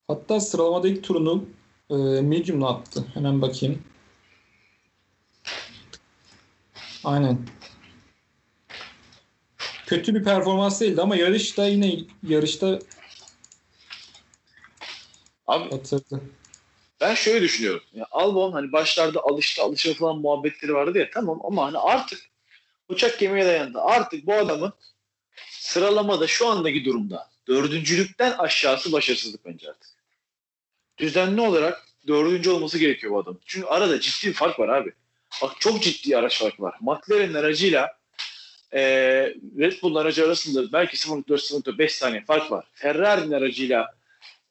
Hatta 0.08 0.40
sıralamada 0.40 0.88
ilk 0.88 1.04
turunu 1.04 1.48
e, 1.90 1.94
medium'la 2.20 2.68
attı. 2.68 3.04
Hemen 3.14 3.42
bakayım. 3.42 3.84
Aynen. 7.04 7.38
Kötü 9.86 10.14
bir 10.14 10.24
performans 10.24 10.80
değildi 10.80 11.02
ama 11.02 11.16
yarışta 11.16 11.66
yine 11.66 11.98
yarışta 12.22 12.78
Abi 15.46 15.70
batırdı. 15.70 16.20
ben 17.00 17.14
şöyle 17.14 17.42
düşünüyorum. 17.42 17.82
Ya 17.92 18.06
Albon 18.10 18.52
hani 18.52 18.72
başlarda 18.72 19.20
alıştı 19.20 19.62
alışa 19.62 19.94
falan 19.94 20.18
muhabbetleri 20.18 20.74
vardı 20.74 20.98
ya 20.98 21.10
tamam 21.14 21.40
ama 21.44 21.66
hani 21.66 21.78
artık 21.78 22.30
uçak 22.88 23.18
gemiye 23.18 23.46
dayandı. 23.46 23.80
Artık 23.80 24.26
bu 24.26 24.34
adamın 24.34 24.72
sıralamada 25.68 26.26
şu 26.26 26.48
andaki 26.48 26.84
durumda 26.84 27.30
dördüncülükten 27.48 28.32
aşağısı 28.38 28.92
başarısızlık 28.92 29.46
bence 29.46 29.68
artık. 29.70 29.90
Düzenli 30.98 31.40
olarak 31.40 31.86
dördüncü 32.06 32.50
olması 32.50 32.78
gerekiyor 32.78 33.12
bu 33.12 33.18
adam. 33.18 33.38
Çünkü 33.46 33.66
arada 33.66 34.00
ciddi 34.00 34.28
bir 34.28 34.32
fark 34.32 34.58
var 34.60 34.68
abi. 34.68 34.92
Bak 35.42 35.52
çok 35.60 35.82
ciddi 35.82 36.16
araç 36.16 36.38
farkı 36.38 36.62
var. 36.62 36.74
McLaren'in 36.80 37.34
aracıyla 37.34 37.98
e, 38.72 38.80
Red 39.58 39.82
Bull'un 39.82 40.00
aracı 40.00 40.24
arasında 40.24 40.72
belki 40.72 40.96
0.4-0.5 40.96 41.88
saniye 41.88 42.24
fark 42.24 42.50
var. 42.50 42.64
Ferrari'nin 42.72 43.32
aracıyla 43.32 43.94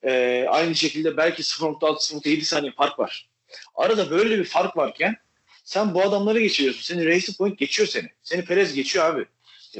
e, 0.03 0.45
aynı 0.49 0.75
şekilde 0.75 1.17
belki 1.17 1.43
0.6-0.7 1.43 2.41
saniye 2.41 2.71
fark 2.71 2.99
var. 2.99 3.29
Arada 3.75 4.11
böyle 4.11 4.39
bir 4.39 4.45
fark 4.45 4.77
varken 4.77 5.15
sen 5.63 5.93
bu 5.93 6.01
adamları 6.01 6.39
geçiriyorsun. 6.39 6.81
Seni 6.81 7.05
Racing 7.05 7.37
Point 7.37 7.59
geçiyor 7.59 7.87
seni. 7.87 8.09
Seni 8.23 8.45
Perez 8.45 8.73
geçiyor 8.73 9.05
abi. 9.05 9.25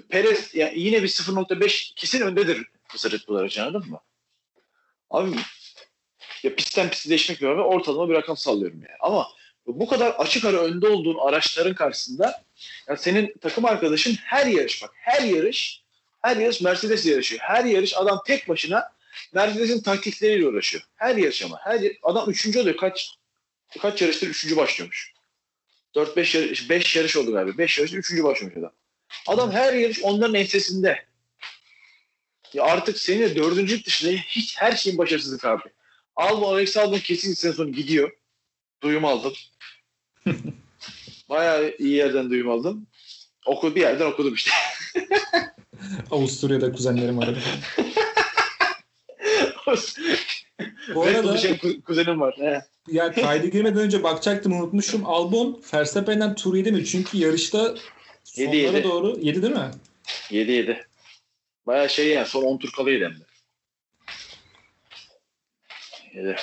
Perez 0.09 0.55
ya 0.55 0.71
yine 0.75 1.03
bir 1.03 1.07
0.5 1.07 1.93
kesin 1.95 2.21
öndedir 2.21 2.65
bu 2.93 3.11
Red 3.11 3.27
Bull 3.27 3.61
anladın 3.61 3.89
mı? 3.89 3.99
Abi 5.09 5.35
ya 6.43 6.55
pistten 6.55 6.89
piste 6.89 7.09
değişmek 7.09 7.41
ve 7.41 7.47
ortalama 7.47 8.09
bir 8.09 8.13
rakam 8.13 8.38
sallıyorum 8.38 8.81
yani. 8.81 8.97
Ama 8.99 9.27
bu 9.67 9.88
kadar 9.88 10.09
açık 10.09 10.45
ara 10.45 10.57
önde 10.57 10.88
olduğun 10.88 11.17
araçların 11.17 11.75
karşısında 11.75 12.43
ya 12.88 12.97
senin 12.97 13.33
takım 13.41 13.65
arkadaşın 13.65 14.15
her 14.15 14.45
yarış 14.45 14.83
bak 14.83 14.91
her 14.93 15.21
yarış 15.21 15.81
her 16.21 16.38
yarış 16.38 16.61
Mercedes 16.61 17.05
yarışıyor. 17.05 17.41
Her 17.41 17.65
yarış 17.65 17.97
adam 17.97 18.21
tek 18.25 18.49
başına 18.49 18.91
Mercedes'in 19.33 19.81
taktikleriyle 19.81 20.47
uğraşıyor. 20.47 20.83
Her 20.95 21.15
yarış 21.15 21.41
ama. 21.41 21.59
Her 21.63 21.79
yer- 21.79 21.97
adam 22.03 22.29
üçüncü 22.29 22.59
oluyor. 22.59 22.77
Kaç 22.77 23.17
kaç 23.81 24.01
yarıştır 24.01 24.27
üçüncü 24.27 24.57
başlıyormuş. 24.57 25.13
4-5 25.95 26.38
yarış, 26.38 26.69
5 26.69 26.95
yarış 26.95 27.17
oldu 27.17 27.31
galiba. 27.31 27.57
5 27.57 27.77
yarış 27.79 27.93
üçüncü 27.93 28.23
başlamış 28.23 28.57
adam. 28.57 28.71
Adam 29.28 29.51
her 29.51 29.74
yarış 29.74 30.03
onların 30.03 30.36
ensesinde. 30.36 31.05
Ya 32.53 32.64
artık 32.64 32.97
senin 32.97 33.36
dördüncülük 33.36 33.86
dışında 33.86 34.12
hiç 34.12 34.58
her 34.58 34.72
şeyin 34.72 34.97
başarısızlık 34.97 35.45
abi. 35.45 35.64
Albon, 36.16 36.53
Alex 36.53 36.78
Albon 36.78 36.99
kesin 36.99 37.34
sene 37.34 37.53
sonu 37.53 37.72
gidiyor. 37.72 38.12
Duyum 38.84 39.05
aldım. 39.05 39.34
Bayağı 41.30 41.76
iyi 41.80 41.93
yerden 41.93 42.30
duyum 42.30 42.49
aldım. 42.49 42.88
Oku, 43.45 43.76
bir 43.76 43.82
yerden 43.82 44.05
okudum 44.05 44.34
işte. 44.34 44.51
Avusturya'da 46.12 46.72
kuzenlerim 46.72 47.20
aradı. 47.20 47.39
Bu 50.95 51.03
arada 51.03 51.38
şey, 51.38 51.51
ku- 51.51 51.82
kuzenim 51.82 52.22
var. 52.22 52.36
He. 52.38 52.62
ya 52.91 53.12
kaydı 53.12 53.47
girmeden 53.47 53.82
önce 53.82 54.03
bakacaktım 54.03 54.51
unutmuşum. 54.53 55.05
Albon 55.05 55.62
Verstappen'den 55.74 56.36
tur 56.36 56.55
yedi 56.55 56.72
mi? 56.72 56.86
Çünkü 56.86 57.18
yarışta 57.18 57.76
sonlara 58.28 58.55
Yedi, 58.55 58.75
yedi. 58.75 58.84
doğru 58.84 59.19
7 59.21 59.41
değil 59.41 59.53
mi? 59.53 59.71
7 60.32 60.51
7. 60.51 60.88
Baya 61.67 61.88
şey 61.88 62.07
yani 62.07 62.28
son 62.28 62.43
10 62.43 62.57
tur 62.57 62.71
kalıydı 62.71 63.05
hem 63.05 63.13
de. 63.19 63.23
Yedi. 66.13 66.36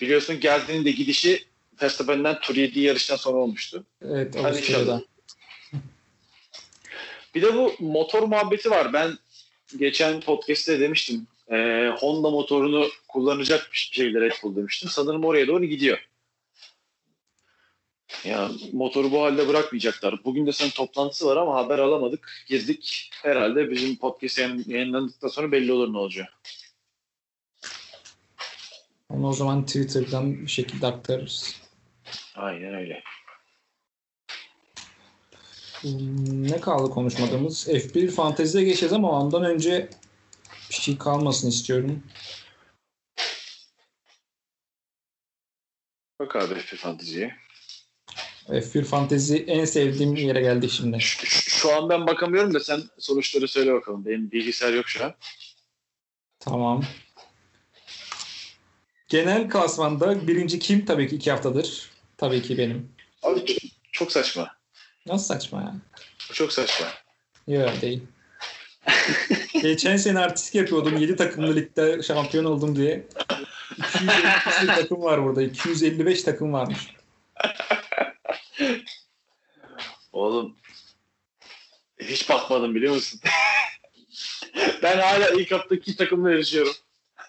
Biliyorsun 0.00 0.40
geldiğinin 0.40 0.84
de 0.84 0.90
gidişi 0.90 1.44
Verstappen'den 1.82 2.40
tur 2.40 2.56
7 2.56 2.80
yarıştan 2.80 3.16
sonra 3.16 3.36
olmuştu. 3.36 3.84
Evet 4.02 4.34
Hadi 4.42 4.58
inşallah. 4.58 5.00
Bir 7.34 7.42
de 7.42 7.54
bu 7.54 7.74
motor 7.78 8.22
muhabbeti 8.22 8.70
var. 8.70 8.92
Ben 8.92 9.18
geçen 9.76 10.20
podcast'te 10.20 10.80
demiştim. 10.80 11.26
Ee, 11.50 11.90
Honda 11.98 12.30
motorunu 12.30 12.88
kullanacakmış 13.08 13.90
bir 13.92 13.96
şeyler 13.96 14.22
Red 14.22 14.32
Bull 14.42 14.56
demiştim. 14.56 14.88
Sanırım 14.88 15.24
oraya 15.24 15.46
doğru 15.46 15.64
gidiyor. 15.64 15.98
Ya 18.24 18.50
motoru 18.72 19.10
bu 19.12 19.22
halde 19.22 19.48
bırakmayacaklar. 19.48 20.24
Bugün 20.24 20.46
de 20.46 20.52
senin 20.52 20.70
toplantısı 20.70 21.26
var 21.26 21.36
ama 21.36 21.54
haber 21.54 21.78
alamadık. 21.78 22.44
Girdik. 22.48 23.10
Herhalde 23.22 23.70
bizim 23.70 23.96
podcast 23.96 24.38
yayın- 24.38 24.64
yayınlandıktan 24.66 25.28
sonra 25.28 25.52
belli 25.52 25.72
olur 25.72 25.92
ne 25.92 25.98
olacak. 25.98 26.28
Onu 29.08 29.28
o 29.28 29.32
zaman 29.32 29.66
Twitter'dan 29.66 30.42
bir 30.42 30.50
şekilde 30.50 30.86
aktarırız. 30.86 31.60
Aynen 32.34 32.74
öyle. 32.74 33.02
Ne 36.30 36.60
kaldı 36.60 36.90
konuşmadığımız? 36.90 37.68
F1 37.68 38.10
fanteziye 38.10 38.64
geçeceğiz 38.64 38.92
ama 38.92 39.20
ondan 39.20 39.44
önce 39.44 39.88
bir 40.70 40.74
şey 40.74 40.98
kalmasın 40.98 41.48
istiyorum. 41.48 42.02
Bak 46.20 46.36
abi 46.36 46.54
F1 46.54 46.76
Fantasy'ye. 46.76 47.36
F1 48.48 48.84
fantezi 48.84 49.44
en 49.48 49.64
sevdiğim 49.64 50.16
yere 50.16 50.40
geldik 50.40 50.70
şimdi. 50.70 51.00
Şu, 51.00 51.26
şu- 51.26 51.76
an 51.76 51.88
ben 51.88 52.06
bakamıyorum 52.06 52.54
da 52.54 52.60
sen 52.60 52.80
sonuçları 52.98 53.48
söyle 53.48 53.72
bakalım. 53.74 54.06
Benim 54.06 54.30
bilgisayar 54.30 54.72
yok 54.72 54.88
şu 54.88 55.04
an. 55.04 55.14
Tamam. 56.40 56.84
Genel 59.08 59.48
klasmanda 59.50 60.26
birinci 60.26 60.58
kim? 60.58 60.84
Tabii 60.84 61.08
ki 61.08 61.16
iki 61.16 61.30
haftadır. 61.30 61.90
Tabii 62.16 62.42
ki 62.42 62.58
benim. 62.58 62.88
Abi 63.22 63.40
ç- 63.40 63.70
çok 63.92 64.12
saçma. 64.12 64.56
Nasıl 65.06 65.26
saçma 65.34 65.60
ya? 65.60 65.74
Çok 66.32 66.52
saçma. 66.52 66.86
Yok 67.48 67.70
değil. 67.82 68.02
Geçen 69.62 69.96
sene 69.96 70.18
artistik 70.18 70.54
yapıyordum. 70.54 70.96
7 70.96 71.16
takımlı 71.16 71.56
ligde 71.56 72.02
şampiyon 72.02 72.44
oldum 72.44 72.76
diye. 72.76 73.06
250 73.78 74.66
takım 74.66 75.02
var 75.02 75.24
burada. 75.24 75.42
255 75.42 76.22
takım 76.22 76.52
varmış. 76.52 76.78
Oğlum 80.26 80.54
hiç 81.98 82.28
bakmadım 82.28 82.74
biliyor 82.74 82.94
musun? 82.94 83.20
ben 84.82 84.98
hala 84.98 85.28
ilk 85.28 85.52
haftaki 85.52 85.96
takımla 85.96 86.30
yarışıyorum. 86.30 86.72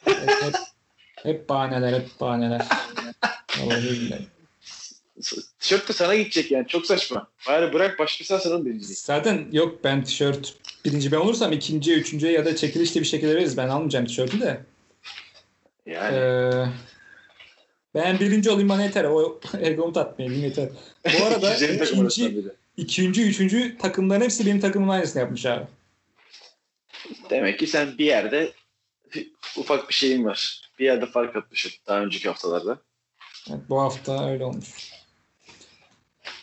Hep, 0.06 0.30
hep, 0.30 0.56
hep 1.24 1.50
bahaneler, 1.50 1.94
hep 1.94 2.20
bahaneler. 2.20 2.62
Tişört 5.60 5.90
de 5.90 5.94
sana 5.94 6.16
gidecek 6.16 6.52
yani. 6.52 6.68
Çok 6.68 6.86
saçma. 6.86 7.28
Bari 7.48 7.74
bırak 7.74 8.00
başkası 8.00 8.36
alsın 8.36 8.66
birinciliği. 8.66 8.96
Zaten 8.96 9.48
yok 9.52 9.84
ben 9.84 10.04
tişört 10.04 10.54
birinci 10.86 11.12
ben 11.12 11.18
olursam 11.18 11.52
ikinciye, 11.52 11.98
üçüncüye 11.98 12.32
ya 12.32 12.46
da 12.46 12.56
çekilişli 12.56 13.02
bir 13.02 13.06
şekilde 13.06 13.36
veririz. 13.36 13.58
Ben 13.58 13.70
almayacağım 13.70 14.06
tişörtü 14.06 14.42
de. 14.42 14.62
Yani. 15.86 16.18
Ee, 16.18 16.66
ben 17.96 18.20
birinci 18.20 18.50
olayım 18.50 18.70
bana 18.70 18.84
yeter. 18.84 19.04
O 19.04 19.40
egomu 19.62 19.94
tatmayayım 19.94 20.44
yeter. 20.44 20.70
Bu 21.06 21.26
arada 21.26 21.56
ikinci. 21.86 22.46
İkinci, 22.78 23.24
üçüncü 23.24 23.78
takımların 23.78 24.22
hepsi 24.22 24.46
benim 24.46 24.60
takımın 24.60 24.90
aynısını 24.90 25.22
yapmış 25.22 25.46
abi. 25.46 25.66
Demek 27.30 27.60
ki 27.60 27.68
sen 27.68 27.98
bir 27.98 28.06
yerde 28.06 28.54
ufak 29.58 29.90
bir 29.90 29.94
şeyin 29.94 30.26
var. 30.26 30.62
Bir 30.80 30.86
yerde 30.86 31.06
fark 31.06 31.36
atmışsın 31.36 31.72
daha 31.88 32.02
önceki 32.02 32.28
haftalarda. 32.28 32.82
Evet, 33.50 33.60
bu 33.70 33.82
hafta 33.82 34.30
öyle 34.30 34.46
olmuş. 34.46 34.92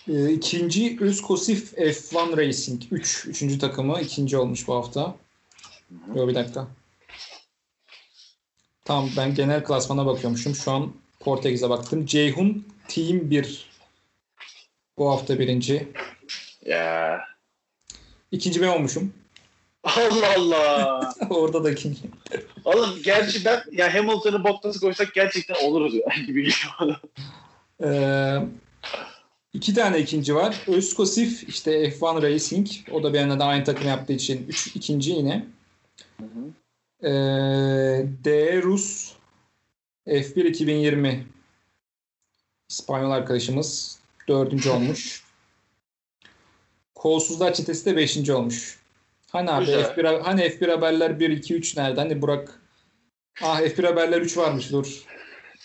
Ee, 0.08 0.32
ikinci 0.32 0.98
Özkosif 1.00 1.72
F1 1.72 2.36
Racing 2.36 2.82
3. 2.90 3.26
Üçüncü 3.26 3.58
takımı 3.58 4.00
ikinci 4.00 4.36
olmuş 4.36 4.68
bu 4.68 4.74
hafta. 4.74 5.16
Yok 6.14 6.28
bir 6.28 6.34
dakika. 6.34 6.68
Tamam 8.84 9.10
ben 9.16 9.34
genel 9.34 9.64
klasmana 9.64 10.06
bakıyormuşum. 10.06 10.54
Şu 10.54 10.72
an 10.72 10.92
Portekiz'e 11.20 11.70
baktım. 11.70 12.06
Ceyhun 12.06 12.66
Team 12.88 13.30
1. 13.30 13.70
Bu 14.98 15.10
hafta 15.10 15.38
birinci. 15.38 15.88
Ya. 16.64 17.20
İkinci 18.32 18.62
ben 18.62 18.68
olmuşum. 18.68 19.12
Allah 19.84 20.34
Allah. 20.36 21.14
Orada 21.30 21.64
da 21.64 21.70
ikinci. 21.70 22.00
Oğlum 22.64 23.02
gerçi 23.04 23.44
ben 23.44 23.62
ya 23.72 23.94
Hamilton'ı 23.94 24.44
Bottas'ı 24.44 24.80
koysak 24.80 25.14
gerçekten 25.14 25.68
oluruz 25.68 25.94
ya 25.94 26.06
gibi 26.26 26.42
geliyor. 26.42 26.96
Ee, 27.84 28.38
iki 29.52 29.74
tane 29.74 29.98
ikinci 29.98 30.34
var. 30.34 30.60
Özkosif 30.66 31.48
işte 31.48 31.88
F1 31.88 32.22
Racing. 32.22 32.68
O 32.92 33.02
da 33.02 33.14
benimle 33.14 33.38
de 33.38 33.44
aynı 33.44 33.64
takım 33.64 33.88
yaptığı 33.88 34.12
için 34.12 34.46
üç, 34.48 34.66
ikinci 34.66 35.10
yine. 35.10 35.46
Ee, 37.02 37.08
D 38.24 38.62
Rus 38.62 39.12
F1 40.06 40.46
2020 40.46 41.26
İspanyol 42.68 43.10
arkadaşımız 43.10 43.98
dördüncü 44.28 44.70
olmuş. 44.70 45.23
Kolsuzlar 47.04 47.54
çetesi 47.54 47.86
de 47.86 47.96
beşinci 47.96 48.32
olmuş. 48.32 48.78
Hani 49.32 49.50
abi 49.50 49.64
Güzel. 49.64 49.82
F1 49.84 50.22
hani 50.22 50.40
F1 50.40 50.70
haberler 50.70 51.20
1 51.20 51.30
2 51.30 51.54
3 51.54 51.76
nerede? 51.76 52.00
Hani 52.00 52.22
Burak 52.22 52.60
Ah 53.42 53.60
F1 53.60 53.86
haberler 53.86 54.20
3 54.20 54.36
varmış 54.36 54.72
dur. 54.72 55.02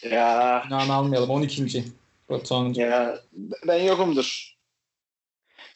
Ya. 0.04 0.64
Günahını 0.70 0.94
almayalım 0.94 1.30
12. 1.30 1.86
Batuhan'cığım. 2.30 2.84
Ya 2.84 3.20
ben 3.68 3.84
yokumdur. 3.84 4.56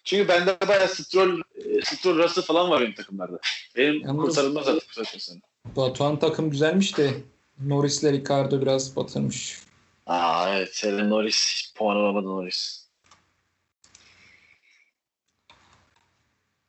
Çünkü 0.03 0.27
bende 0.27 0.57
bayağı 0.67 0.87
Stroll, 0.87 1.41
Stroll 1.83 2.17
Russell 2.17 2.43
falan 2.43 2.69
var 2.69 2.81
benim 2.81 2.93
takımlarda. 2.95 3.39
Benim 3.75 4.01
Yalnız- 4.01 4.25
kurtarılmaz 4.25 4.67
artık 4.67 4.89
bu 4.89 4.93
saatten 4.93 5.19
sonra. 5.19 5.39
Batuhan 5.65 6.19
takım 6.19 6.49
güzelmiş 6.49 6.97
de 6.97 7.13
Norris'le 7.59 8.03
Ricardo 8.03 8.61
biraz 8.61 8.95
batırmış. 8.95 9.59
Aa 10.05 10.55
evet. 10.57 10.75
Selim 10.75 11.09
Norris. 11.09 11.73
Puan 11.75 11.95
alamadı 11.95 12.25
Norris. 12.27 12.82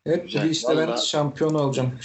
Evet 0.07 0.25
Güzel, 0.25 0.45
bir 0.45 0.51
işte 0.51 0.69
ben 0.69 0.77
vallahi- 0.89 1.07
şampiyon 1.07 1.55
olacağım. 1.55 1.99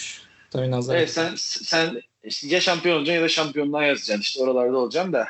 Tabii 0.52 0.72
nazar. 0.72 0.96
Evet 0.96 1.10
sen 1.10 1.36
sen 1.38 2.02
işte 2.24 2.48
ya 2.48 2.62
şampiyon 2.62 2.96
olacaksın 2.98 3.16
ya 3.20 3.24
da 3.24 3.30
şampiyonluğa 3.30 3.84
yazacaksın. 3.84 4.22
İşte 4.22 4.42
oralarda 4.44 4.78
olacağım 4.78 5.14
da. 5.14 5.28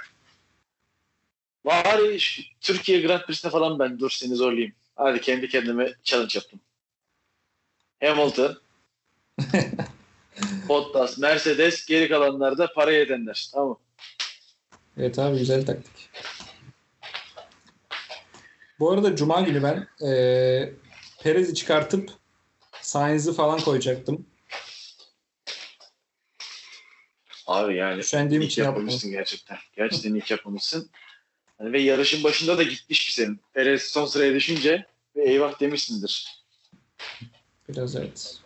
Bari 1.65 2.17
Türkiye 2.61 3.01
Grand 3.01 3.22
Prix'sine 3.22 3.51
falan 3.51 3.80
ben 3.80 3.99
dur 3.99 4.09
seni 4.09 4.36
zorlayayım. 4.36 4.74
Hadi 4.95 5.22
kendi 5.22 5.49
kendime 5.49 5.93
challenge 6.03 6.32
yaptım. 6.36 6.59
Hamilton, 8.03 8.57
Bottas, 10.70 11.17
Mercedes, 11.17 11.86
geri 11.86 12.09
kalanlarda 12.09 12.74
para 12.74 12.91
edenler. 12.93 13.49
Tamam. 13.53 13.78
Evet 14.97 15.20
abi 15.20 15.38
güzel 15.39 15.65
taktik. 15.65 16.09
Bu 18.80 18.91
arada 18.91 19.15
Cuma 19.15 19.41
günü 19.41 19.63
ben 19.63 19.88
eee 20.01 20.74
Perez'i 21.24 21.55
çıkartıp 21.55 22.11
Sainz'i 22.90 23.34
falan 23.34 23.60
koyacaktım. 23.60 24.26
Abi 27.48 27.76
yani 27.76 28.00
Üşendiğim 28.00 28.42
için 28.42 28.64
yapmamışsın 28.64 29.12
gerçekten. 29.12 29.58
Gerçekten 29.76 30.16
ilk 30.16 30.32
yapmamışsın. 30.32 30.90
Hani 31.58 31.74
ve 31.74 31.82
yarışın 31.82 32.24
başında 32.24 32.58
da 32.58 32.64
gitmiş 32.64 33.06
ki 33.06 33.14
senin. 33.14 33.42
Perez 33.54 33.84
son 33.84 34.06
sıraya 34.06 34.34
düşünce 34.34 34.86
ve 35.16 35.30
eyvah 35.30 35.60
demişsindir. 35.60 36.44
Biraz 37.70 37.96
evet. 37.96 38.38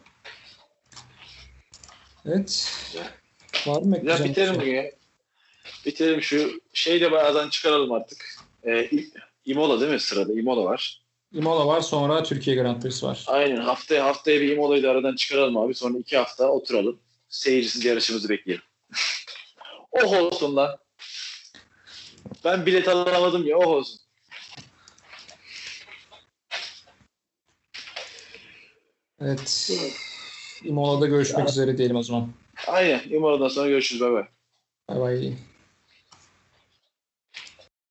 Evet. 2.26 2.72
Güzel. 2.86 3.12
Var 3.66 3.82
mı 3.82 3.98
Ya 4.04 4.24
bitirelim 4.24 4.62
şey? 4.62 4.74
ya. 4.74 4.91
Bitirelim 5.86 6.22
şu 6.22 6.62
şeyi 6.74 7.02
de 7.02 7.12
bazen 7.12 7.50
çıkaralım 7.50 7.91
artık. 7.91 8.26
Ee, 8.68 8.89
Imola 9.46 9.82
değil 9.82 9.91
mi 9.91 10.00
sırada? 10.00 10.34
Imola 10.34 10.64
var. 10.64 11.03
Imola 11.34 11.67
var 11.67 11.81
sonra 11.81 12.23
Türkiye 12.23 12.55
Grand 12.55 12.81
Prix'si 12.81 13.05
var. 13.05 13.23
Aynen 13.27 13.57
haftaya 13.57 14.05
haftaya 14.05 14.41
bir 14.41 14.49
Imola'yı 14.49 14.84
da 14.84 14.91
aradan 14.91 15.15
çıkaralım 15.15 15.57
abi. 15.57 15.75
Sonra 15.75 15.97
iki 15.97 16.17
hafta 16.17 16.47
oturalım. 16.47 16.99
Seyircisiz 17.29 17.86
yarışımızı 17.86 18.29
bekleyelim. 18.29 18.63
oh 19.91 20.13
olsun 20.13 20.55
lan. 20.55 20.77
Ben 22.45 22.65
bilet 22.65 22.88
alamadım 22.88 23.47
ya 23.47 23.57
oh 23.57 23.67
olsun. 23.67 23.99
Evet. 29.21 29.71
Imola'da 30.63 31.07
görüşmek 31.07 31.49
üzere 31.49 31.77
diyelim 31.77 31.95
o 31.95 32.03
zaman. 32.03 32.29
Aynen 32.67 33.01
Imola'dan 33.09 33.47
sonra 33.47 33.69
görüşürüz. 33.69 34.01
Bay 34.01 34.11
bay. 34.13 34.25
Bay 34.89 34.99
bay. 34.99 35.34